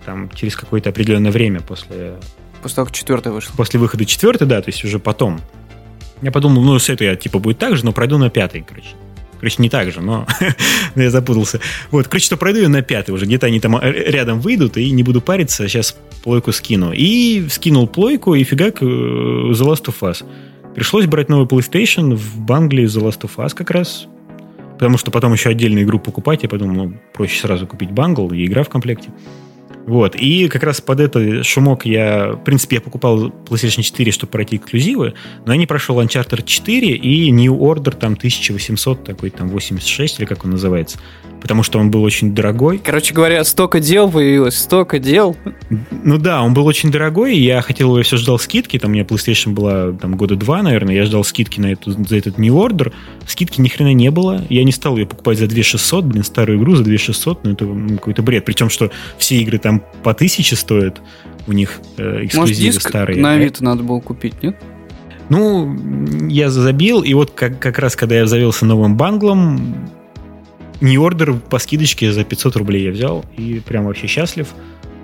там 0.04 0.30
через 0.34 0.56
какое-то 0.56 0.90
определенное 0.90 1.32
время 1.32 1.60
после... 1.60 2.14
После 2.62 2.76
того, 2.76 2.86
как 2.86 2.94
четвертый 2.94 3.32
вышел? 3.32 3.52
После 3.56 3.78
выхода 3.78 4.04
четвертый, 4.04 4.46
да, 4.46 4.62
то 4.62 4.68
есть 4.68 4.84
уже 4.84 4.98
потом. 4.98 5.40
Я 6.22 6.32
подумал, 6.32 6.62
ну, 6.62 6.78
с 6.78 6.88
этой 6.88 7.08
я, 7.08 7.16
типа, 7.16 7.38
будет 7.40 7.58
так 7.58 7.76
же, 7.76 7.84
но 7.84 7.92
пройду 7.92 8.18
на 8.18 8.30
пятый, 8.30 8.64
короче. 8.66 8.90
Короче, 9.38 9.56
не 9.58 9.68
так 9.68 9.92
же, 9.92 10.00
но 10.00 10.26
я 10.94 11.10
запутался. 11.10 11.60
Вот, 11.90 12.06
короче, 12.06 12.26
что 12.26 12.36
пройду 12.36 12.60
я 12.60 12.68
на 12.68 12.82
пятый 12.82 13.10
уже. 13.12 13.26
Где-то 13.26 13.46
они 13.46 13.60
там 13.60 13.76
э, 13.76 13.92
рядом 13.92 14.40
выйдут, 14.40 14.76
и 14.76 14.90
не 14.90 15.02
буду 15.02 15.20
париться, 15.20 15.68
сейчас 15.68 15.96
плойку 16.22 16.52
скину. 16.52 16.92
И 16.92 17.48
скинул 17.48 17.88
плойку, 17.88 18.34
и 18.34 18.44
фигак 18.44 18.80
э, 18.80 18.84
The 18.84 19.52
Last 19.52 19.86
of 19.86 19.94
Us. 20.02 20.24
Пришлось 20.74 21.06
брать 21.06 21.28
новый 21.28 21.46
PlayStation 21.46 22.14
в 22.14 22.40
Банглии 22.40 22.86
The 22.86 23.02
Last 23.02 23.20
of 23.22 23.36
Us 23.36 23.54
как 23.54 23.70
раз 23.70 24.08
Потому 24.78 24.96
что 24.96 25.10
потом 25.10 25.32
еще 25.32 25.50
отдельную 25.50 25.84
игру 25.84 25.98
покупать, 25.98 26.44
я 26.44 26.48
подумал, 26.48 26.74
ну, 26.74 26.92
проще 27.12 27.40
сразу 27.40 27.66
купить 27.66 27.90
бангл 27.90 28.32
и 28.32 28.44
игра 28.46 28.62
в 28.62 28.68
комплекте. 28.68 29.10
Вот. 29.86 30.14
И 30.16 30.48
как 30.48 30.62
раз 30.62 30.80
под 30.80 31.00
этот 31.00 31.46
шумок 31.46 31.86
я... 31.86 32.32
В 32.32 32.44
принципе, 32.44 32.76
я 32.76 32.82
покупал 32.82 33.28
PlayStation 33.28 33.82
4, 33.82 34.12
чтобы 34.12 34.30
пройти 34.30 34.56
эксклюзивы, 34.56 35.14
но 35.46 35.52
я 35.52 35.58
не 35.58 35.66
прошел 35.66 35.98
Uncharted 36.00 36.44
4 36.44 36.88
и 36.88 37.30
New 37.30 37.54
Order 37.54 37.96
там 37.96 38.12
1800, 38.12 39.02
такой 39.02 39.30
там 39.30 39.48
86, 39.48 40.20
или 40.20 40.26
как 40.26 40.44
он 40.44 40.50
называется 40.50 40.98
потому 41.40 41.62
что 41.62 41.78
он 41.78 41.90
был 41.90 42.02
очень 42.02 42.34
дорогой. 42.34 42.78
Короче 42.78 43.14
говоря, 43.14 43.44
столько 43.44 43.80
дел 43.80 44.10
появилось, 44.10 44.56
столько 44.58 44.98
дел. 44.98 45.36
Ну 45.90 46.18
да, 46.18 46.42
он 46.42 46.54
был 46.54 46.66
очень 46.66 46.90
дорогой, 46.90 47.36
я 47.36 47.60
хотел, 47.62 47.96
я 47.96 48.02
все 48.02 48.16
ждал 48.16 48.38
скидки, 48.38 48.78
там 48.78 48.90
у 48.90 48.94
меня 48.94 49.04
PlayStation 49.04 49.50
была 49.50 49.92
там 49.92 50.16
года 50.16 50.36
два, 50.36 50.62
наверное, 50.62 50.94
я 50.94 51.04
ждал 51.04 51.24
скидки 51.24 51.60
на 51.60 51.72
эту, 51.72 51.92
за 51.92 52.16
этот 52.16 52.38
New 52.38 52.54
Order, 52.54 52.92
скидки 53.26 53.60
ни 53.60 53.68
хрена 53.68 53.92
не 53.92 54.10
было, 54.10 54.44
я 54.48 54.64
не 54.64 54.72
стал 54.72 54.96
ее 54.96 55.06
покупать 55.06 55.38
за 55.38 55.46
2600, 55.46 56.04
блин, 56.04 56.24
старую 56.24 56.58
игру 56.58 56.74
за 56.74 56.84
2600, 56.84 57.44
ну 57.44 57.52
это 57.52 57.64
ну, 57.64 57.96
какой-то 57.96 58.22
бред, 58.22 58.44
причем, 58.44 58.70
что 58.70 58.90
все 59.18 59.36
игры 59.36 59.58
там 59.58 59.82
по 60.02 60.12
1000 60.12 60.56
стоят, 60.56 61.00
у 61.46 61.52
них 61.52 61.80
э, 61.96 62.24
эксклюзивы 62.24 62.40
Может, 62.40 62.56
диск 62.56 62.88
старые. 62.88 63.20
на 63.20 63.32
Авито 63.32 63.64
надо 63.64 63.82
было 63.82 64.00
купить, 64.00 64.42
нет? 64.42 64.56
Ну, 65.28 65.76
я 66.28 66.50
забил, 66.50 67.02
и 67.02 67.12
вот 67.12 67.32
как, 67.32 67.58
как 67.58 67.78
раз, 67.78 67.96
когда 67.96 68.16
я 68.16 68.26
завелся 68.26 68.64
новым 68.64 68.96
банглом, 68.96 69.90
New 70.80 71.02
Order 71.02 71.40
по 71.40 71.58
скидочке 71.58 72.12
за 72.12 72.24
500 72.24 72.56
рублей 72.56 72.84
я 72.84 72.90
взял, 72.92 73.24
и 73.36 73.60
прям 73.60 73.86
вообще 73.86 74.06
счастлив. 74.06 74.48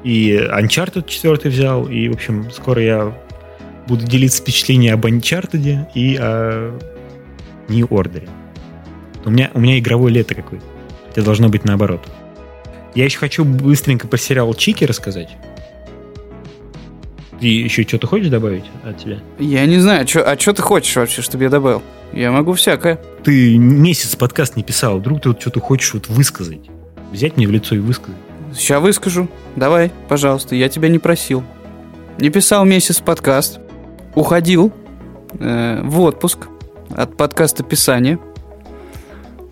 И 0.05 0.33
Uncharted 0.33 1.09
4 1.09 1.51
взял, 1.51 1.89
и, 1.89 2.09
в 2.09 2.15
общем, 2.15 2.51
скоро 2.51 2.83
я 2.83 3.19
буду 3.87 4.07
делиться 4.07 4.43
впечатлением 4.43 4.95
об 4.95 5.07
Uncharted 5.07 5.87
и 5.95 6.17
о 6.17 6.79
New 7.69 7.87
Order. 7.87 8.29
У 9.25 9.31
меня, 9.31 9.51
у 9.55 9.61
меня 9.61 9.79
игровое 9.79 10.13
лето 10.13 10.35
какое-то. 10.35 10.67
Хотя 11.09 11.23
должно 11.23 11.49
быть 11.49 11.65
наоборот. 11.65 12.07
Я 12.95 13.05
еще 13.05 13.19
хочу 13.19 13.45
быстренько 13.45 14.07
по 14.07 14.19
сериалу 14.19 14.55
Чики 14.55 14.85
рассказать. 14.85 15.31
Ты 17.41 17.47
еще 17.47 17.83
что-то 17.83 18.07
хочешь 18.07 18.29
добавить 18.29 18.65
от 18.85 18.99
тебя? 18.99 19.19
Я 19.39 19.67
не 19.67 19.79
знаю, 19.79 20.07
а 20.25 20.39
что 20.39 20.53
ты 20.53 20.63
хочешь 20.63 20.95
вообще, 20.95 21.23
чтобы 21.23 21.45
я 21.45 21.51
добавил? 21.51 21.83
Я 22.15 22.31
могу 22.31 22.53
всякое. 22.53 23.01
Ты 23.25 23.59
месяц 23.59 24.15
подкаст 24.15 24.55
не 24.55 24.63
писал, 24.63 24.99
вдруг 24.99 25.21
ты 25.21 25.31
вот 25.31 25.41
что-то 25.41 25.61
хочешь 25.61 25.95
вот 25.95 26.09
высказать. 26.09 26.71
Взять 27.11 27.37
мне 27.37 27.49
в 27.49 27.51
лицо 27.51 27.75
и 27.75 27.81
высказать. 27.81 28.17
Сейчас 28.55 28.81
выскажу. 28.81 29.29
Давай, 29.57 29.91
пожалуйста, 30.09 30.55
я 30.55 30.69
тебя 30.69 30.89
не 30.89 31.01
просил. 31.01 31.43
Не 32.19 32.31
писал 32.31 32.65
месяц 32.65 33.01
подкаст. 33.01 33.59
Уходил 34.15 34.73
э, 35.41 35.81
в 35.83 36.01
отпуск 36.01 36.47
от 36.91 37.17
подкаста 37.17 37.65
писания. 37.65 38.21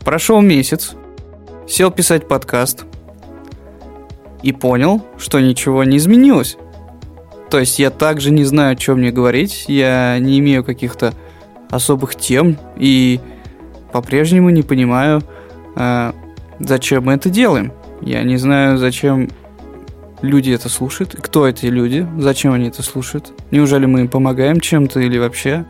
Прошел 0.04 0.40
месяц. 0.40 0.92
Сел 1.68 1.90
писать 1.90 2.28
подкаст. 2.28 2.84
И 4.44 4.52
понял, 4.52 5.04
что 5.18 5.40
ничего 5.40 5.82
не 5.82 5.96
изменилось. 5.96 6.56
То 7.50 7.58
есть 7.58 7.80
я 7.80 7.90
также 7.90 8.30
не 8.30 8.44
знаю, 8.44 8.74
о 8.74 8.76
чем 8.76 8.98
мне 8.98 9.10
говорить. 9.10 9.64
Я 9.66 10.16
не 10.20 10.38
имею 10.38 10.62
каких-то 10.62 11.12
особых 11.72 12.14
тем 12.14 12.58
и 12.76 13.18
по-прежнему 13.92 14.50
не 14.50 14.62
понимаю, 14.62 15.22
э, 15.74 16.12
зачем 16.60 17.04
мы 17.04 17.14
это 17.14 17.30
делаем. 17.30 17.72
Я 18.02 18.22
не 18.22 18.36
знаю, 18.36 18.78
зачем 18.78 19.30
люди 20.20 20.50
это 20.50 20.68
слушают, 20.68 21.16
кто 21.18 21.48
эти 21.48 21.66
люди, 21.66 22.06
зачем 22.18 22.52
они 22.52 22.68
это 22.68 22.82
слушают. 22.82 23.32
Неужели 23.50 23.86
мы 23.86 24.00
им 24.00 24.08
помогаем 24.08 24.60
чем-то 24.60 25.00
или 25.00 25.18
вообще? 25.18 25.64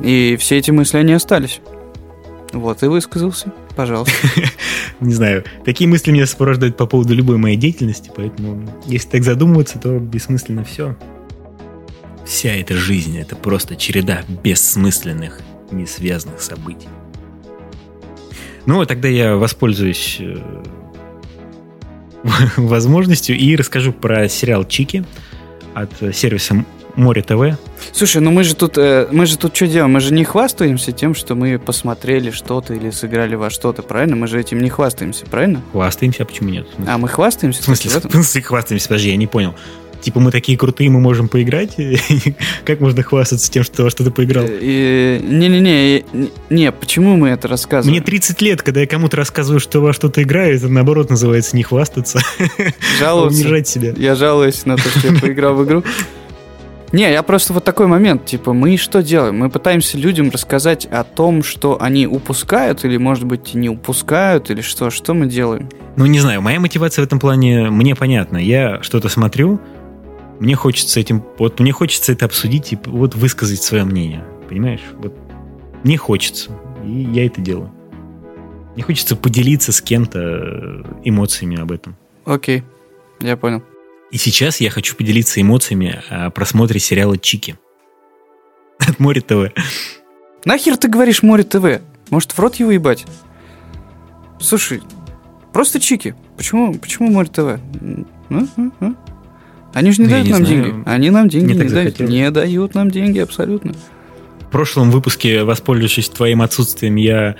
И 0.00 0.36
все 0.38 0.58
эти 0.58 0.70
мысли, 0.70 0.98
они 0.98 1.12
остались. 1.12 1.60
Вот 2.52 2.82
и 2.82 2.86
высказался, 2.86 3.52
пожалуйста. 3.76 4.14
Не 5.00 5.14
знаю, 5.14 5.44
такие 5.64 5.88
мысли 5.88 6.12
меня 6.12 6.26
сопровождают 6.26 6.76
по 6.76 6.86
поводу 6.86 7.14
любой 7.14 7.36
моей 7.36 7.56
деятельности, 7.56 8.12
поэтому 8.14 8.68
если 8.86 9.08
так 9.08 9.24
задумываться, 9.24 9.78
то 9.78 9.98
бессмысленно 9.98 10.64
все. 10.64 10.96
Вся 12.26 12.54
эта 12.54 12.74
жизнь— 12.74 13.18
это 13.20 13.36
просто 13.36 13.76
череда 13.76 14.22
бессмысленных, 14.42 15.40
несвязанных 15.70 16.40
событий. 16.40 16.88
Ну, 18.66 18.84
тогда 18.86 19.08
я 19.08 19.36
воспользуюсь 19.36 20.16
э, 20.20 20.38
возможностью 22.56 23.36
и 23.36 23.54
расскажу 23.56 23.92
про 23.92 24.28
сериал 24.28 24.64
«Чики» 24.64 25.04
от 25.74 25.90
сервиса 26.14 26.64
Море 26.96 27.22
ТВ. 27.22 27.58
Слушай, 27.92 28.22
ну 28.22 28.30
мы 28.30 28.44
же 28.44 28.54
тут, 28.54 28.78
э, 28.78 29.08
мы 29.10 29.26
же 29.26 29.36
тут 29.36 29.54
что 29.54 29.66
делаем? 29.66 29.92
Мы 29.92 30.00
же 30.00 30.14
не 30.14 30.24
хвастаемся 30.24 30.92
тем, 30.92 31.14
что 31.14 31.34
мы 31.34 31.58
посмотрели 31.58 32.30
что-то 32.30 32.72
или 32.72 32.90
сыграли 32.90 33.34
во 33.34 33.50
что-то, 33.50 33.82
правильно? 33.82 34.16
Мы 34.16 34.28
же 34.28 34.40
этим 34.40 34.60
не 34.60 34.70
хвастаемся, 34.70 35.26
правильно? 35.26 35.60
Хвастаемся, 35.72 36.22
а 36.22 36.26
почему 36.26 36.50
нет? 36.50 36.66
А 36.86 36.96
мы 36.96 37.08
хвастаемся? 37.08 37.62
В 37.62 37.64
смысле, 37.64 37.90
в 38.08 38.12
смысле 38.12 38.42
хвастаемся? 38.42 38.88
Подожди, 38.88 39.10
я 39.10 39.16
не 39.16 39.26
понял 39.26 39.54
типа 40.04 40.20
мы 40.20 40.30
такие 40.30 40.56
крутые, 40.58 40.90
мы 40.90 41.00
можем 41.00 41.28
поиграть. 41.28 41.76
как 42.64 42.80
можно 42.80 43.02
хвастаться 43.02 43.50
тем, 43.50 43.64
что 43.64 43.88
что 43.90 44.04
ты 44.04 44.10
поиграл? 44.10 44.44
Не-не-не, 44.44 46.04
не, 46.50 46.72
почему 46.72 47.16
мы 47.16 47.30
это 47.30 47.48
рассказываем? 47.48 47.96
Мне 47.96 48.04
30 48.04 48.42
лет, 48.42 48.62
когда 48.62 48.80
я 48.80 48.86
кому-то 48.86 49.16
рассказываю, 49.16 49.60
что 49.60 49.80
во 49.80 49.92
что-то 49.92 50.22
играю, 50.22 50.56
это 50.56 50.68
наоборот 50.68 51.10
называется 51.10 51.56
не 51.56 51.62
хвастаться, 51.62 52.20
а 53.02 53.14
унижать 53.16 53.66
себя. 53.66 53.94
Я 53.96 54.14
жалуюсь 54.14 54.66
на 54.66 54.76
то, 54.76 54.88
что 54.88 55.08
я 55.08 55.18
поиграл 55.18 55.54
в 55.54 55.64
игру. 55.64 55.82
Не, 56.94 57.10
я 57.10 57.24
просто 57.24 57.52
вот 57.52 57.64
такой 57.64 57.88
момент, 57.88 58.24
типа, 58.24 58.52
мы 58.52 58.76
что 58.76 59.02
делаем? 59.02 59.38
Мы 59.38 59.50
пытаемся 59.50 59.98
людям 59.98 60.30
рассказать 60.30 60.86
о 60.86 61.02
том, 61.02 61.42
что 61.42 61.76
они 61.82 62.06
упускают, 62.06 62.84
или, 62.84 62.98
может 62.98 63.24
быть, 63.24 63.52
не 63.54 63.68
упускают, 63.68 64.48
или 64.50 64.60
что, 64.60 64.90
что 64.90 65.12
мы 65.12 65.26
делаем? 65.26 65.68
Ну, 65.96 66.06
не 66.06 66.20
знаю, 66.20 66.40
моя 66.40 66.60
мотивация 66.60 67.02
в 67.02 67.06
этом 67.06 67.18
плане 67.18 67.68
мне 67.68 67.96
понятна. 67.96 68.36
Я 68.38 68.80
что-то 68.82 69.08
смотрю, 69.08 69.60
мне 70.40 70.54
хочется 70.54 71.00
этим, 71.00 71.24
вот 71.38 71.60
мне 71.60 71.72
хочется 71.72 72.12
это 72.12 72.26
обсудить 72.26 72.72
и 72.72 72.78
вот 72.84 73.14
высказать 73.14 73.62
свое 73.62 73.84
мнение, 73.84 74.24
понимаешь? 74.48 74.82
Вот 74.98 75.14
мне 75.82 75.96
хочется, 75.96 76.50
и 76.84 76.90
я 77.12 77.26
это 77.26 77.40
делаю. 77.40 77.72
Мне 78.74 78.82
хочется 78.82 79.16
поделиться 79.16 79.70
с 79.72 79.80
кем-то 79.80 80.84
эмоциями 81.04 81.60
об 81.60 81.70
этом. 81.70 81.96
Окей, 82.24 82.64
я 83.20 83.36
понял. 83.36 83.62
И 84.10 84.16
сейчас 84.16 84.60
я 84.60 84.70
хочу 84.70 84.96
поделиться 84.96 85.40
эмоциями 85.40 86.02
о 86.08 86.30
просмотре 86.30 86.80
сериала 86.80 87.18
«Чики» 87.18 87.56
от 88.78 88.98
Море 88.98 89.20
ТВ. 89.20 89.52
Нахер 90.44 90.76
ты 90.76 90.88
говоришь 90.88 91.22
Море 91.22 91.44
ТВ? 91.44 91.82
Может, 92.10 92.32
в 92.32 92.38
рот 92.38 92.56
его 92.56 92.70
ебать? 92.70 93.06
Слушай, 94.40 94.82
просто 95.52 95.80
Чики. 95.80 96.14
Почему, 96.36 96.74
почему 96.74 97.10
Море 97.10 97.28
ТВ? 97.28 97.60
Они 99.74 99.90
же 99.92 100.02
не 100.02 100.08
Ну, 100.08 100.14
я 100.16 100.22
дают 100.22 100.26
не 100.26 100.32
нам 100.32 100.46
знаю. 100.46 100.64
деньги. 100.64 100.82
Они 100.86 101.10
нам 101.10 101.28
деньги 101.28 101.52
не 101.52 101.58
так 101.58 101.70
дают. 101.70 102.00
Не 102.00 102.30
дают 102.30 102.74
нам 102.74 102.90
деньги 102.90 103.18
абсолютно. 103.18 103.74
В 104.40 104.50
прошлом 104.50 104.90
выпуске, 104.90 105.42
воспользовавшись 105.44 106.08
твоим 106.08 106.40
отсутствием, 106.42 106.94
я 106.96 107.34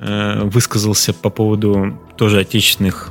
э, 0.00 0.44
высказался 0.44 1.12
по 1.12 1.30
поводу 1.30 1.98
тоже 2.16 2.40
отечественных 2.40 3.10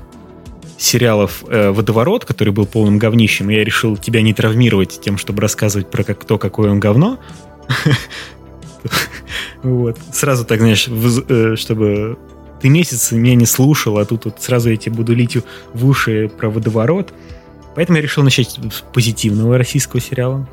сериалов 0.77 1.43
э, 1.47 1.71
«Водоворот», 1.71 2.25
который 2.25 2.53
был 2.53 2.65
полным 2.65 2.97
говнищем, 2.99 3.49
и 3.49 3.55
я 3.55 3.63
решил 3.63 3.97
тебя 3.97 4.21
не 4.21 4.33
травмировать 4.33 4.99
тем, 5.01 5.17
чтобы 5.17 5.41
рассказывать 5.41 5.91
про 5.91 6.03
как, 6.03 6.23
то, 6.25 6.37
какое 6.37 6.71
он 6.71 6.79
говно. 6.79 7.19
Вот. 9.63 9.97
Сразу 10.11 10.43
так, 10.43 10.59
знаешь, 10.59 10.87
э, 10.89 11.55
чтобы 11.55 12.17
ты 12.61 12.67
месяц 12.69 13.11
меня 13.11 13.35
не 13.35 13.45
слушал, 13.45 13.97
а 13.97 14.05
тут 14.05 14.25
вот 14.25 14.41
сразу 14.41 14.69
я 14.69 14.77
тебе 14.77 14.95
буду 14.95 15.13
лить 15.15 15.37
в 15.73 15.87
уши 15.87 16.29
про 16.37 16.49
водоворот. 16.49 17.13
Поэтому 17.75 17.97
я 17.97 18.01
решил 18.03 18.23
начать 18.23 18.49
с 18.71 18.81
позитивного 18.93 19.57
российского 19.57 19.99
сериала. 20.01 20.47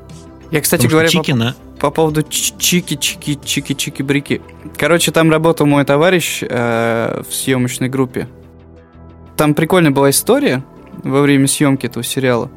Я, 0.51 0.61
кстати 0.61 0.83
Потому 0.83 0.91
говоря, 0.93 1.07
по- 1.09 1.13
Чикина 1.25 1.57
По 1.79 1.91
поводу 1.91 2.23
ч- 2.23 2.55
чики-чики, 2.59 3.39
чики-чики-брики. 3.43 4.41
Короче, 4.77 5.13
там 5.13 5.31
работал 5.31 5.67
мой 5.67 5.85
товарищ 5.85 6.43
э, 6.43 7.23
в 7.29 7.33
съемочной 7.33 7.89
группе. 7.89 8.29
Там 9.37 9.55
прикольная 9.55 9.91
была 9.91 10.11
история 10.11 10.65
во 11.05 11.21
время 11.23 11.47
съемки 11.47 11.87
этого 11.87 12.03
сериала. 12.05 12.51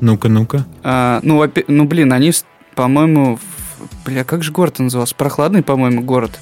Ну-ка, 0.00 0.28
ну-ка. 0.28 0.66
А, 0.82 1.20
ну, 1.22 1.48
ну, 1.68 1.84
блин, 1.84 2.12
они, 2.12 2.32
по-моему, 2.74 3.36
в- 3.36 4.04
бля, 4.06 4.24
как 4.24 4.42
же 4.42 4.52
город 4.52 4.78
назывался? 4.78 5.14
Прохладный, 5.14 5.62
по-моему, 5.62 6.02
город. 6.02 6.38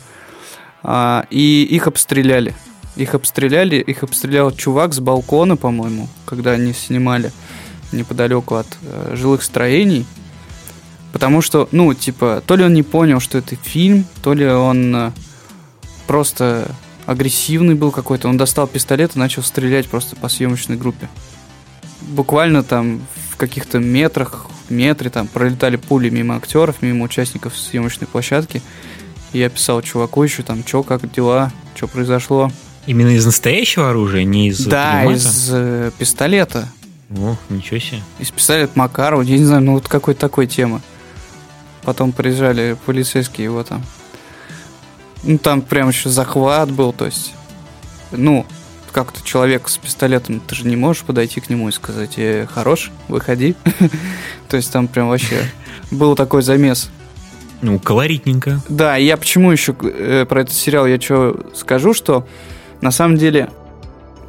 А, 0.82 1.26
и 1.30 1.62
их 1.64 1.86
обстреляли. 1.86 2.54
Их 3.00 3.14
обстреляли, 3.14 3.76
их 3.76 4.02
обстрелял 4.02 4.52
чувак 4.52 4.92
с 4.92 5.00
балкона, 5.00 5.56
по-моему, 5.56 6.06
когда 6.26 6.50
они 6.50 6.74
снимали 6.74 7.32
неподалеку 7.92 8.56
от 8.56 8.66
э, 8.82 9.14
жилых 9.16 9.42
строений. 9.42 10.04
Потому 11.10 11.40
что, 11.40 11.66
ну, 11.72 11.94
типа, 11.94 12.42
то 12.46 12.56
ли 12.56 12.64
он 12.64 12.74
не 12.74 12.82
понял, 12.82 13.18
что 13.18 13.38
это 13.38 13.56
фильм, 13.56 14.04
то 14.22 14.34
ли 14.34 14.46
он 14.46 14.94
э, 14.94 15.12
просто 16.06 16.70
агрессивный 17.06 17.74
был 17.74 17.90
какой-то. 17.90 18.28
Он 18.28 18.36
достал 18.36 18.66
пистолет 18.66 19.16
и 19.16 19.18
начал 19.18 19.42
стрелять 19.42 19.88
просто 19.88 20.14
по 20.16 20.28
съемочной 20.28 20.76
группе. 20.76 21.08
Буквально 22.02 22.62
там 22.62 23.00
в 23.30 23.38
каких-то 23.38 23.78
метрах, 23.78 24.44
метре 24.68 25.08
там 25.08 25.26
пролетали 25.26 25.76
пули 25.76 26.10
мимо 26.10 26.36
актеров, 26.36 26.82
мимо 26.82 27.06
участников 27.06 27.56
съемочной 27.56 28.08
площадки. 28.08 28.60
И 29.32 29.38
я 29.38 29.48
писал 29.48 29.80
чуваку 29.80 30.22
еще 30.22 30.42
там, 30.42 30.62
чё, 30.64 30.82
как 30.82 31.10
дела, 31.10 31.50
что 31.74 31.88
произошло. 31.88 32.52
Именно 32.86 33.10
из 33.10 33.26
настоящего 33.26 33.90
оружия, 33.90 34.24
не 34.24 34.48
из 34.48 34.64
да, 34.64 35.02
пулемета? 35.02 35.28
из 35.28 35.48
э, 35.52 35.90
пистолета. 35.98 36.68
Ох, 37.16 37.38
ничего 37.48 37.78
себе. 37.78 38.00
Из 38.18 38.30
пистолета 38.30 38.72
Макарова, 38.74 39.22
я 39.22 39.36
не 39.36 39.44
знаю, 39.44 39.62
ну 39.62 39.74
вот 39.74 39.88
какой-то 39.88 40.20
такой 40.20 40.46
темы. 40.46 40.80
Потом 41.82 42.12
приезжали 42.12 42.76
полицейские 42.86 43.44
его 43.44 43.62
там. 43.64 43.82
Ну 45.22 45.38
там 45.38 45.60
прям 45.62 45.88
еще 45.88 46.08
захват 46.08 46.70
был, 46.70 46.92
то 46.92 47.06
есть, 47.06 47.34
ну, 48.10 48.46
как-то 48.92 49.22
человек 49.24 49.68
с 49.68 49.76
пистолетом, 49.76 50.40
ты 50.40 50.54
же 50.54 50.66
не 50.66 50.76
можешь 50.76 51.02
подойти 51.02 51.40
к 51.40 51.48
нему 51.48 51.68
и 51.68 51.72
сказать, 51.72 52.14
э, 52.16 52.46
хорош, 52.52 52.90
выходи. 53.08 53.54
То 54.48 54.56
есть 54.56 54.72
там 54.72 54.88
прям 54.88 55.08
вообще 55.08 55.44
был 55.90 56.14
такой 56.16 56.42
замес. 56.42 56.90
Ну, 57.62 57.78
колоритненько. 57.78 58.60
Да, 58.68 58.96
я 58.96 59.16
почему 59.16 59.52
еще 59.52 59.76
э, 59.82 60.24
про 60.28 60.42
этот 60.42 60.54
сериал 60.54 60.86
я 60.86 61.00
что 61.00 61.50
скажу, 61.54 61.92
что 61.92 62.26
на 62.80 62.90
самом 62.90 63.16
деле, 63.16 63.50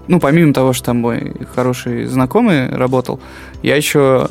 ну, 0.08 0.20
помимо 0.20 0.54
того, 0.54 0.74
что 0.74 0.88
там 0.88 0.98
мой 0.98 1.34
хороший 1.54 2.06
знакомый 2.06 2.70
работал, 2.70 3.20
я 3.64 3.76
еще 3.76 4.30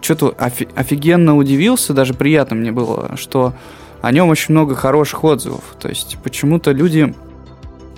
что-то 0.00 0.34
офигенно 0.38 1.36
удивился, 1.36 1.92
даже 1.92 2.14
приятно 2.14 2.56
мне 2.56 2.72
было, 2.72 3.16
что 3.16 3.54
о 4.00 4.12
нем 4.12 4.28
очень 4.28 4.54
много 4.54 4.74
хороших 4.74 5.24
отзывов. 5.24 5.62
То 5.78 5.88
есть 5.88 6.18
почему-то 6.22 6.72
люди 6.72 7.14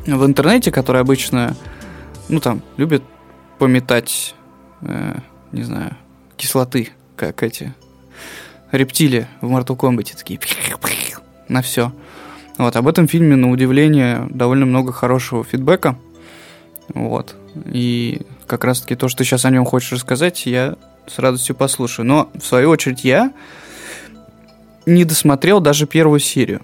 в 0.06 0.26
интернете, 0.26 0.70
которые 0.70 1.00
обычно, 1.00 1.56
ну, 2.28 2.40
там, 2.40 2.62
любят 2.76 3.02
пометать, 3.58 4.34
э, 4.82 5.14
не 5.52 5.62
знаю, 5.62 5.96
кислоты, 6.36 6.90
как 7.16 7.42
эти 7.42 7.72
рептилии 8.72 9.28
в 9.40 9.50
Mortal 9.50 9.76
Kombat 9.76 10.16
такие 10.16 10.40
на 11.48 11.62
все. 11.62 11.92
Вот, 12.62 12.76
об 12.76 12.86
этом 12.86 13.08
фильме, 13.08 13.34
на 13.34 13.50
удивление, 13.50 14.28
довольно 14.30 14.66
много 14.66 14.92
хорошего 14.92 15.42
фидбэка. 15.42 15.96
Вот. 16.94 17.34
И 17.66 18.22
как 18.46 18.62
раз-таки 18.62 18.94
то, 18.94 19.08
что 19.08 19.18
ты 19.18 19.24
сейчас 19.24 19.44
о 19.44 19.50
нем 19.50 19.64
хочешь 19.64 19.90
рассказать, 19.90 20.46
я 20.46 20.76
с 21.08 21.18
радостью 21.18 21.56
послушаю. 21.56 22.06
Но, 22.06 22.30
в 22.34 22.44
свою 22.44 22.70
очередь, 22.70 23.02
я 23.02 23.32
не 24.86 25.04
досмотрел 25.04 25.58
даже 25.58 25.88
первую 25.88 26.20
серию. 26.20 26.60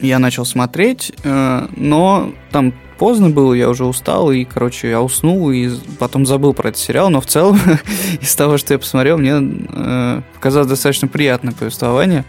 Я 0.00 0.18
начал 0.18 0.44
смотреть, 0.44 1.12
э, 1.22 1.68
но 1.76 2.32
там 2.50 2.74
поздно 2.98 3.30
было, 3.30 3.54
я 3.54 3.68
уже 3.68 3.84
устал, 3.84 4.32
и, 4.32 4.44
короче, 4.44 4.90
я 4.90 5.00
уснул, 5.00 5.52
и 5.52 5.70
потом 6.00 6.26
забыл 6.26 6.54
про 6.54 6.70
этот 6.70 6.80
сериал, 6.80 7.08
но 7.10 7.20
в 7.20 7.26
целом, 7.26 7.60
из 8.20 8.34
того, 8.34 8.58
что 8.58 8.74
я 8.74 8.80
посмотрел, 8.80 9.16
мне 9.16 9.34
э, 9.40 10.22
показалось 10.34 10.68
достаточно 10.68 11.06
приятное 11.06 11.54
повествование. 11.54 12.24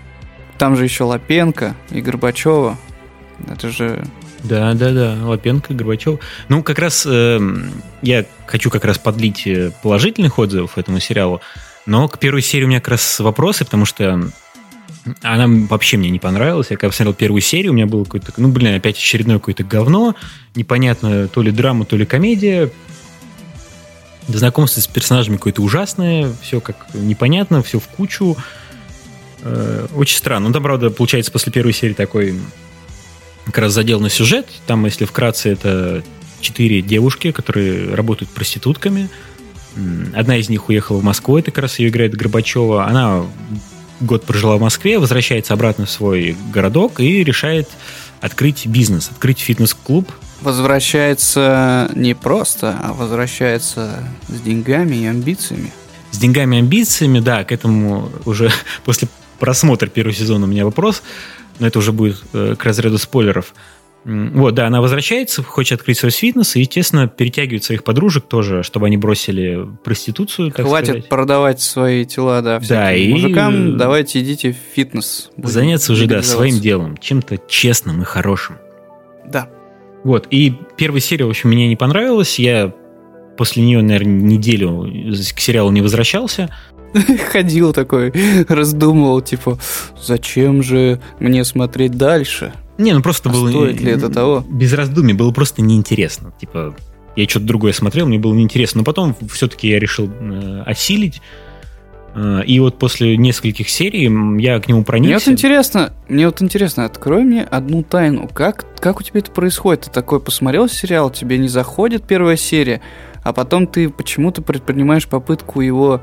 Там 0.59 0.75
же 0.75 0.83
еще 0.83 1.05
Лапенко 1.05 1.75
и 1.89 2.01
Горбачева. 2.01 2.77
Это 3.47 3.69
же... 3.69 4.05
Да, 4.43 4.73
да, 4.73 4.91
да, 4.91 5.17
Лапенко, 5.23 5.73
Горбачев. 5.73 6.19
Ну, 6.49 6.63
как 6.63 6.79
раз 6.79 7.05
э, 7.09 7.39
я 8.01 8.25
хочу 8.45 8.69
как 8.69 8.83
раз 8.85 8.97
подлить 8.97 9.47
э, 9.47 9.71
положительных 9.81 10.37
отзывов 10.37 10.77
этому 10.77 10.99
сериалу, 10.99 11.41
но 11.85 12.07
к 12.09 12.19
первой 12.19 12.41
серии 12.41 12.65
у 12.65 12.67
меня 12.67 12.79
как 12.79 12.89
раз 12.89 13.19
вопросы, 13.19 13.63
потому 13.65 13.85
что 13.85 14.31
она 15.21 15.45
вообще 15.47 15.95
мне 15.95 16.09
не 16.09 16.19
понравилась. 16.19 16.67
Я 16.71 16.77
когда 16.77 16.89
посмотрел 16.89 17.13
первую 17.13 17.41
серию, 17.41 17.71
у 17.71 17.75
меня 17.75 17.85
было 17.85 18.03
какое-то, 18.03 18.33
ну, 18.35 18.49
блин, 18.49 18.75
опять 18.75 18.97
очередное 18.97 19.39
какое-то 19.39 19.63
говно. 19.63 20.15
Непонятно, 20.55 21.29
то 21.29 21.41
ли 21.41 21.51
драма, 21.51 21.85
то 21.85 21.95
ли 21.95 22.05
комедия. 22.05 22.69
Знакомство 24.27 24.81
с 24.81 24.87
персонажами 24.87 25.37
какое-то 25.37 25.61
ужасное. 25.61 26.33
Все 26.41 26.59
как 26.59 26.93
непонятно, 26.93 27.63
все 27.63 27.79
в 27.79 27.87
кучу. 27.87 28.37
Э, 29.43 29.87
очень 29.95 30.17
странно. 30.17 30.47
Ну, 30.47 30.53
там, 30.53 30.63
правда, 30.63 30.89
получается, 30.89 31.31
после 31.31 31.51
первой 31.51 31.73
серии 31.73 31.93
такой 31.93 32.39
как 33.45 33.57
раз 33.57 33.73
задел 33.73 33.99
на 33.99 34.09
сюжет. 34.09 34.47
Там, 34.67 34.85
если 34.85 35.05
вкратце, 35.05 35.49
это 35.49 36.03
четыре 36.41 36.81
девушки, 36.81 37.31
которые 37.31 37.93
работают 37.93 38.29
проститутками. 38.31 39.09
Одна 40.13 40.37
из 40.37 40.49
них 40.49 40.69
уехала 40.69 40.97
в 40.97 41.03
Москву, 41.03 41.37
это 41.37 41.51
как 41.51 41.63
раз 41.63 41.79
ее 41.79 41.89
играет 41.89 42.15
Горбачева. 42.15 42.85
Она 42.85 43.25
год 44.01 44.25
прожила 44.25 44.57
в 44.57 44.61
Москве, 44.61 44.99
возвращается 44.99 45.53
обратно 45.53 45.85
в 45.85 45.91
свой 45.91 46.35
городок 46.51 46.99
и 46.99 47.23
решает 47.23 47.69
открыть 48.21 48.65
бизнес, 48.65 49.09
открыть 49.09 49.39
фитнес-клуб. 49.39 50.11
Возвращается 50.41 51.91
не 51.95 52.13
просто, 52.13 52.77
а 52.81 52.93
возвращается 52.93 54.03
с 54.27 54.41
деньгами 54.41 54.95
и 54.95 55.05
амбициями. 55.05 55.71
С 56.11 56.17
деньгами 56.17 56.55
и 56.55 56.59
амбициями, 56.59 57.19
да, 57.19 57.43
к 57.43 57.51
этому 57.51 58.09
уже 58.25 58.51
после 58.85 59.07
просмотра 59.39 59.87
первого 59.87 60.13
сезона 60.13 60.45
у 60.45 60.49
меня 60.49 60.65
вопрос, 60.65 61.03
но 61.59 61.67
это 61.67 61.79
уже 61.79 61.91
будет 61.91 62.21
э, 62.33 62.55
к 62.57 62.63
разряду 62.63 62.97
спойлеров. 62.97 63.53
Вот, 64.05 64.55
да, 64.55 64.67
она 64.67 64.79
возвращается, 64.79 65.43
хочет 65.43 65.79
открыть 65.79 65.97
свой 65.97 66.11
фитнес 66.11 66.55
и, 66.55 66.61
естественно, 66.61 67.07
перетягивает 67.09 67.65
своих 67.65 67.83
подружек 67.83 68.27
тоже, 68.27 68.63
чтобы 68.63 68.87
они 68.87 68.95
бросили 68.95 69.67
проституцию, 69.83 70.51
так 70.51 70.65
Хватит 70.65 70.87
сказать. 70.89 71.09
продавать 71.09 71.61
свои 71.61 72.05
тела, 72.05 72.41
да, 72.41 72.59
Да, 72.59 72.93
и- 72.93 73.09
мужикам. 73.09 73.77
Давайте 73.77 74.21
идите 74.21 74.53
в 74.53 74.75
фитнес. 74.75 75.31
Заняться 75.37 75.91
уже, 75.91 76.07
да, 76.07 76.23
своим 76.23 76.59
делом, 76.61 76.95
чем-то 76.97 77.39
честным 77.49 78.01
и 78.01 78.05
хорошим. 78.05 78.55
Да. 79.27 79.49
Вот, 80.05 80.27
и 80.31 80.53
первая 80.77 81.01
серия, 81.01 81.25
в 81.25 81.29
общем, 81.29 81.49
мне 81.49 81.67
не 81.67 81.75
понравилась. 81.75 82.39
Я 82.39 82.73
после 83.37 83.63
нее, 83.63 83.81
наверное, 83.81 84.13
неделю 84.21 84.89
к 85.35 85.39
сериалу 85.41 85.71
не 85.71 85.81
возвращался. 85.81 86.49
Ходил 87.31 87.73
такой, 87.73 88.13
раздумывал, 88.47 89.21
типа, 89.21 89.57
зачем 90.01 90.63
же 90.63 90.99
мне 91.19 91.43
смотреть 91.43 91.97
дальше? 91.97 92.53
Не, 92.77 92.93
ну 92.93 93.01
просто 93.01 93.29
А 93.29 93.33
было... 93.33 93.49
стоит 93.49 93.81
ли 93.81 93.91
это 93.91 94.09
того? 94.09 94.43
Без 94.49 94.73
раздумий, 94.73 95.13
было 95.13 95.31
просто 95.31 95.61
неинтересно. 95.61 96.31
Типа, 96.39 96.73
я 97.15 97.27
что-то 97.27 97.45
другое 97.45 97.73
смотрел, 97.73 98.07
мне 98.07 98.19
было 98.19 98.33
неинтересно. 98.33 98.79
Но 98.79 98.85
потом 98.85 99.15
все-таки 99.31 99.67
я 99.67 99.79
решил 99.79 100.09
э, 100.09 100.63
осилить. 100.65 101.21
Э, 102.15 102.41
и 102.45 102.59
вот 102.61 102.79
после 102.79 103.17
нескольких 103.17 103.69
серий 103.69 104.09
я 104.41 104.59
к 104.59 104.67
нему 104.69 104.85
проникся. 104.85 105.09
Мне 105.09 105.15
вот 105.25 105.27
интересно, 105.27 105.93
мне 106.07 106.25
вот 106.25 106.41
интересно, 106.41 106.85
открой 106.85 107.23
мне 107.23 107.43
одну 107.43 107.83
тайну. 107.83 108.29
Как, 108.33 108.65
как 108.79 109.01
у 109.01 109.03
тебя 109.03 109.19
это 109.19 109.31
происходит? 109.31 109.81
Ты 109.81 109.91
такой 109.91 110.19
посмотрел 110.19 110.69
сериал, 110.69 111.09
тебе 111.09 111.37
не 111.37 111.49
заходит 111.49 112.03
первая 112.03 112.37
серия, 112.37 112.81
а 113.23 113.33
потом 113.33 113.67
ты 113.67 113.89
почему-то 113.89 114.41
предпринимаешь 114.41 115.07
попытку 115.07 115.61
его 115.61 116.01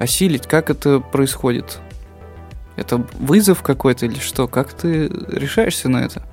осилить. 0.00 0.46
Как 0.46 0.70
это 0.70 0.98
происходит? 0.98 1.78
Это 2.76 3.06
вызов 3.18 3.62
какой-то 3.62 4.06
или 4.06 4.18
что? 4.18 4.48
Как 4.48 4.72
ты 4.72 5.08
решаешься 5.28 5.88
на 5.88 5.98
это? 5.98 6.26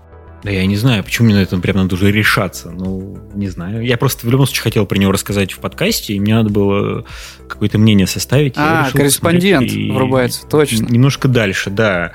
Да 0.43 0.51
я 0.51 0.65
не 0.65 0.77
знаю, 0.77 1.03
почему 1.03 1.25
мне 1.25 1.35
на 1.35 1.39
это 1.39 1.57
прям 1.57 1.77
надо 1.77 1.95
уже 1.95 2.11
решаться. 2.11 2.71
Ну, 2.71 3.17
не 3.33 3.49
знаю. 3.49 3.83
Я 3.83 3.97
просто 3.97 4.25
в 4.25 4.31
любом 4.31 4.45
случае 4.45 4.63
хотел 4.63 4.85
про 4.85 4.97
него 4.97 5.11
рассказать 5.11 5.51
в 5.51 5.59
подкасте, 5.59 6.13
и 6.13 6.19
мне 6.19 6.35
надо 6.35 6.49
было 6.49 7.05
какое-то 7.49 7.77
мнение 7.77 8.07
составить. 8.07 8.53
А, 8.55 8.89
корреспондент 8.91 9.69
врубается, 9.71 10.47
точно. 10.47 10.85
Немножко 10.85 11.27
дальше, 11.27 11.69
да. 11.69 12.13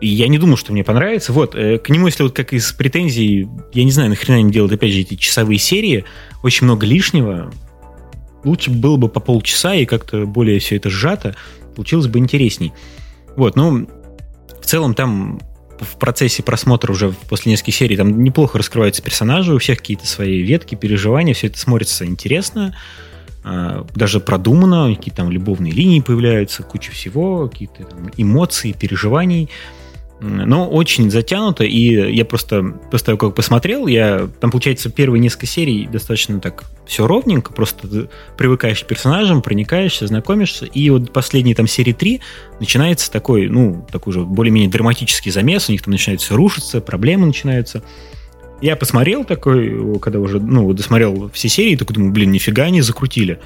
И 0.00 0.08
я 0.08 0.28
не 0.28 0.38
думал, 0.38 0.56
что 0.56 0.72
мне 0.72 0.84
понравится. 0.84 1.32
Вот, 1.32 1.54
э, 1.54 1.78
к 1.78 1.88
нему, 1.88 2.06
если 2.06 2.22
вот 2.22 2.34
как 2.34 2.52
из 2.52 2.70
претензий, 2.72 3.48
я 3.72 3.84
не 3.84 3.90
знаю, 3.90 4.10
нахрена 4.10 4.38
они 4.38 4.52
делают, 4.52 4.72
опять 4.72 4.92
же, 4.92 5.00
эти 5.00 5.16
часовые 5.16 5.58
серии, 5.58 6.04
очень 6.42 6.64
много 6.66 6.86
лишнего. 6.86 7.50
Лучше 8.46 8.70
было 8.70 8.96
бы 8.96 9.08
по 9.08 9.20
полчаса 9.20 9.74
и 9.74 9.84
как-то 9.84 10.24
более 10.24 10.58
все 10.60 10.76
это 10.76 10.88
сжато, 10.88 11.34
получилось 11.74 12.06
бы 12.06 12.18
интересней. 12.18 12.72
Вот, 13.36 13.56
ну, 13.56 13.88
в 14.60 14.64
целом 14.64 14.94
там 14.94 15.40
в 15.80 15.98
процессе 15.98 16.42
просмотра 16.42 16.92
уже 16.92 17.12
после 17.28 17.52
нескольких 17.52 17.74
серий 17.74 17.96
там 17.96 18.22
неплохо 18.22 18.58
раскрываются 18.58 19.02
персонажи, 19.02 19.52
у 19.52 19.58
всех 19.58 19.78
какие-то 19.78 20.06
свои 20.06 20.40
ветки, 20.42 20.74
переживания, 20.74 21.34
все 21.34 21.48
это 21.48 21.58
смотрится 21.58 22.06
интересно, 22.06 22.74
а, 23.44 23.86
даже 23.94 24.20
продумано, 24.20 24.94
какие-то 24.94 25.18
там 25.18 25.30
любовные 25.30 25.72
линии 25.72 26.00
появляются, 26.00 26.62
куча 26.62 26.92
всего, 26.92 27.48
какие-то 27.48 27.86
эмоции, 28.16 28.72
переживаний 28.72 29.50
но 30.18 30.68
очень 30.68 31.10
затянуто, 31.10 31.64
и 31.64 32.14
я 32.14 32.24
просто 32.24 32.74
после 32.90 33.16
как 33.16 33.34
посмотрел, 33.34 33.86
я 33.86 34.28
там, 34.40 34.50
получается, 34.50 34.90
первые 34.90 35.20
несколько 35.20 35.46
серий 35.46 35.86
достаточно 35.86 36.40
так 36.40 36.64
все 36.86 37.06
ровненько, 37.06 37.52
просто 37.52 38.08
привыкаешь 38.38 38.82
к 38.82 38.86
персонажам, 38.86 39.42
проникаешься, 39.42 40.06
знакомишься, 40.06 40.64
и 40.64 40.88
вот 40.88 41.12
последние 41.12 41.54
там 41.54 41.66
серии 41.66 41.92
3 41.92 42.20
начинается 42.60 43.12
такой, 43.12 43.48
ну, 43.48 43.86
такой 43.90 44.14
же 44.14 44.20
более-менее 44.22 44.70
драматический 44.70 45.30
замес, 45.30 45.68
у 45.68 45.72
них 45.72 45.82
там 45.82 45.92
начинается 45.92 46.34
рушиться, 46.34 46.80
проблемы 46.80 47.26
начинаются. 47.26 47.82
Я 48.62 48.76
посмотрел 48.76 49.24
такой, 49.24 49.98
когда 50.00 50.18
уже, 50.18 50.40
ну, 50.40 50.72
досмотрел 50.72 51.30
все 51.34 51.50
серии, 51.50 51.76
такой 51.76 51.94
думаю, 51.94 52.12
блин, 52.12 52.30
нифига 52.30 52.64
они 52.64 52.80
закрутили. 52.80 53.38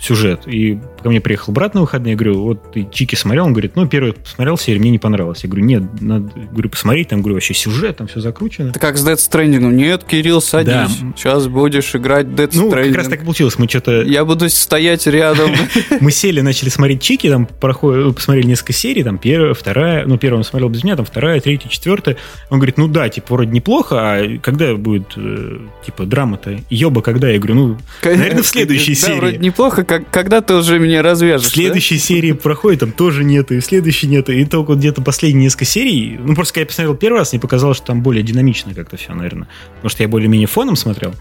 Сюжет. 0.00 0.42
И 0.46 0.78
ко 1.02 1.08
мне 1.08 1.20
приехал 1.20 1.52
брат 1.52 1.74
на 1.74 1.80
выходные, 1.80 2.12
я 2.12 2.16
говорю, 2.16 2.42
вот 2.42 2.72
ты 2.72 2.88
Чики 2.90 3.14
смотрел? 3.14 3.46
Он 3.46 3.52
говорит, 3.52 3.76
ну, 3.76 3.86
первый 3.86 4.12
посмотрел 4.12 4.56
серию, 4.56 4.80
мне 4.80 4.90
не 4.90 4.98
понравилось. 4.98 5.40
Я 5.42 5.48
говорю, 5.48 5.64
нет, 5.64 5.82
надо, 6.00 6.30
говорю, 6.52 6.70
посмотреть, 6.70 7.08
там, 7.08 7.20
говорю, 7.20 7.34
вообще 7.34 7.54
сюжет, 7.54 7.96
там 7.96 8.06
все 8.06 8.20
закручено. 8.20 8.70
Это 8.70 8.78
как 8.78 8.96
с 8.96 9.06
Dead 9.06 9.16
Stranding. 9.16 9.72
Нет, 9.72 10.04
Кирилл, 10.04 10.40
садись. 10.40 10.72
Да. 10.72 10.88
Сейчас 11.16 11.48
будешь 11.48 11.94
играть 11.94 12.26
Dead 12.26 12.48
Stranding. 12.48 12.58
Ну, 12.58 12.70
как 12.70 12.94
раз 12.94 13.08
так 13.08 13.22
и 13.22 13.24
получилось. 13.24 13.58
Мы 13.58 13.68
что-то... 13.68 14.02
Я 14.02 14.24
буду 14.24 14.48
стоять 14.48 15.06
рядом. 15.06 15.50
Мы 16.00 16.10
сели, 16.10 16.40
начали 16.40 16.68
смотреть 16.68 17.02
Чики, 17.02 17.28
там, 17.28 17.46
проходили, 17.46 18.12
посмотрели 18.12 18.46
несколько 18.46 18.72
серий, 18.72 19.02
там, 19.02 19.18
первая, 19.18 19.54
вторая, 19.54 20.06
ну, 20.06 20.18
первая 20.18 20.38
он 20.38 20.44
смотрел 20.44 20.68
без 20.68 20.84
меня, 20.84 20.96
там, 20.96 21.04
вторая, 21.04 21.40
третья, 21.40 21.68
четвертая. 21.68 22.16
Он 22.50 22.58
говорит, 22.58 22.78
ну, 22.78 22.88
да, 22.88 23.08
типа, 23.08 23.34
вроде 23.34 23.50
неплохо, 23.50 23.96
а 23.98 24.38
когда 24.42 24.74
будет, 24.74 25.12
э, 25.16 25.58
типа, 25.84 26.04
драма-то? 26.06 26.60
Ёба, 26.70 27.02
когда? 27.02 27.28
Я 27.28 27.38
говорю, 27.38 27.54
ну, 27.54 27.78
наверное, 28.04 28.42
в 28.42 28.46
следующей 28.46 28.94
серии. 28.94 29.14
Да, 29.14 29.20
вроде 29.20 29.38
неплохо, 29.38 29.84
как, 29.88 30.10
когда 30.10 30.42
ты 30.42 30.54
уже 30.54 30.78
меня 30.78 31.02
развяжешь. 31.02 31.48
В 31.48 31.50
следующей 31.50 31.96
да? 31.96 32.00
серии 32.02 32.32
проходит, 32.32 32.80
там 32.80 32.92
тоже 32.92 33.24
нету, 33.24 33.54
и 33.54 33.60
в 33.60 33.64
следующей 33.64 34.06
нету. 34.06 34.32
И 34.32 34.44
только 34.44 34.74
где-то 34.74 35.00
последние 35.00 35.44
несколько 35.44 35.64
серий, 35.64 36.18
ну, 36.22 36.34
просто 36.34 36.54
когда 36.54 36.60
я 36.60 36.66
посмотрел 36.66 36.94
первый 36.94 37.18
раз, 37.18 37.32
мне 37.32 37.40
показалось, 37.40 37.78
что 37.78 37.86
там 37.86 38.02
более 38.02 38.22
динамично 38.22 38.74
как-то 38.74 38.98
все, 38.98 39.14
наверное. 39.14 39.48
Потому 39.76 39.88
что 39.90 40.02
я 40.02 40.08
более-менее 40.08 40.46
фоном 40.46 40.76
смотрел. 40.76 41.14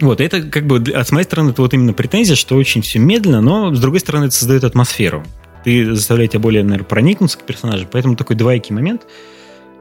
Вот, 0.00 0.20
это 0.20 0.42
как 0.42 0.66
бы 0.66 0.78
от 0.92 1.12
моей 1.12 1.24
стороны 1.24 1.50
это 1.50 1.62
вот 1.62 1.72
именно 1.72 1.92
претензия, 1.92 2.34
что 2.34 2.56
очень 2.56 2.82
все 2.82 2.98
медленно, 2.98 3.40
но 3.40 3.72
с 3.72 3.78
другой 3.78 4.00
стороны 4.00 4.24
это 4.24 4.34
создает 4.34 4.64
атмосферу. 4.64 5.24
Ты 5.62 5.94
заставляешь 5.94 6.32
тебя 6.32 6.40
более, 6.40 6.64
наверное, 6.64 6.84
проникнуться 6.84 7.38
к 7.38 7.44
персонажу, 7.44 7.86
поэтому 7.90 8.16
такой 8.16 8.34
двоякий 8.34 8.74
момент. 8.74 9.02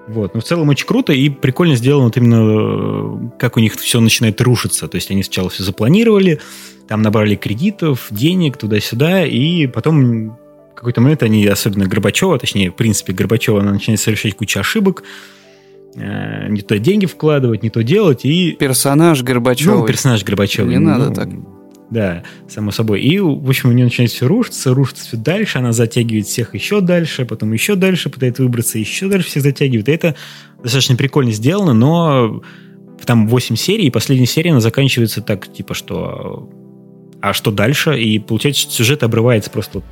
Вот. 0.07 0.33
Но 0.33 0.41
в 0.41 0.43
целом 0.43 0.69
очень 0.69 0.85
круто 0.85 1.13
и 1.13 1.29
прикольно 1.29 1.75
сделано 1.75 2.05
вот 2.05 2.17
именно, 2.17 3.31
как 3.39 3.57
у 3.57 3.59
них 3.59 3.75
все 3.75 3.99
начинает 3.99 4.41
рушиться. 4.41 4.87
То 4.87 4.95
есть 4.95 5.09
они 5.11 5.23
сначала 5.23 5.49
все 5.49 5.63
запланировали, 5.63 6.41
там 6.87 7.01
набрали 7.01 7.35
кредитов, 7.35 8.07
денег 8.09 8.57
туда-сюда, 8.57 9.25
и 9.25 9.67
потом 9.67 10.31
в 10.73 10.75
какой-то 10.75 11.01
момент 11.01 11.23
они, 11.23 11.45
особенно 11.45 11.85
Горбачева, 11.85 12.37
точнее, 12.37 12.71
в 12.71 12.75
принципе, 12.75 13.13
Горбачева, 13.13 13.61
она 13.61 13.71
начинает 13.71 13.99
совершать 13.99 14.35
кучу 14.35 14.59
ошибок, 14.59 15.03
э, 15.95 16.49
не 16.49 16.61
то 16.61 16.77
деньги 16.79 17.05
вкладывать, 17.05 17.63
не 17.63 17.69
то 17.69 17.83
делать, 17.83 18.25
и... 18.25 18.51
Персонаж 18.53 19.23
Горбачева. 19.23 19.77
Ну, 19.77 19.85
персонаж 19.85 20.23
Горбачева. 20.25 20.67
Не 20.67 20.79
ну, 20.79 20.89
надо 20.89 21.15
так. 21.15 21.29
Да, 21.93 22.23
само 22.49 22.71
собой. 22.71 23.01
И, 23.01 23.19
в 23.19 23.47
общем, 23.47 23.69
у 23.69 23.71
нее 23.71 23.85
начинает 23.85 24.09
все 24.09 24.27
рушиться, 24.27 24.73
рушится 24.73 25.05
все 25.05 25.17
дальше, 25.17 25.59
она 25.59 25.73
затягивает 25.73 26.25
всех 26.25 26.55
еще 26.55 26.81
дальше, 26.81 27.23
потом 27.23 27.53
еще 27.53 27.75
дальше 27.75 28.09
пытается 28.09 28.41
выбраться, 28.41 28.79
еще 28.79 29.07
дальше 29.07 29.27
всех 29.27 29.43
затягивает. 29.43 29.87
И 29.87 29.91
это 29.91 30.15
достаточно 30.63 30.95
прикольно 30.95 31.31
сделано, 31.31 31.73
но 31.73 32.41
там 33.05 33.27
8 33.27 33.55
серий, 33.55 33.85
и 33.85 33.89
последняя 33.91 34.25
серия, 34.25 34.51
она 34.51 34.59
заканчивается 34.59 35.21
так, 35.21 35.53
типа, 35.53 35.75
что 35.75 36.49
а 37.21 37.33
что 37.33 37.51
дальше? 37.51 38.01
И 38.01 38.17
получается, 38.17 38.69
сюжет 38.71 39.03
обрывается 39.03 39.51
просто 39.51 39.83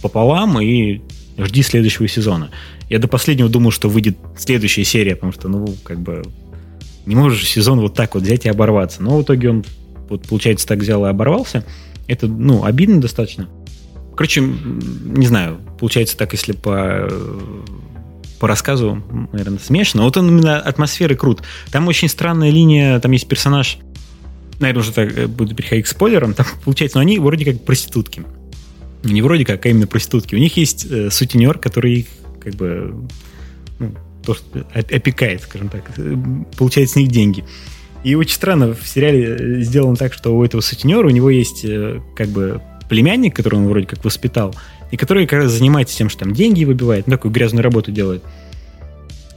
пополам, 0.00 0.60
и 0.60 1.00
жди 1.38 1.62
следующего 1.62 2.06
сезона. 2.06 2.50
Я 2.88 3.00
до 3.00 3.08
последнего 3.08 3.48
думал, 3.48 3.72
что 3.72 3.88
выйдет 3.88 4.16
следующая 4.36 4.84
серия, 4.84 5.16
потому 5.16 5.32
что, 5.32 5.48
ну, 5.48 5.74
как 5.82 5.98
бы, 5.98 6.22
не 7.04 7.16
можешь 7.16 7.48
сезон 7.48 7.80
вот 7.80 7.94
так 7.94 8.14
вот 8.14 8.22
взять 8.22 8.46
и 8.46 8.48
оборваться. 8.48 9.02
Но 9.02 9.18
в 9.18 9.22
итоге 9.22 9.50
он, 9.50 9.64
вот, 10.08 10.26
получается, 10.26 10.66
так 10.66 10.78
взял 10.80 11.04
и 11.06 11.08
оборвался. 11.08 11.64
Это, 12.06 12.26
ну, 12.26 12.64
обидно 12.64 13.00
достаточно. 13.00 13.48
Короче, 14.16 14.40
не 14.40 15.26
знаю, 15.26 15.58
получается 15.78 16.16
так, 16.16 16.32
если 16.32 16.52
по 16.52 17.08
по 18.38 18.46
рассказу, 18.46 19.02
наверное, 19.32 19.58
смешно. 19.58 20.04
Вот 20.04 20.16
он 20.16 20.28
именно 20.28 20.60
атмосферы 20.60 21.16
крут. 21.16 21.42
Там 21.72 21.88
очень 21.88 22.08
странная 22.08 22.50
линия, 22.50 23.00
там 23.00 23.10
есть 23.10 23.26
персонаж, 23.26 23.78
наверное, 24.60 24.80
уже 24.80 24.92
так 24.92 25.16
э, 25.16 25.26
буду 25.26 25.54
переходить 25.54 25.86
к 25.86 25.88
спойлерам, 25.88 26.34
там 26.34 26.46
получается, 26.64 26.98
но 26.98 27.02
ну, 27.02 27.08
они 27.08 27.18
вроде 27.18 27.44
как 27.44 27.64
проститутки. 27.64 28.24
Не 29.04 29.22
вроде 29.22 29.44
как, 29.44 29.64
а 29.64 29.68
именно 29.68 29.86
проститутки. 29.86 30.34
У 30.34 30.38
них 30.38 30.56
есть 30.56 30.86
э, 30.90 31.10
сутенер, 31.10 31.58
который 31.58 32.06
как 32.40 32.54
бы 32.54 32.94
ну, 33.78 33.94
то, 34.24 34.34
что 34.34 34.66
опекает, 34.72 35.42
скажем 35.42 35.68
так, 35.68 35.84
э, 35.96 36.16
получает 36.56 36.90
с 36.90 36.96
них 36.96 37.08
деньги. 37.08 37.44
И 38.04 38.14
очень 38.14 38.34
странно, 38.34 38.74
в 38.74 38.86
сериале 38.86 39.36
э, 39.38 39.60
сделано 39.60 39.96
так, 39.96 40.12
что 40.12 40.36
у 40.36 40.44
этого 40.44 40.60
сутенера 40.60 41.06
у 41.06 41.10
него 41.10 41.30
есть 41.30 41.66
как 42.16 42.28
бы 42.28 42.60
племянник, 42.88 43.36
который 43.36 43.56
он 43.56 43.68
вроде 43.68 43.86
как 43.86 44.04
воспитал, 44.04 44.54
и 44.90 44.96
который 44.96 45.26
как 45.26 45.40
раз 45.40 45.52
занимается 45.52 45.96
тем, 45.96 46.08
что 46.08 46.20
там 46.20 46.32
деньги 46.32 46.64
выбивает, 46.64 47.06
ну, 47.06 47.12
такую 47.12 47.32
грязную 47.32 47.62
работу 47.62 47.92
делает. 47.92 48.22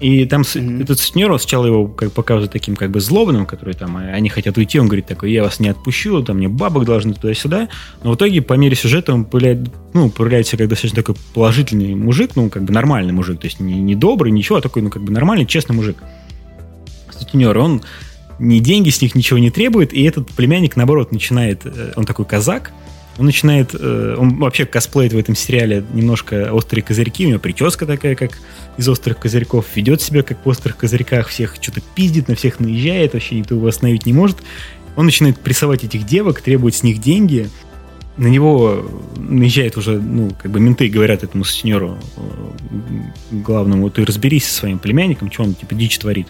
И 0.02 0.26
там 0.26 0.42
mm-hmm. 0.42 0.82
этот 0.82 1.00
сутенер, 1.00 1.38
сначала 1.38 1.68
его 1.68 1.88
как 1.88 2.12
показывают 2.12 2.52
таким 2.52 2.76
как 2.76 2.90
бы 2.90 3.00
злобным, 3.00 3.46
который 3.46 3.76
там, 3.76 3.98
э, 4.00 4.12
они 4.12 4.30
хотят 4.30 4.58
уйти, 4.58 4.80
он 4.80 4.88
говорит 4.88 5.06
такой, 5.06 5.32
я 5.32 5.44
вас 5.44 5.60
не 5.60 5.70
отпущу, 5.70 6.24
там 6.24 6.38
мне 6.38 6.48
бабок 6.48 6.86
должны 6.86 7.14
туда-сюда. 7.14 7.70
Но 8.04 8.12
в 8.12 8.16
итоге 8.16 8.42
по 8.42 8.54
мере 8.54 8.76
сюжета 8.76 9.14
он 9.14 9.26
появляет, 9.26 9.60
ну, 9.94 10.10
появляется 10.10 10.58
как 10.58 10.70
достаточно 10.70 11.04
такой 11.04 11.16
положительный 11.36 11.94
мужик, 11.94 12.32
ну, 12.36 12.50
как 12.50 12.64
бы 12.64 12.74
нормальный 12.74 13.14
мужик, 13.14 13.40
то 13.40 13.46
есть 13.46 13.60
не, 13.60 13.76
не 13.76 13.96
добрый, 13.96 14.32
ничего, 14.32 14.58
а 14.58 14.62
такой, 14.62 14.82
ну, 14.82 14.90
как 14.90 15.04
бы 15.04 15.12
нормальный, 15.12 15.46
честный 15.46 15.76
мужик. 15.76 15.98
Сутенер, 17.12 17.56
он 17.60 17.84
ни 18.42 18.60
деньги 18.60 18.90
с 18.90 19.02
них 19.02 19.16
ничего 19.16 19.40
не 19.40 19.52
требует, 19.52 19.94
и 19.94 20.04
этот 20.04 20.30
племянник, 20.32 20.76
наоборот, 20.76 21.12
начинает, 21.12 21.62
э, 21.64 21.94
он 21.96 22.06
такой 22.06 22.26
казак, 22.26 22.72
он 23.18 23.26
начинает, 23.26 23.76
э, 23.78 24.16
он 24.18 24.38
вообще 24.40 24.66
косплеит 24.66 25.14
в 25.14 25.18
этом 25.18 25.36
сериале 25.36 25.84
немножко 25.94 26.52
острые 26.52 26.84
козырьки, 26.84 27.26
у 27.28 27.30
него 27.30 27.40
прическа 27.40 27.86
такая, 27.86 28.16
как 28.16 28.40
из 28.78 28.90
острых 28.90 29.20
козырьков, 29.20 29.66
ведет 29.76 30.02
себя 30.02 30.24
как 30.24 30.44
в 30.44 30.50
острых 30.50 30.78
козырьках, 30.78 31.28
всех 31.28 31.56
что-то 31.62 31.82
пиздит, 31.94 32.28
на 32.28 32.36
всех 32.36 32.60
наезжает, 32.60 33.14
вообще 33.14 33.36
никто 33.36 33.56
его 33.56 33.68
остановить 33.68 34.08
не 34.08 34.14
может. 34.14 34.38
Он 34.96 35.06
начинает 35.06 35.40
прессовать 35.40 35.84
этих 35.84 36.06
девок, 36.06 36.42
требует 36.42 36.74
с 36.74 36.84
них 36.84 37.00
деньги, 37.00 37.48
на 38.18 38.28
него 38.28 38.90
наезжает 39.18 39.78
уже, 39.78 40.00
ну, 40.00 40.32
как 40.42 40.52
бы 40.52 40.60
менты 40.60 40.90
говорят 40.90 41.24
этому 41.24 41.44
э, 41.44 41.96
главному, 43.32 43.90
ты 43.92 44.04
разберись 44.04 44.46
со 44.46 44.54
своим 44.54 44.80
племянником, 44.80 45.32
что 45.32 45.44
он, 45.44 45.54
типа, 45.54 45.76
дичь 45.76 46.00
творит. 46.00 46.28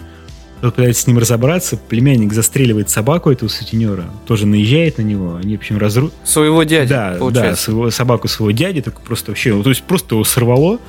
Тот 0.62 0.76
пытается 0.76 1.02
с 1.02 1.08
ним 1.08 1.18
разобраться, 1.18 1.76
племянник 1.76 2.34
застреливает 2.34 2.90
собаку 2.90 3.32
этого 3.32 3.50
сутенера, 3.50 4.06
тоже 4.28 4.46
наезжает 4.46 5.00
на 5.00 5.02
него, 5.02 5.36
они, 5.36 5.58
в 5.58 5.60
общем, 5.60 5.78
разру... 5.78 6.12
Своего 6.24 6.64
дяди, 6.64 6.90
Да, 6.90 7.16
получается. 7.18 7.52
да, 7.52 7.56
своего, 7.56 7.90
собаку 7.90 8.28
своего 8.28 8.52
дяди, 8.52 8.82
так 8.82 9.02
просто 9.02 9.32
вообще, 9.32 9.54
ну, 9.54 9.64
то 9.64 9.70
есть 9.70 9.82
просто 9.84 10.16
его 10.16 10.24
сорвало, 10.24 10.80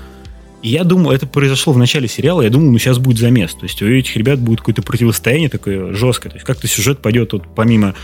и 0.63 0.69
я 0.69 0.85
думал, 0.85 1.11
это 1.11 1.27
произошло 1.27 1.73
в 1.73 1.79
начале 1.79 2.07
сериала, 2.07 2.43
я 2.43 2.51
думал, 2.51 2.71
ну 2.71 2.79
сейчас 2.79 2.99
будет 2.99 3.19
замес. 3.19 3.53
То 3.55 3.65
есть 3.65 3.83
у 3.83 3.87
этих 3.87 4.17
ребят 4.17 4.39
будет 4.39 4.61
какое-то 4.61 4.83
противостояние 4.83 5.49
такое 5.49 5.93
жесткое. 5.93 6.31
То 6.31 6.37
есть 6.37 6.47
как-то 6.47 6.69
сюжет 6.69 7.01
пойдет 7.01 7.33
вот 7.33 7.43
помимо 7.57 7.97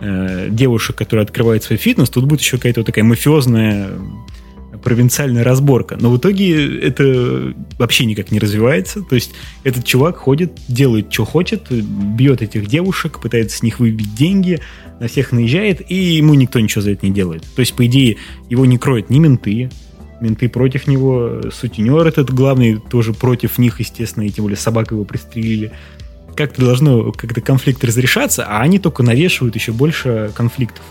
э, 0.00 0.48
девушек, 0.50 0.96
которые 0.96 1.24
открывают 1.24 1.64
свой 1.64 1.76
фитнес, 1.78 2.08
тут 2.08 2.24
будет 2.24 2.40
еще 2.40 2.56
какая-то 2.56 2.80
вот 2.80 2.86
такая 2.86 3.04
мафиозная 3.04 3.90
провинциальная 4.82 5.44
разборка. 5.44 5.96
Но 6.00 6.10
в 6.10 6.18
итоге 6.18 6.80
это 6.80 7.54
вообще 7.78 8.04
никак 8.04 8.30
не 8.30 8.38
развивается. 8.38 9.02
То 9.02 9.14
есть 9.14 9.32
этот 9.64 9.84
чувак 9.84 10.16
ходит, 10.16 10.52
делает, 10.68 11.12
что 11.12 11.24
хочет, 11.24 11.70
бьет 11.70 12.42
этих 12.42 12.66
девушек, 12.66 13.20
пытается 13.20 13.58
с 13.58 13.62
них 13.62 13.80
выбить 13.80 14.14
деньги, 14.14 14.60
на 15.00 15.08
всех 15.08 15.32
наезжает, 15.32 15.90
и 15.90 15.94
ему 15.94 16.34
никто 16.34 16.60
ничего 16.60 16.82
за 16.82 16.92
это 16.92 17.06
не 17.06 17.12
делает. 17.12 17.44
То 17.54 17.60
есть, 17.60 17.74
по 17.74 17.86
идее, 17.86 18.16
его 18.48 18.66
не 18.66 18.78
кроют 18.78 19.10
ни 19.10 19.18
менты, 19.18 19.70
менты 20.20 20.48
против 20.48 20.86
него, 20.86 21.40
сутенер 21.52 22.06
этот 22.06 22.32
главный 22.32 22.78
тоже 22.78 23.12
против 23.12 23.58
них, 23.58 23.80
естественно, 23.80 24.24
и 24.24 24.30
тем 24.30 24.44
более 24.44 24.58
собак 24.58 24.90
его 24.90 25.04
пристрелили. 25.04 25.72
Как-то 26.36 26.62
должно 26.62 27.12
как-то 27.12 27.40
конфликт 27.40 27.82
разрешаться, 27.84 28.44
а 28.44 28.60
они 28.60 28.78
только 28.78 29.02
навешивают 29.02 29.54
еще 29.54 29.72
больше 29.72 30.30
конфликтов. 30.34 30.84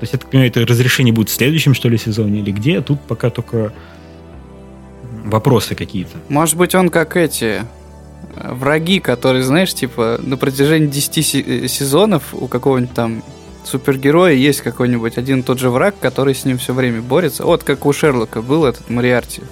То 0.00 0.04
есть, 0.04 0.14
я 0.14 0.18
так 0.18 0.30
понимаю, 0.30 0.50
это 0.50 0.64
разрешение 0.64 1.12
будет 1.12 1.28
в 1.28 1.32
следующем, 1.32 1.74
что 1.74 1.90
ли, 1.90 1.98
сезоне 1.98 2.40
или 2.40 2.52
где? 2.52 2.80
Тут 2.80 3.02
пока 3.02 3.28
только 3.28 3.70
вопросы 5.26 5.74
какие-то. 5.74 6.16
Может 6.30 6.56
быть, 6.56 6.74
он 6.74 6.88
как 6.88 7.18
эти 7.18 7.64
э, 8.36 8.52
враги, 8.54 8.98
которые, 8.98 9.42
знаешь, 9.42 9.74
типа 9.74 10.18
на 10.22 10.38
протяжении 10.38 10.86
10 10.86 11.34
э, 11.34 11.68
сезонов 11.68 12.32
у 12.32 12.46
какого-нибудь 12.48 12.94
там 12.94 13.22
супергероя 13.66 14.32
есть 14.32 14.62
какой-нибудь 14.62 15.18
один 15.18 15.42
тот 15.42 15.58
же 15.58 15.68
враг, 15.68 15.94
который 16.00 16.34
с 16.34 16.46
ним 16.46 16.56
все 16.56 16.72
время 16.72 17.02
борется. 17.02 17.44
Вот 17.44 17.62
как 17.62 17.84
у 17.84 17.92
Шерлока 17.92 18.40
был 18.40 18.64
этот 18.64 18.88
Мариарти. 18.88 19.42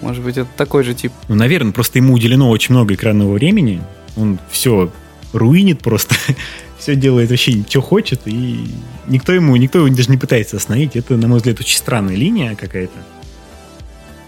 Может 0.00 0.22
быть, 0.22 0.36
это 0.36 0.48
такой 0.56 0.84
же 0.84 0.94
тип. 0.94 1.10
Ну, 1.26 1.34
наверное, 1.34 1.72
просто 1.72 1.98
ему 1.98 2.14
уделено 2.14 2.50
очень 2.50 2.72
много 2.72 2.94
экранного 2.94 3.32
времени. 3.32 3.82
Он 4.16 4.38
все 4.48 4.92
руинит 5.32 5.80
просто 5.80 6.14
все 6.88 6.96
делает 6.96 7.28
вообще, 7.28 7.62
что 7.68 7.82
хочет, 7.82 8.22
и 8.24 8.64
никто 9.08 9.34
ему, 9.34 9.54
никто 9.56 9.78
его 9.78 9.94
даже 9.94 10.10
не 10.10 10.16
пытается 10.16 10.56
остановить. 10.56 10.96
Это, 10.96 11.18
на 11.18 11.28
мой 11.28 11.36
взгляд, 11.36 11.60
очень 11.60 11.76
странная 11.76 12.14
линия 12.14 12.54
какая-то. 12.54 12.94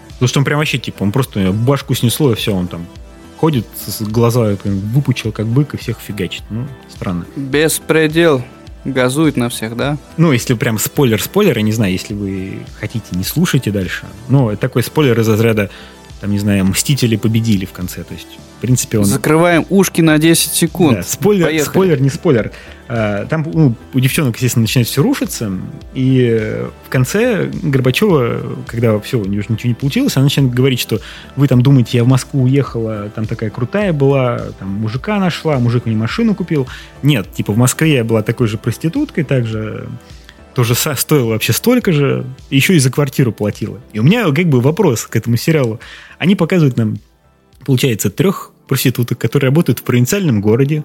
Потому 0.09 0.27
что 0.27 0.39
он 0.39 0.45
прям 0.45 0.59
вообще, 0.59 0.77
типа, 0.77 1.01
он 1.01 1.11
просто 1.11 1.51
башку 1.51 1.95
снесло, 1.95 2.31
и 2.31 2.35
все, 2.35 2.53
он 2.53 2.67
там 2.67 2.85
ходит, 3.37 3.65
с 3.83 4.03
глаза 4.03 4.55
выпучил, 4.63 5.31
как 5.31 5.47
бык, 5.47 5.73
и 5.73 5.77
всех 5.77 5.97
фигачит. 5.99 6.43
Ну, 6.51 6.67
странно. 6.87 7.25
Беспредел. 7.35 8.43
Газует 8.85 9.37
на 9.37 9.49
всех, 9.49 9.75
да? 9.75 9.97
Ну, 10.17 10.31
если 10.31 10.53
прям 10.53 10.77
спойлер-спойлер, 10.77 11.57
я 11.57 11.63
не 11.63 11.71
знаю, 11.71 11.93
если 11.93 12.13
вы 12.13 12.59
хотите, 12.79 13.05
не 13.13 13.23
слушайте 13.23 13.71
дальше. 13.71 14.05
Но 14.27 14.55
такой 14.55 14.83
спойлер 14.83 15.19
из 15.19 15.27
разряда 15.27 15.71
там, 16.21 16.31
не 16.31 16.37
знаю, 16.37 16.65
Мстители 16.65 17.15
победили 17.15 17.65
в 17.65 17.71
конце. 17.71 18.03
То 18.03 18.13
есть, 18.13 18.27
в 18.57 18.61
принципе, 18.61 18.99
он... 18.99 19.05
Закрываем 19.05 19.65
ушки 19.69 20.01
на 20.01 20.19
10 20.19 20.51
секунд. 20.53 20.97
Да, 20.97 21.03
спойлер, 21.03 21.47
Поехали. 21.47 21.69
спойлер, 21.69 21.99
не 21.99 22.09
спойлер. 22.09 22.51
А, 22.87 23.25
там 23.25 23.43
ну, 23.51 23.73
у 23.95 23.99
девчонок, 23.99 24.35
естественно, 24.35 24.61
начинает 24.61 24.87
все 24.87 25.01
рушиться. 25.01 25.51
И 25.95 26.63
в 26.85 26.89
конце 26.89 27.49
Горбачева, 27.63 28.55
когда 28.67 28.99
все, 28.99 29.17
у 29.17 29.25
нее 29.25 29.39
уже 29.39 29.51
ничего 29.51 29.69
не 29.69 29.73
получилось, 29.73 30.15
она 30.15 30.25
начинает 30.25 30.53
говорить, 30.53 30.79
что 30.79 31.01
вы 31.35 31.47
там 31.47 31.63
думаете, 31.63 31.97
я 31.97 32.03
в 32.03 32.07
Москву 32.07 32.43
уехала, 32.43 33.09
там 33.15 33.25
такая 33.25 33.49
крутая 33.49 33.91
была, 33.91 34.41
там 34.59 34.69
мужика 34.69 35.17
нашла, 35.19 35.57
мужик 35.57 35.87
мне 35.87 35.95
машину 35.95 36.35
купил. 36.35 36.67
Нет, 37.01 37.33
типа 37.33 37.51
в 37.51 37.57
Москве 37.57 37.95
я 37.95 38.03
была 38.03 38.21
такой 38.21 38.47
же 38.47 38.59
проституткой, 38.59 39.23
также 39.23 39.87
тоже 40.53 40.75
стоило 40.75 41.29
вообще 41.29 41.53
столько 41.53 41.91
же, 41.91 42.25
еще 42.49 42.75
и 42.75 42.79
за 42.79 42.91
квартиру 42.91 43.31
платила. 43.31 43.79
И 43.93 43.99
у 43.99 44.03
меня 44.03 44.29
как 44.31 44.47
бы 44.47 44.61
вопрос 44.61 45.03
к 45.03 45.15
этому 45.15 45.37
сериалу. 45.37 45.79
Они 46.17 46.35
показывают 46.35 46.77
нам, 46.77 46.99
получается, 47.65 48.09
трех 48.09 48.51
проституток, 48.67 49.17
которые 49.17 49.49
работают 49.49 49.79
в 49.79 49.83
провинциальном 49.83 50.41
городе. 50.41 50.83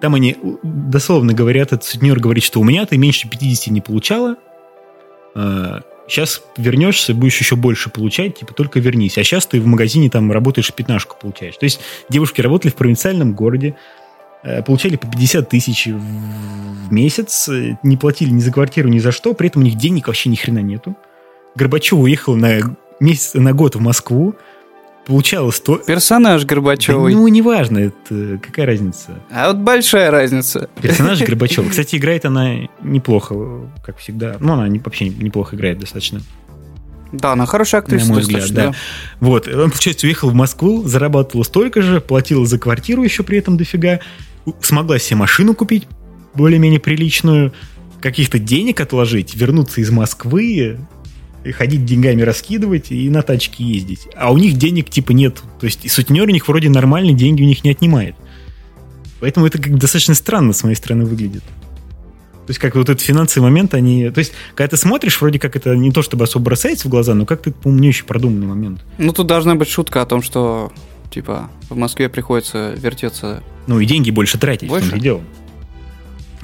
Там 0.00 0.14
они 0.14 0.36
дословно 0.62 1.32
говорят, 1.32 1.72
этот 1.72 1.84
сутенер 1.84 2.20
говорит, 2.20 2.44
что 2.44 2.60
у 2.60 2.64
меня 2.64 2.84
ты 2.86 2.96
меньше 2.96 3.28
50 3.28 3.72
не 3.72 3.80
получала, 3.80 4.36
сейчас 5.34 6.42
а, 6.56 6.60
вернешься, 6.60 7.14
будешь 7.14 7.38
еще 7.38 7.56
больше 7.56 7.90
получать, 7.90 8.38
типа 8.38 8.54
только 8.54 8.80
вернись. 8.80 9.18
А 9.18 9.24
сейчас 9.24 9.46
ты 9.46 9.60
в 9.60 9.66
магазине 9.66 10.10
там 10.10 10.30
работаешь, 10.30 10.72
пятнашку 10.72 11.16
получаешь. 11.20 11.56
То 11.56 11.64
есть 11.64 11.80
девушки 12.08 12.40
работали 12.40 12.70
в 12.70 12.76
провинциальном 12.76 13.34
городе, 13.34 13.76
получали 14.66 14.96
по 14.96 15.06
50 15.06 15.48
тысяч 15.48 15.86
в 15.86 16.92
месяц, 16.92 17.48
э, 17.48 17.76
не 17.82 17.96
платили 17.96 18.30
ни 18.30 18.40
за 18.40 18.52
квартиру, 18.52 18.88
ни 18.88 18.98
за 18.98 19.12
что, 19.12 19.34
при 19.34 19.48
этом 19.48 19.62
у 19.62 19.64
них 19.64 19.76
денег 19.76 20.08
вообще 20.08 20.28
ни 20.28 20.36
хрена 20.36 20.60
нету. 20.60 20.96
Горбачев 21.54 21.98
уехал 21.98 22.36
на 22.36 22.58
месяц, 23.00 23.34
на 23.34 23.52
год 23.52 23.76
в 23.76 23.80
Москву, 23.80 24.34
получал 25.06 25.52
100... 25.52 25.78
Персонаж 25.78 26.44
Горбачевый. 26.44 27.12
Да, 27.12 27.18
ну, 27.18 27.28
неважно, 27.28 27.78
это 27.78 28.38
какая 28.42 28.66
разница. 28.66 29.20
А 29.30 29.48
вот 29.48 29.58
большая 29.58 30.10
разница. 30.10 30.68
Персонаж 30.80 31.20
Горбачева. 31.26 31.68
Кстати, 31.68 31.96
играет 31.96 32.24
она 32.24 32.54
неплохо, 32.82 33.34
как 33.84 33.98
всегда. 33.98 34.36
Ну, 34.40 34.54
она 34.54 34.72
вообще 34.84 35.08
неплохо 35.08 35.56
играет 35.56 35.78
достаточно. 35.78 36.20
Да, 37.12 37.32
она 37.32 37.46
хорошая 37.46 37.80
актриса. 37.80 38.08
На 38.08 38.14
мой 38.14 38.22
взгляд, 38.22 38.50
да. 38.50 38.66
да. 38.70 38.74
Вот, 39.20 39.46
он, 39.46 39.70
получается, 39.70 40.06
уехал 40.06 40.30
в 40.30 40.34
Москву, 40.34 40.82
зарабатывал 40.82 41.44
столько 41.44 41.80
же, 41.80 42.00
платил 42.00 42.44
за 42.44 42.58
квартиру 42.58 43.04
еще 43.04 43.22
при 43.22 43.38
этом 43.38 43.56
дофига, 43.56 44.00
смогла 44.60 44.98
себе 44.98 45.16
машину 45.16 45.54
купить 45.54 45.86
более-менее 46.34 46.80
приличную, 46.80 47.52
каких-то 48.00 48.38
денег 48.38 48.80
отложить, 48.80 49.34
вернуться 49.34 49.80
из 49.80 49.90
Москвы, 49.90 50.78
и 51.44 51.52
ходить 51.52 51.84
деньгами 51.84 52.22
раскидывать 52.22 52.90
и 52.90 53.08
на 53.10 53.22
тачке 53.22 53.64
ездить. 53.64 54.08
А 54.16 54.32
у 54.32 54.38
них 54.38 54.54
денег 54.54 54.88
типа 54.88 55.12
нет. 55.12 55.42
То 55.60 55.66
есть 55.66 55.90
сутенер 55.90 56.26
у 56.28 56.30
них 56.30 56.48
вроде 56.48 56.70
нормальные, 56.70 57.14
деньги 57.14 57.42
у 57.42 57.46
них 57.46 57.64
не 57.64 57.70
отнимает. 57.70 58.16
Поэтому 59.20 59.46
это 59.46 59.58
как 59.58 59.78
достаточно 59.78 60.14
странно 60.14 60.52
с 60.52 60.64
моей 60.64 60.76
стороны 60.76 61.04
выглядит. 61.04 61.44
То 62.46 62.50
есть, 62.50 62.60
как 62.60 62.74
вот 62.74 62.90
этот 62.90 63.00
финансовый 63.00 63.44
момент, 63.44 63.72
они... 63.72 64.10
То 64.10 64.18
есть, 64.18 64.32
когда 64.54 64.68
ты 64.68 64.76
смотришь, 64.76 65.18
вроде 65.18 65.38
как 65.38 65.56
это 65.56 65.74
не 65.76 65.90
то, 65.90 66.02
чтобы 66.02 66.24
особо 66.24 66.44
бросается 66.46 66.88
в 66.88 66.90
глаза, 66.90 67.14
но 67.14 67.24
как-то, 67.24 67.50
по-моему, 67.50 67.82
не 67.82 67.88
очень 67.88 68.04
продуманный 68.04 68.46
момент. 68.46 68.84
Ну, 68.98 69.12
тут 69.12 69.26
должна 69.26 69.54
быть 69.54 69.68
шутка 69.68 70.02
о 70.02 70.06
том, 70.06 70.20
что 70.20 70.70
Типа, 71.14 71.48
в 71.68 71.76
Москве 71.76 72.08
приходится 72.08 72.74
вертеться... 72.76 73.40
Ну 73.66 73.80
и 73.80 73.86
деньги 73.86 74.10
больше 74.10 74.38
тратить, 74.38 74.68
больше? 74.68 74.88
в 74.88 74.90
том 74.90 75.00
дело. 75.00 75.22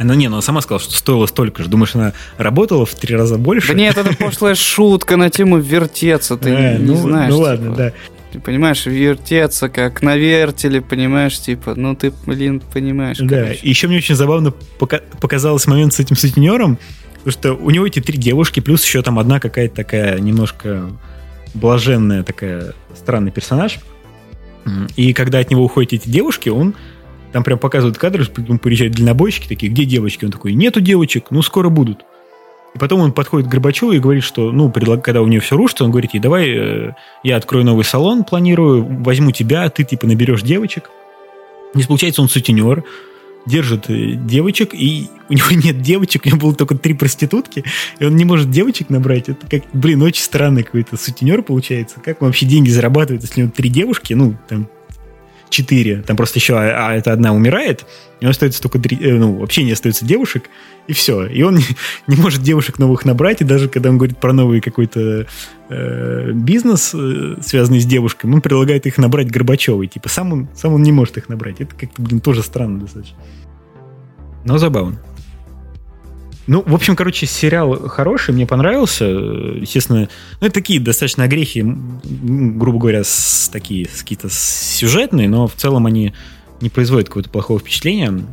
Ну 0.02 0.14
не, 0.14 0.28
ну 0.28 0.36
она 0.36 0.42
сама 0.42 0.62
сказала, 0.62 0.80
что 0.80 0.94
стоило 0.94 1.26
столько 1.26 1.62
же. 1.62 1.68
Думаешь, 1.68 1.94
она 1.94 2.14
работала 2.38 2.86
в 2.86 2.94
три 2.94 3.14
раза 3.14 3.36
больше? 3.36 3.68
Да 3.68 3.74
нет, 3.74 3.98
это 3.98 4.16
пошлая 4.16 4.54
шутка 4.54 5.16
на 5.16 5.28
тему 5.28 5.58
вертеться, 5.58 6.36
ты 6.36 6.54
а, 6.54 6.78
не 6.78 6.86
ну, 6.86 6.96
знаешь. 6.96 7.30
Ну 7.30 7.40
ладно, 7.40 7.70
типа. 7.70 7.76
да. 7.76 7.92
Ты 8.32 8.38
понимаешь, 8.38 8.86
вертеться, 8.86 9.68
как 9.68 10.02
на 10.02 10.16
вертеле, 10.16 10.80
понимаешь, 10.80 11.38
типа, 11.38 11.74
ну 11.74 11.94
ты, 11.96 12.12
блин, 12.26 12.62
понимаешь. 12.72 13.18
Да, 13.18 13.42
короче. 13.42 13.60
и 13.60 13.68
еще 13.68 13.88
мне 13.88 13.98
очень 13.98 14.14
забавно 14.14 14.52
пока- 14.78 15.02
показался 15.20 15.68
момент 15.68 15.92
с 15.92 16.00
этим 16.00 16.16
сутенером, 16.16 16.78
потому 17.24 17.32
что 17.32 17.52
у 17.54 17.70
него 17.70 17.86
эти 17.86 18.00
три 18.00 18.16
девушки, 18.16 18.60
плюс 18.60 18.84
еще 18.84 19.02
там 19.02 19.18
одна 19.18 19.40
какая-то 19.40 19.74
такая 19.74 20.18
немножко 20.20 20.90
блаженная 21.54 22.22
такая 22.22 22.74
странный 22.96 23.32
персонаж. 23.32 23.80
И 24.94 25.12
когда 25.12 25.38
от 25.38 25.50
него 25.50 25.64
уходят 25.64 25.92
эти 25.92 26.08
девушки, 26.08 26.48
он 26.48 26.74
там 27.32 27.44
прям 27.44 27.58
показывает 27.58 27.98
кадры, 27.98 28.24
приезжают 28.24 28.94
дальнобойщики 28.94 29.48
такие, 29.48 29.70
где 29.70 29.84
девочки? 29.84 30.24
Он 30.24 30.32
такой, 30.32 30.52
нету 30.54 30.80
девочек, 30.80 31.26
ну 31.30 31.42
скоро 31.42 31.68
будут. 31.68 32.04
И 32.74 32.78
потом 32.78 33.00
он 33.00 33.12
подходит 33.12 33.48
к 33.48 33.50
Горбачеву 33.50 33.92
и 33.92 33.98
говорит, 33.98 34.22
что, 34.22 34.52
ну, 34.52 34.70
когда 34.70 35.22
у 35.22 35.26
нее 35.26 35.40
все 35.40 35.56
рушится, 35.56 35.84
он 35.84 35.90
говорит 35.90 36.14
ей, 36.14 36.20
давай 36.20 36.50
э, 36.50 36.92
я 37.24 37.36
открою 37.36 37.64
новый 37.64 37.84
салон, 37.84 38.22
планирую, 38.22 39.02
возьму 39.02 39.32
тебя, 39.32 39.68
ты 39.70 39.82
типа 39.82 40.06
наберешь 40.06 40.42
девочек. 40.42 40.90
И 41.74 41.82
получается, 41.82 42.22
он 42.22 42.28
сутенер, 42.28 42.84
держит 43.44 43.90
э, 43.90 44.12
девочек, 44.12 44.72
и 44.72 45.08
у 45.28 45.32
него 45.32 45.46
нет 45.50 45.82
девочек, 45.82 46.22
у 46.26 46.28
него 46.28 46.38
было 46.38 46.54
только 46.54 46.76
три 46.76 46.94
проститутки, 46.94 47.64
и 47.98 48.04
он 48.04 48.14
не 48.14 48.24
может 48.24 48.50
девочек 48.50 48.88
набрать. 48.88 49.28
Это 49.28 49.46
как, 49.48 49.62
блин, 49.72 50.02
очень 50.02 50.22
странный 50.22 50.62
какой-то 50.62 50.96
сутенер 50.96 51.42
получается. 51.42 52.00
Как 52.00 52.22
он 52.22 52.28
вообще 52.28 52.46
деньги 52.46 52.70
зарабатывает, 52.70 53.22
если 53.22 53.40
у 53.40 53.44
него 53.44 53.52
три 53.56 53.68
девушки, 53.68 54.14
ну, 54.14 54.36
там, 54.48 54.68
четыре, 55.50 56.02
там 56.02 56.16
просто 56.16 56.38
еще, 56.38 56.54
а, 56.54 56.88
а 56.88 56.94
эта 56.94 57.12
одна 57.12 57.34
умирает, 57.34 57.84
и 58.20 58.24
он 58.24 58.30
остается 58.30 58.62
только 58.62 58.78
три, 58.78 58.96
э, 59.00 59.14
ну, 59.14 59.36
вообще 59.36 59.62
не 59.64 59.72
остается 59.72 60.04
девушек, 60.04 60.44
и 60.86 60.92
все. 60.92 61.26
И 61.26 61.42
он 61.42 61.56
не, 61.56 61.64
не 62.06 62.16
может 62.16 62.42
девушек 62.42 62.78
новых 62.78 63.04
набрать, 63.04 63.42
и 63.42 63.44
даже 63.44 63.68
когда 63.68 63.90
он 63.90 63.98
говорит 63.98 64.18
про 64.18 64.32
новый 64.32 64.60
какой-то 64.60 65.26
э, 65.68 66.32
бизнес, 66.32 66.92
э, 66.94 67.36
связанный 67.42 67.80
с 67.80 67.86
девушками, 67.86 68.34
он 68.34 68.40
предлагает 68.40 68.86
их 68.86 68.96
набрать 68.96 69.30
Горбачевой. 69.30 69.88
Типа 69.88 70.08
сам 70.08 70.32
он, 70.32 70.48
сам 70.54 70.72
он 70.72 70.82
не 70.82 70.92
может 70.92 71.18
их 71.18 71.28
набрать. 71.28 71.60
Это 71.60 71.74
как-то, 71.74 72.00
блин, 72.00 72.20
тоже 72.20 72.42
странно 72.42 72.80
достаточно. 72.80 73.16
Но 74.44 74.56
забавно. 74.56 74.98
Ну, 76.50 76.64
в 76.66 76.74
общем, 76.74 76.96
короче, 76.96 77.26
сериал 77.26 77.86
хороший, 77.86 78.34
мне 78.34 78.44
понравился. 78.44 79.04
Естественно, 79.04 80.08
ну, 80.40 80.46
это 80.48 80.52
такие 80.52 80.80
достаточно 80.80 81.28
грехи, 81.28 81.62
грубо 81.62 82.80
говоря, 82.80 83.04
с, 83.04 83.48
такие 83.52 83.86
какие-то 83.86 84.28
сюжетные, 84.28 85.28
но 85.28 85.46
в 85.46 85.54
целом 85.54 85.86
они 85.86 86.12
не 86.60 86.68
производят 86.68 87.06
какого-то 87.06 87.30
плохого 87.30 87.60
впечатления. 87.60 88.24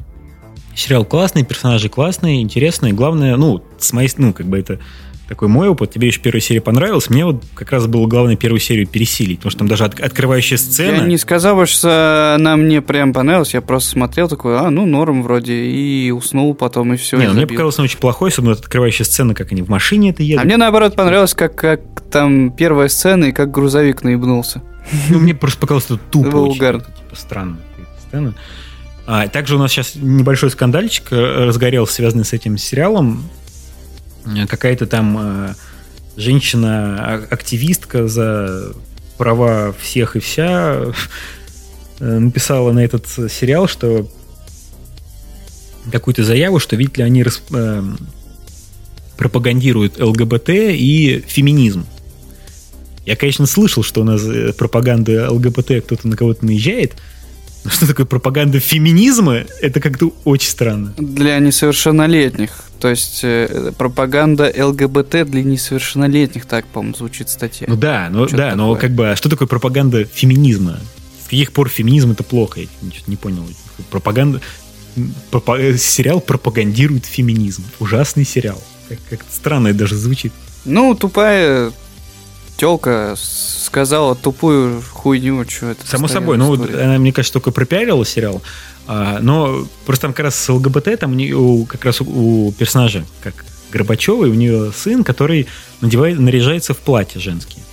Сериал 0.76 1.05
классный, 1.05 1.45
персонажи 1.45 1.89
классные, 1.89 2.41
интересные. 2.41 2.91
Главное, 2.91 3.36
ну, 3.36 3.63
с 3.78 3.93
моей, 3.93 4.09
ну, 4.18 4.34
как 4.34 4.47
бы 4.47 4.57
это 4.57 4.80
такой 5.28 5.47
мой 5.47 5.67
опыт. 5.67 5.91
Тебе 5.91 6.07
еще 6.07 6.19
первая 6.19 6.41
серия 6.41 6.61
понравилась. 6.61 7.09
Мне 7.09 7.25
вот 7.25 7.43
как 7.53 7.71
раз 7.71 7.88
было 7.88 8.07
главное 8.07 8.36
первую 8.36 8.59
серию 8.59 8.88
пересилить, 8.88 9.39
потому 9.39 9.51
что 9.51 9.59
там 9.59 9.67
даже 9.67 9.86
от, 9.86 9.99
открывающая 9.99 10.57
сцена... 10.57 10.95
Я 10.95 11.01
не 11.01 11.17
сказал, 11.17 11.65
что 11.65 12.36
она 12.36 12.55
мне 12.55 12.82
прям 12.82 13.13
понравилась, 13.13 13.53
я 13.53 13.61
просто 13.61 13.91
смотрел 13.91 14.28
такой, 14.30 14.57
а, 14.59 14.69
ну, 14.69 14.86
норм 14.86 15.23
вроде, 15.23 15.53
и 15.53 16.11
уснул 16.11 16.53
потом, 16.53 16.93
и 16.93 16.97
все. 16.97 17.17
Не, 17.17 17.25
и 17.25 17.28
ну, 17.28 17.34
мне 17.34 17.45
она 17.45 17.84
очень 17.84 17.99
плохой, 17.99 18.30
особенно 18.30 18.51
вот 18.51 18.59
открывающая 18.59 19.05
сцена, 19.05 19.34
как 19.34 19.51
они 19.51 19.61
в 19.61 19.69
машине 19.69 20.11
это 20.11 20.23
едут. 20.23 20.43
А 20.43 20.45
мне 20.45 20.57
наоборот 20.57 20.95
понравилось, 20.95 21.34
как, 21.34 21.55
как 21.55 21.82
там 22.11 22.51
первая 22.51 22.88
сцена 22.88 23.25
и 23.25 23.32
как 23.32 23.51
грузовик 23.51 24.03
наебнулся. 24.03 24.61
Ну, 25.09 25.19
мне 25.19 25.36
просто 25.36 25.59
показалось, 25.59 25.86
что 25.86 25.97
тупо 25.97 26.32
Было 26.32 26.47
очень, 26.47 26.63
это, 26.63 26.80
типа, 26.80 27.15
странная 27.15 27.59
какая-то 27.75 28.01
сцена. 28.07 28.34
А, 29.05 29.28
также 29.28 29.55
у 29.55 29.59
нас 29.59 29.71
сейчас 29.71 29.95
небольшой 29.95 30.49
скандальчик 30.49 31.11
э, 31.11 31.45
разгорелся, 31.45 31.93
связанный 31.93 32.25
с 32.25 32.34
этим 32.34 32.57
сериалом. 32.57 33.23
Э, 34.36 34.47
Какая-то 34.47 34.86
там 34.88 35.17
э, 35.19 35.53
женщина-активистка 36.15 38.07
за 38.07 38.73
права 39.17 39.73
всех 39.80 40.15
и 40.15 40.19
вся 40.19 40.86
э, 41.99 42.19
написала 42.19 42.71
на 42.71 42.80
этот 42.80 43.07
сериал, 43.07 43.67
что 43.67 44.09
какую-то 45.91 46.23
заяву, 46.23 46.59
что, 46.59 46.75
видите 46.75 47.01
ли, 47.01 47.07
они 47.07 47.23
рас- 47.23 47.41
э, 47.51 47.84
пропагандируют 49.17 49.99
ЛГБТ 49.99 50.49
и 50.49 51.23
феминизм. 51.28 51.86
Я, 53.05 53.15
конечно, 53.15 53.45
слышал, 53.45 53.84
что 53.84 54.01
у 54.01 54.03
нас 54.03 54.21
пропаганда 54.57 55.32
ЛГБТ 55.32 55.84
кто-то 55.86 56.07
на 56.07 56.17
кого-то 56.17 56.45
наезжает, 56.45 56.95
но 57.68 57.72
что 57.76 57.86
такое 57.88 58.05
пропаганда 58.05 58.59
феминизма, 58.59 59.43
это 59.61 59.80
как-то 59.80 60.13
очень 60.24 60.49
странно. 60.49 60.93
Для 60.97 61.38
несовершеннолетних. 61.39 62.51
То 62.80 62.89
есть 62.89 63.22
э, 63.24 63.72
пропаганда 63.78 64.53
ЛГБТ 64.57 65.30
для 65.30 65.43
несовершеннолетних, 65.43 66.45
так, 66.45 66.65
по-моему, 66.68 66.95
звучит 66.95 67.30
статья. 67.30 67.68
Ну 67.70 67.76
да, 67.76 68.07
ну 68.11 68.28
Что-то 68.28 68.38
да, 68.38 68.55
но 68.55 68.74
такое. 68.74 68.82
как 68.89 68.95
бы, 68.95 69.11
а 69.11 69.15
что 69.15 69.30
такое 69.30 69.47
пропаганда 69.47 70.05
феминизма? 70.05 70.80
С 71.26 71.30
каких 71.30 71.51
пор 71.51 71.70
феминизм 71.70 72.11
это 72.11 72.24
плохо? 72.24 72.61
Я 72.61 72.68
что-то 72.93 73.09
не 73.11 73.18
понял. 73.18 73.43
Пропаганда... 73.91 74.41
пропа- 75.32 75.59
э, 75.59 75.78
сериал 75.78 76.22
пропагандирует 76.22 77.05
феминизм. 77.05 77.63
Ужасный 77.80 78.26
сериал. 78.26 78.61
Как- 78.88 78.99
Как-то 79.09 79.34
странно 79.34 79.68
это 79.70 79.80
даже 79.80 79.95
звучит. 79.97 80.32
Ну, 80.63 80.95
тупая 80.95 81.72
телка 82.58 83.16
сказала 83.18 84.16
тупую 84.16 84.82
хуйню, 84.91 85.45
что 85.47 85.68
это. 85.68 85.88
Само 85.88 86.08
собой, 86.08 86.38
ну, 86.38 86.47
вот 86.47 86.74
она, 86.74 86.97
мне 86.97 87.14
кажется, 87.14 87.34
только 87.34 87.51
пропиарила 87.51 88.05
сериал. 88.05 88.41
А, 88.88 89.20
но 89.22 89.68
просто 89.86 90.03
там 90.03 90.14
как 90.14 90.26
раз 90.26 90.36
с 90.36 90.49
ЛГБТ, 90.49 90.99
там 90.99 91.12
у 91.12 91.16
нее, 91.16 91.66
как 91.68 91.86
раз 91.86 92.01
у, 92.01 92.47
у 92.47 92.51
персонажа, 92.53 93.05
как 93.22 93.45
Горбачевой, 93.72 94.30
у 94.30 94.34
нее 94.34 94.72
сын, 94.76 95.03
который 95.03 95.47
надевает, 95.82 96.20
наряжается 96.20 96.74
в 96.74 96.78
платье 96.78 97.20
женские. 97.20 97.64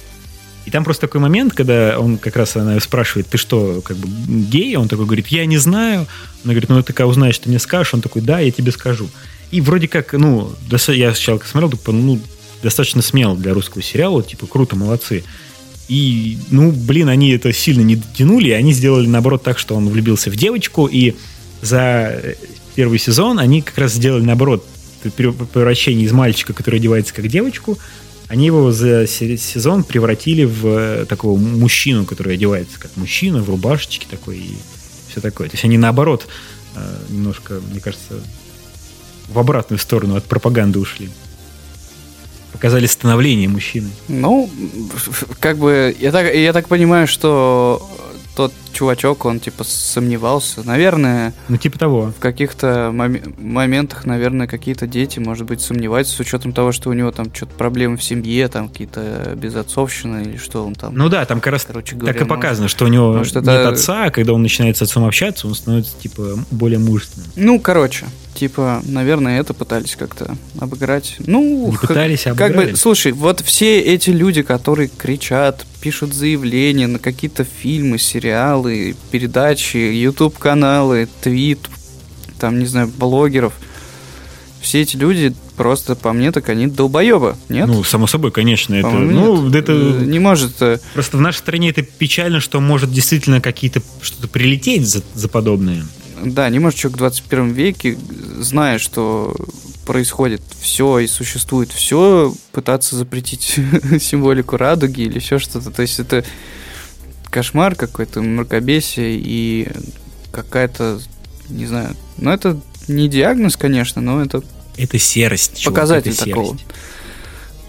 И 0.65 0.71
там 0.71 0.83
просто 0.83 1.03
такой 1.03 1.21
момент, 1.21 1.53
когда 1.53 1.99
он 1.99 2.19
как 2.19 2.37
раз 2.37 2.57
она 2.57 2.81
спрашивает, 2.81 3.29
ты 3.29 3.37
что, 3.37 3.83
как 3.85 3.97
бы 3.97 4.09
гей? 4.09 4.77
Он 4.77 4.89
такой 4.89 5.05
говорит, 5.05 5.29
я 5.29 5.45
не 5.45 5.59
знаю. 5.59 6.07
Она 6.43 6.55
говорит, 6.55 6.71
ну 6.71 6.83
ты 6.83 6.93
когда 6.93 7.07
узнаешь, 7.07 7.39
ты 7.39 7.49
мне 7.49 7.59
скажешь. 7.59 7.95
Он 7.95 8.01
такой, 8.01 8.23
да, 8.23 8.41
я 8.41 8.51
тебе 8.51 8.73
скажу. 8.73 9.09
И 9.51 9.61
вроде 9.61 9.89
как, 9.89 10.15
ну, 10.15 10.53
я 10.89 11.15
сначала 11.15 11.39
как 11.39 11.47
смотрел, 11.47 11.73
ну, 11.87 12.19
достаточно 12.65 13.03
смело 13.03 13.37
для 13.37 13.55
русского 13.55 13.83
сериала, 13.83 14.23
типа, 14.23 14.47
круто, 14.47 14.75
молодцы. 14.75 15.23
И, 15.87 16.39
ну, 16.51 16.73
блин, 16.73 17.11
они 17.11 17.31
это 17.31 17.53
сильно 17.53 17.83
не 17.83 17.97
дотянули, 17.97 18.51
они 18.51 18.73
сделали, 18.73 19.07
наоборот, 19.07 19.43
так, 19.43 19.59
что 19.59 19.77
он 19.77 19.89
влюбился 19.89 20.31
в 20.31 20.37
девочку, 20.37 20.87
и 20.87 21.15
за 21.61 22.21
э, 22.23 22.35
первый 22.75 22.99
сезон 22.99 23.39
они 23.39 23.61
как 23.61 23.77
раз 23.77 23.93
сделали, 23.93 24.25
наоборот, 24.25 24.67
превращение 25.17 26.07
из 26.07 26.13
мальчика, 26.13 26.55
который 26.55 26.81
одевается 26.81 27.13
как 27.13 27.29
девочку, 27.29 27.79
они 28.29 28.47
его 28.47 28.73
за 28.73 29.07
се- 29.07 29.37
сезон 29.37 29.85
превратили 29.85 30.45
в 30.45 30.67
э, 30.67 31.05
такого 31.07 31.39
мужчину, 31.39 32.07
который 32.07 32.35
одевается 32.35 32.81
как 32.81 32.97
мужчина, 32.97 33.43
в 33.43 33.51
рубашечке 33.51 34.07
такой 34.11 34.39
и 34.39 34.57
все 35.11 35.21
такое. 35.21 35.49
То 35.51 35.55
есть 35.55 35.65
они, 35.67 35.77
наоборот, 35.77 36.27
э, 36.77 36.97
немножко, 37.11 37.61
мне 37.71 37.81
кажется, 37.81 38.15
в 39.29 39.39
обратную 39.39 39.79
сторону 39.79 40.17
от 40.17 40.25
пропаганды 40.25 40.79
ушли. 40.79 41.11
Показали 42.55 42.87
становление 42.87 43.49
мужчины. 43.49 43.91
Ну, 44.09 44.49
как 45.41 45.59
бы, 45.59 45.95
я 46.01 46.11
так, 46.13 46.33
я 46.35 46.53
так 46.55 46.67
понимаю, 46.69 47.07
что 47.07 47.87
тот 48.37 48.53
чувачок, 48.73 49.27
он 49.27 49.39
типа 49.39 49.63
сомневался. 49.63 50.65
Наверное, 50.65 51.33
Ну, 51.49 51.57
типа 51.57 51.79
того. 51.79 52.13
в 52.17 52.21
каких-то 52.21 52.91
моме- 52.93 53.23
моментах, 53.39 54.07
наверное, 54.07 54.49
какие-то 54.49 54.89
дети, 54.89 55.21
может 55.21 55.47
быть, 55.47 55.61
сомневаются 55.61 56.17
с 56.17 56.21
учетом 56.21 56.53
того, 56.53 56.73
что 56.73 56.91
у 56.91 56.95
него 56.95 57.13
там 57.13 57.27
что-то 57.33 57.55
проблемы 57.55 57.97
в 57.97 58.03
семье, 58.03 58.49
там 58.49 58.69
какие-то 58.69 59.35
безотцовщина 59.37 60.23
или 60.23 60.37
что 60.37 60.67
он 60.67 60.75
там. 60.75 60.97
Ну 60.97 61.09
да, 61.09 61.25
там 61.27 61.41
как 61.41 61.53
раз 61.53 61.65
Короче 61.65 61.95
говоря, 61.95 62.13
так 62.13 62.23
и 62.27 62.29
показано, 62.29 62.67
что 62.67 62.85
у 62.87 62.89
него 62.89 63.13
может, 63.13 63.35
нет 63.37 63.45
это- 63.45 63.69
отца, 63.69 64.05
а 64.07 64.11
когда 64.11 64.33
он 64.33 64.43
начинает 64.43 64.77
с 64.77 64.83
отцом 64.83 65.05
общаться, 65.05 65.47
он 65.47 65.55
становится, 65.55 65.93
типа, 65.97 66.37
более 66.51 66.81
мужественным. 66.81 67.29
Ну, 67.37 67.61
короче, 67.61 68.07
типа, 68.35 68.83
наверное, 68.87 69.41
это 69.41 69.55
пытались 69.55 69.97
как-то 69.97 70.37
обыграть. 70.59 71.17
Ну, 71.27 71.71
Не 71.71 71.77
пытались, 71.77 72.27
а 72.27 72.35
Как 72.35 72.51
обыграли. 72.51 72.73
бы, 72.73 72.77
слушай, 72.77 73.13
вот 73.13 73.41
все 73.41 73.81
эти 73.81 74.11
люди, 74.11 74.43
которые 74.43 74.89
кричат, 74.97 75.65
пишут 75.81 76.13
заявления 76.15 76.87
на 76.87 76.99
какие-то 76.99 77.45
фильмы, 77.45 77.99
сериалы, 77.99 78.97
передачи, 79.11 79.77
YouTube-каналы, 79.77 81.09
твит, 81.23 81.61
там, 82.39 82.59
не 82.59 82.67
знаю, 82.67 82.89
блогеров, 82.89 83.55
все 84.61 84.81
эти 84.81 84.97
люди 84.97 85.35
просто, 85.57 85.95
по 85.95 86.13
мне, 86.13 86.33
так 86.33 86.49
они 86.49 86.67
долбоебы, 86.67 87.37
нет? 87.49 87.69
Ну, 87.69 87.85
само 87.85 88.07
собой, 88.07 88.33
конечно, 88.33 88.75
это, 88.75 88.89
ну, 88.89 89.45
нет. 89.47 89.55
это 89.55 89.73
Не 89.73 90.19
может... 90.19 90.61
э, 90.61 90.79
просто 90.95 91.17
в 91.19 91.21
нашей 91.21 91.39
стране 91.39 91.71
это 91.71 91.83
печально, 91.83 92.41
что 92.41 92.61
может 92.61 92.91
действительно 92.91 93.41
какие-то 93.41 93.83
что-то 94.03 94.27
прилететь 94.27 94.89
за, 94.89 95.03
за 95.15 95.29
подобное. 95.29 95.85
Да, 96.23 96.49
не 96.49 96.59
может 96.59 96.79
человек 96.79 96.97
в 96.97 96.99
21 96.99 97.53
веке, 97.53 97.99
зная, 98.39 98.79
что 98.79 99.35
происходит 99.85 100.43
все 100.61 101.01
и 101.01 101.07
существует 101.07 101.71
все, 101.71 102.35
пытаться 102.53 102.97
запретить 102.97 103.43
символику 104.01 104.57
радуги 104.57 105.03
или 105.03 105.17
еще 105.17 105.39
что-то. 105.39 105.71
То 105.71 105.83
есть 105.83 105.99
это 106.01 106.25
кошмар 107.31 107.75
какой-то, 107.75 108.23
мракобесие 108.23 109.17
и 109.19 109.69
какая-то, 110.33 111.01
не 111.49 111.67
знаю, 111.67 111.97
ну 112.17 112.31
это 112.31 112.61
не 112.89 113.09
диагноз, 113.09 113.57
конечно, 113.57 114.01
но 114.01 114.23
это 114.23 114.43
Это 114.77 114.99
серость. 114.99 115.65
Показатель 115.65 116.13
это 116.13 116.25
такого. 116.25 116.57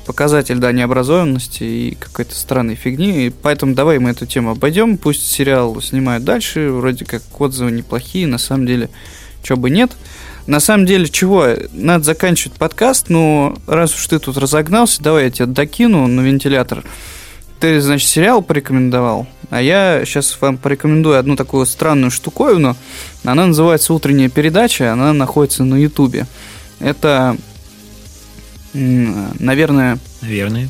Показатель, 0.06 0.58
да, 0.58 0.72
необразованности 0.72 1.64
и 1.64 1.98
какой-то 2.00 2.36
странной 2.36 2.76
фигни. 2.76 3.28
И 3.28 3.30
поэтому 3.30 3.74
давай 3.74 4.00
мы 4.00 4.12
эту 4.12 4.26
тему 4.26 4.52
обойдем. 4.52 4.98
Пусть 4.98 5.30
сериал 5.30 5.82
снимают 5.82 6.24
дальше. 6.24 6.70
Вроде 6.70 7.06
как 7.06 7.22
отзывы 7.40 7.72
неплохие. 7.72 8.28
На 8.28 8.38
самом 8.38 8.68
деле, 8.68 8.90
чего 9.44 9.58
бы 9.58 9.70
нет. 9.70 9.92
На 10.48 10.60
самом 10.60 10.86
деле, 10.86 11.08
чего? 11.08 11.48
Надо 11.74 12.04
заканчивать 12.04 12.58
подкаст, 12.58 13.10
но 13.10 13.58
раз 13.66 13.96
уж 13.96 14.06
ты 14.08 14.20
тут 14.20 14.38
разогнался, 14.38 15.02
давай 15.02 15.26
я 15.26 15.30
тебя 15.32 15.48
докину 15.48 16.06
на 16.06 16.22
вентилятор. 16.22 16.84
Ты, 17.60 17.82
значит, 17.82 18.08
сериал 18.08 18.44
порекомендовал, 18.44 19.28
а 19.50 19.60
я 19.62 20.04
сейчас 20.06 20.38
вам 20.40 20.58
порекомендую 20.58 21.18
одну 21.18 21.36
такую 21.36 21.66
странную 21.66 22.12
штуковину. 22.12 22.76
Она 23.24 23.48
называется 23.48 23.94
«Утренняя 23.94 24.30
передача», 24.30 24.94
она 24.94 25.14
находится 25.14 25.64
на 25.64 25.76
Ютубе. 25.76 26.28
Это, 26.80 27.38
наверное, 28.76 30.00
Наверное. 30.22 30.70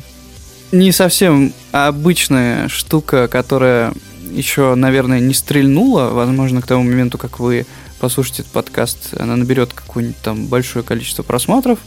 не 0.72 0.92
совсем 0.92 1.52
обычная 1.72 2.68
штука, 2.68 3.28
которая 3.28 3.92
еще, 4.30 4.74
наверное, 4.74 5.20
не 5.20 5.34
стрельнула. 5.34 6.10
Возможно, 6.10 6.60
к 6.60 6.66
тому 6.66 6.84
моменту, 6.84 7.18
как 7.18 7.40
вы 7.40 7.66
послушаете 7.98 8.42
этот 8.42 8.52
подкаст, 8.52 9.14
она 9.18 9.36
наберет 9.36 9.72
какое-нибудь 9.72 10.18
там 10.22 10.46
большое 10.46 10.84
количество 10.84 11.22
просмотров. 11.22 11.78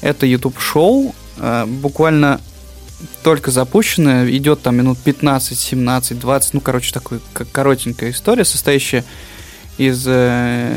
Это 0.00 0.26
YouTube-шоу, 0.26 1.14
э, 1.38 1.66
буквально 1.66 2.40
только 3.22 3.50
запущенное, 3.50 4.28
идет 4.30 4.62
там 4.62 4.76
минут 4.76 4.98
15, 4.98 5.58
17, 5.58 6.18
20, 6.18 6.54
ну, 6.54 6.60
короче, 6.60 6.92
такой 6.92 7.20
коротенькая 7.52 8.10
история, 8.10 8.44
состоящая 8.44 9.04
из 9.78 10.04
э, 10.06 10.76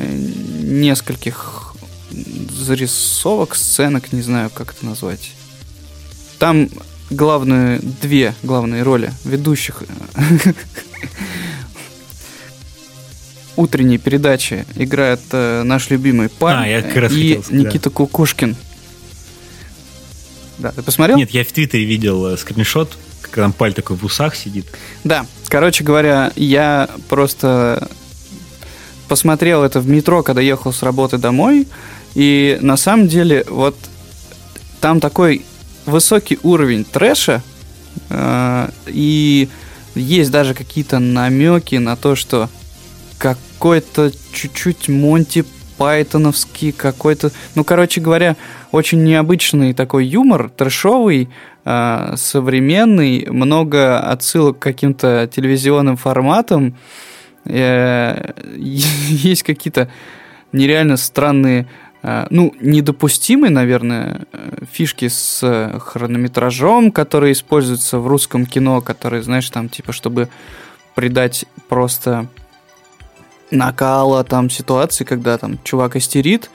нескольких 0.62 1.61
зарисовок, 2.50 3.56
сценок, 3.56 4.12
не 4.12 4.22
знаю, 4.22 4.50
как 4.54 4.74
это 4.74 4.86
назвать. 4.86 5.32
Там 6.40 6.70
главные, 7.10 7.80
две 7.80 8.34
главные 8.44 8.84
роли 8.84 9.12
ведущих 9.26 9.84
утренней 13.56 13.98
передачи 13.98 14.66
играет 14.76 15.20
э, 15.32 15.64
наш 15.64 15.90
любимый 15.90 16.30
парень 16.30 16.60
А, 16.60 16.68
я 16.68 16.82
как 16.82 16.96
раз 16.96 17.12
и 17.12 17.42
да. 17.50 17.56
Никита 17.56 17.90
Кукушкин. 17.90 18.56
Да, 20.58 20.72
ты 20.72 20.82
посмотрел? 20.82 21.18
Нет, 21.18 21.32
я 21.32 21.44
в 21.44 21.52
Твиттере 21.52 21.86
видел 21.86 22.26
э, 22.28 22.38
скриншот, 22.38 22.98
как 23.22 23.32
там 23.32 23.54
Паль 23.54 23.74
такой 23.74 23.98
в 23.98 24.04
усах 24.04 24.36
сидит. 24.36 24.66
Да, 25.04 25.26
короче 25.48 25.84
говоря, 25.84 26.32
я 26.36 26.90
просто 27.10 27.90
посмотрел 29.08 29.64
это 29.64 29.80
в 29.80 29.88
метро, 29.88 30.24
когда 30.24 30.42
ехал 30.42 30.72
с 30.72 30.84
работы 30.84 31.18
домой, 31.18 31.68
и 32.16 32.58
на 32.62 32.78
самом 32.78 33.08
деле 33.08 33.46
вот 33.48 33.76
там 34.80 35.00
такой 35.00 35.44
высокий 35.86 36.40
уровень 36.44 36.84
трэша, 36.84 37.42
э, 38.10 38.70
и 38.88 39.50
есть 39.96 40.32
даже 40.32 40.54
какие-то 40.54 41.00
намеки 41.00 41.76
на 41.76 41.96
то, 41.96 42.16
что 42.16 42.50
какой-то 43.18 44.12
чуть-чуть 44.34 44.90
Монти 44.90 45.46
Пайтоновский 45.78 46.72
какой-то... 46.72 47.32
Ну, 47.56 47.64
короче 47.64 48.02
говоря, 48.02 48.36
очень 48.72 49.04
необычный 49.04 49.74
такой 49.74 50.06
юмор, 50.06 50.50
трэшовый, 50.50 51.30
э, 51.66 52.14
современный, 52.18 53.28
много 53.30 54.00
отсылок 54.00 54.60
к 54.60 54.62
каким-то 54.62 55.30
телевизионным 55.34 55.98
форматам. 55.98 56.76
Э, 57.46 58.34
есть 58.58 59.44
какие-то 59.44 59.90
нереально 60.52 60.98
странные 60.98 61.68
ну, 62.30 62.54
недопустимые, 62.60 63.52
наверное, 63.52 64.22
э, 64.32 64.66
фишки 64.72 65.08
с 65.08 65.80
хронометражом, 65.80 66.92
которые 66.92 67.34
используются 67.34 68.00
в 68.00 68.08
русском 68.08 68.46
кино, 68.46 68.82
которые, 68.82 69.22
знаешь, 69.22 69.50
там, 69.50 69.70
типа, 69.70 69.94
чтобы 69.94 70.30
придать 70.96 71.46
просто 71.70 72.28
накала 73.52 74.24
там 74.24 74.50
ситуации, 74.50 75.04
когда 75.04 75.38
там 75.38 75.60
чувак 75.64 75.96
истерит, 75.96 76.50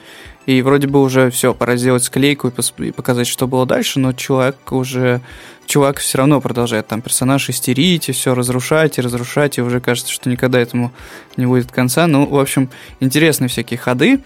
и 0.47 0.61
вроде 0.61 0.87
бы 0.87 1.01
уже 1.01 1.29
все, 1.29 1.53
пора 1.53 1.75
сделать 1.75 2.03
склейку 2.03 2.51
и 2.77 2.91
показать, 2.91 3.27
что 3.27 3.47
было 3.47 3.65
дальше, 3.65 3.99
но 3.99 4.13
чувак 4.13 4.71
уже 4.71 5.21
чувак 5.65 5.97
все 5.99 6.19
равно 6.19 6.39
продолжает 6.41 6.87
там 6.87 7.01
персонаж 7.01 7.49
истерить 7.49 8.09
и 8.09 8.13
все 8.13 8.33
разрушать 8.33 8.97
и 8.97 9.01
разрушать, 9.01 9.57
и 9.57 9.61
уже 9.61 9.81
кажется, 9.81 10.11
что 10.11 10.29
никогда 10.29 10.59
этому 10.59 10.91
не 11.35 11.45
будет 11.45 11.71
конца. 11.71 12.07
Ну, 12.07 12.25
в 12.25 12.39
общем, 12.39 12.69
интересные 13.01 13.49
всякие 13.49 13.77
ходы. 13.77 14.21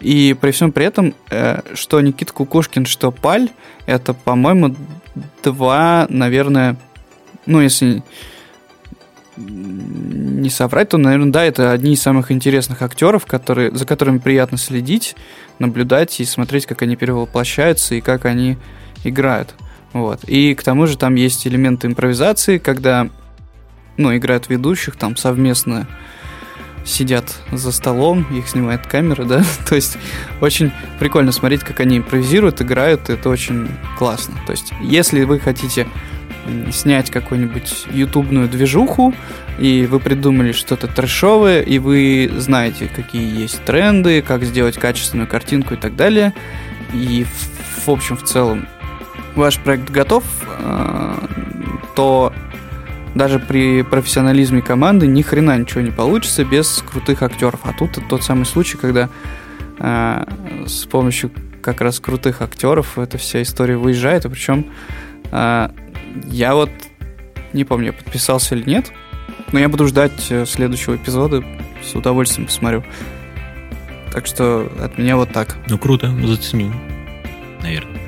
И 0.00 0.34
при 0.40 0.50
всем 0.50 0.72
при 0.72 0.86
этом, 0.86 1.14
э, 1.30 1.60
что 1.74 2.00
Никита 2.00 2.32
Кукушкин, 2.32 2.86
что 2.86 3.10
Паль, 3.10 3.50
это, 3.86 4.14
по-моему, 4.14 4.74
два, 5.42 6.06
наверное, 6.08 6.76
ну, 7.46 7.60
если 7.60 8.02
не 9.36 10.50
соврать, 10.50 10.90
то, 10.90 10.98
наверное, 10.98 11.32
да, 11.32 11.44
это 11.44 11.72
одни 11.72 11.94
из 11.94 12.02
самых 12.02 12.30
интересных 12.30 12.82
актеров, 12.82 13.26
которые, 13.26 13.70
за 13.70 13.86
которыми 13.86 14.18
приятно 14.18 14.58
следить, 14.58 15.16
наблюдать 15.58 16.20
и 16.20 16.24
смотреть, 16.24 16.66
как 16.66 16.82
они 16.82 16.96
перевоплощаются 16.96 17.94
и 17.94 18.00
как 18.00 18.24
они 18.24 18.58
играют. 19.04 19.54
Вот. 19.92 20.24
И 20.24 20.54
к 20.54 20.62
тому 20.62 20.86
же 20.86 20.96
там 20.96 21.14
есть 21.14 21.46
элементы 21.46 21.86
импровизации, 21.86 22.58
когда 22.58 23.08
ну, 23.96 24.16
играют 24.16 24.48
ведущих, 24.48 24.96
там 24.96 25.16
совместно 25.16 25.86
сидят 26.84 27.38
за 27.52 27.72
столом, 27.72 28.26
их 28.32 28.48
снимает 28.48 28.86
камера, 28.86 29.24
да, 29.24 29.44
то 29.68 29.74
есть 29.74 29.98
очень 30.40 30.72
прикольно 30.98 31.32
смотреть, 31.32 31.62
как 31.62 31.80
они 31.80 31.98
импровизируют, 31.98 32.60
играют, 32.62 33.10
это 33.10 33.28
очень 33.28 33.68
классно. 33.98 34.34
То 34.46 34.52
есть, 34.52 34.72
если 34.80 35.24
вы 35.24 35.38
хотите 35.38 35.86
снять 36.72 37.10
какую-нибудь 37.10 37.86
ютубную 37.92 38.48
движуху, 38.48 39.14
и 39.58 39.86
вы 39.86 40.00
придумали 40.00 40.52
что-то 40.52 40.86
трэшовое, 40.86 41.60
и 41.60 41.78
вы 41.78 42.30
знаете, 42.38 42.90
какие 42.94 43.40
есть 43.40 43.62
тренды, 43.64 44.22
как 44.22 44.44
сделать 44.44 44.76
качественную 44.76 45.28
картинку 45.28 45.74
и 45.74 45.76
так 45.76 45.96
далее, 45.96 46.32
и 46.94 47.24
в, 47.24 47.86
в 47.86 47.90
общем, 47.90 48.16
в 48.16 48.24
целом 48.24 48.66
ваш 49.34 49.58
проект 49.58 49.90
готов, 49.90 50.24
э, 50.58 51.14
то 51.94 52.32
даже 53.14 53.38
при 53.38 53.82
профессионализме 53.82 54.62
команды 54.62 55.06
ни 55.06 55.22
хрена 55.22 55.58
ничего 55.58 55.80
не 55.80 55.90
получится 55.90 56.44
без 56.44 56.82
крутых 56.88 57.22
актеров. 57.22 57.60
А 57.64 57.72
тут 57.72 57.98
тот 58.08 58.22
самый 58.22 58.44
случай, 58.44 58.76
когда 58.76 59.08
э, 59.78 60.24
с 60.66 60.84
помощью 60.86 61.30
как 61.62 61.80
раз 61.80 62.00
крутых 62.00 62.42
актеров 62.42 62.98
эта 62.98 63.18
вся 63.18 63.42
история 63.42 63.76
выезжает. 63.76 64.24
И 64.24 64.28
причем 64.28 64.66
э, 65.32 65.70
я 66.26 66.54
вот 66.54 66.70
не 67.52 67.64
помню, 67.64 67.86
я 67.86 67.92
подписался 67.92 68.54
или 68.54 68.68
нет, 68.68 68.92
но 69.52 69.58
я 69.58 69.68
буду 69.68 69.86
ждать 69.86 70.26
э, 70.30 70.46
следующего 70.46 70.96
эпизода, 70.96 71.44
с 71.82 71.94
удовольствием 71.94 72.46
посмотрю. 72.46 72.84
Так 74.12 74.26
что 74.26 74.70
от 74.80 74.98
меня 74.98 75.16
вот 75.16 75.32
так. 75.32 75.56
Ну 75.68 75.78
круто, 75.78 76.12
заценил, 76.26 76.72
наверное. 77.62 77.99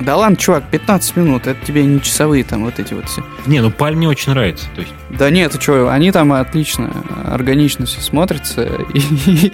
Да 0.00 0.16
ладно, 0.16 0.36
чувак, 0.36 0.64
15 0.70 1.16
минут, 1.16 1.46
это 1.46 1.64
тебе 1.66 1.84
не 1.84 2.00
часовые 2.00 2.42
там 2.42 2.64
вот 2.64 2.78
эти 2.78 2.94
вот 2.94 3.06
все. 3.06 3.22
Не, 3.46 3.60
ну 3.60 3.70
Паль 3.70 3.94
мне 3.94 4.08
очень 4.08 4.32
нравится. 4.32 4.66
То 4.74 4.80
есть... 4.80 4.94
Да 5.10 5.28
нет, 5.28 5.52
ты 5.52 5.60
что, 5.60 5.90
они 5.90 6.10
там 6.10 6.32
отлично, 6.32 6.90
органично 7.26 7.84
все 7.84 8.00
смотрятся, 8.00 8.62
и, 8.94 9.52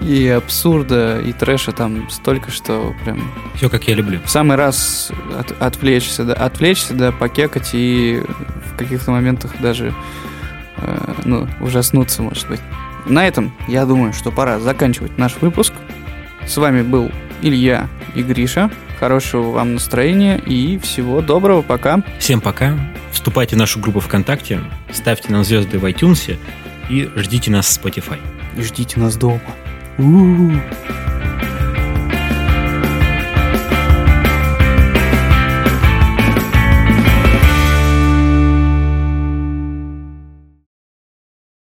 и 0.00 0.28
абсурда, 0.28 1.20
и 1.20 1.32
трэша 1.32 1.72
там 1.72 2.08
столько, 2.08 2.50
что 2.50 2.94
прям... 3.04 3.30
Все, 3.56 3.68
как 3.68 3.86
я 3.86 3.94
люблю. 3.94 4.20
В 4.24 4.30
самый 4.30 4.56
раз 4.56 5.12
от, 5.38 5.60
отвлечься, 5.60 6.24
да, 6.24 6.32
отвлечься, 6.34 6.94
да, 6.94 7.12
покекать 7.12 7.70
и 7.74 8.22
в 8.72 8.76
каких-то 8.78 9.10
моментах 9.10 9.52
даже, 9.60 9.92
э, 10.78 11.14
ну, 11.26 11.48
ужаснуться, 11.60 12.22
может 12.22 12.48
быть. 12.48 12.60
На 13.04 13.26
этом, 13.26 13.52
я 13.68 13.84
думаю, 13.84 14.14
что 14.14 14.30
пора 14.30 14.58
заканчивать 14.58 15.18
наш 15.18 15.36
выпуск. 15.40 15.74
С 16.46 16.56
вами 16.56 16.80
был 16.80 17.10
Илья 17.42 17.88
и 18.14 18.22
Гриша. 18.22 18.70
Хорошего 19.02 19.50
вам 19.50 19.74
настроения 19.74 20.38
и 20.38 20.78
всего 20.78 21.22
доброго. 21.22 21.62
Пока. 21.62 22.04
Всем 22.20 22.40
пока. 22.40 22.78
Вступайте 23.10 23.56
в 23.56 23.58
нашу 23.58 23.80
группу 23.80 23.98
ВКонтакте, 23.98 24.60
ставьте 24.92 25.32
нам 25.32 25.42
звезды 25.42 25.80
в 25.80 25.84
iTunes 25.86 26.38
и 26.88 27.10
ждите 27.16 27.50
нас 27.50 27.66
в 27.66 27.84
Spotify. 27.84 28.20
И 28.56 28.62
ждите 28.62 29.00
нас 29.00 29.16
дома. 29.16 29.40
У-у-у. 29.98 30.52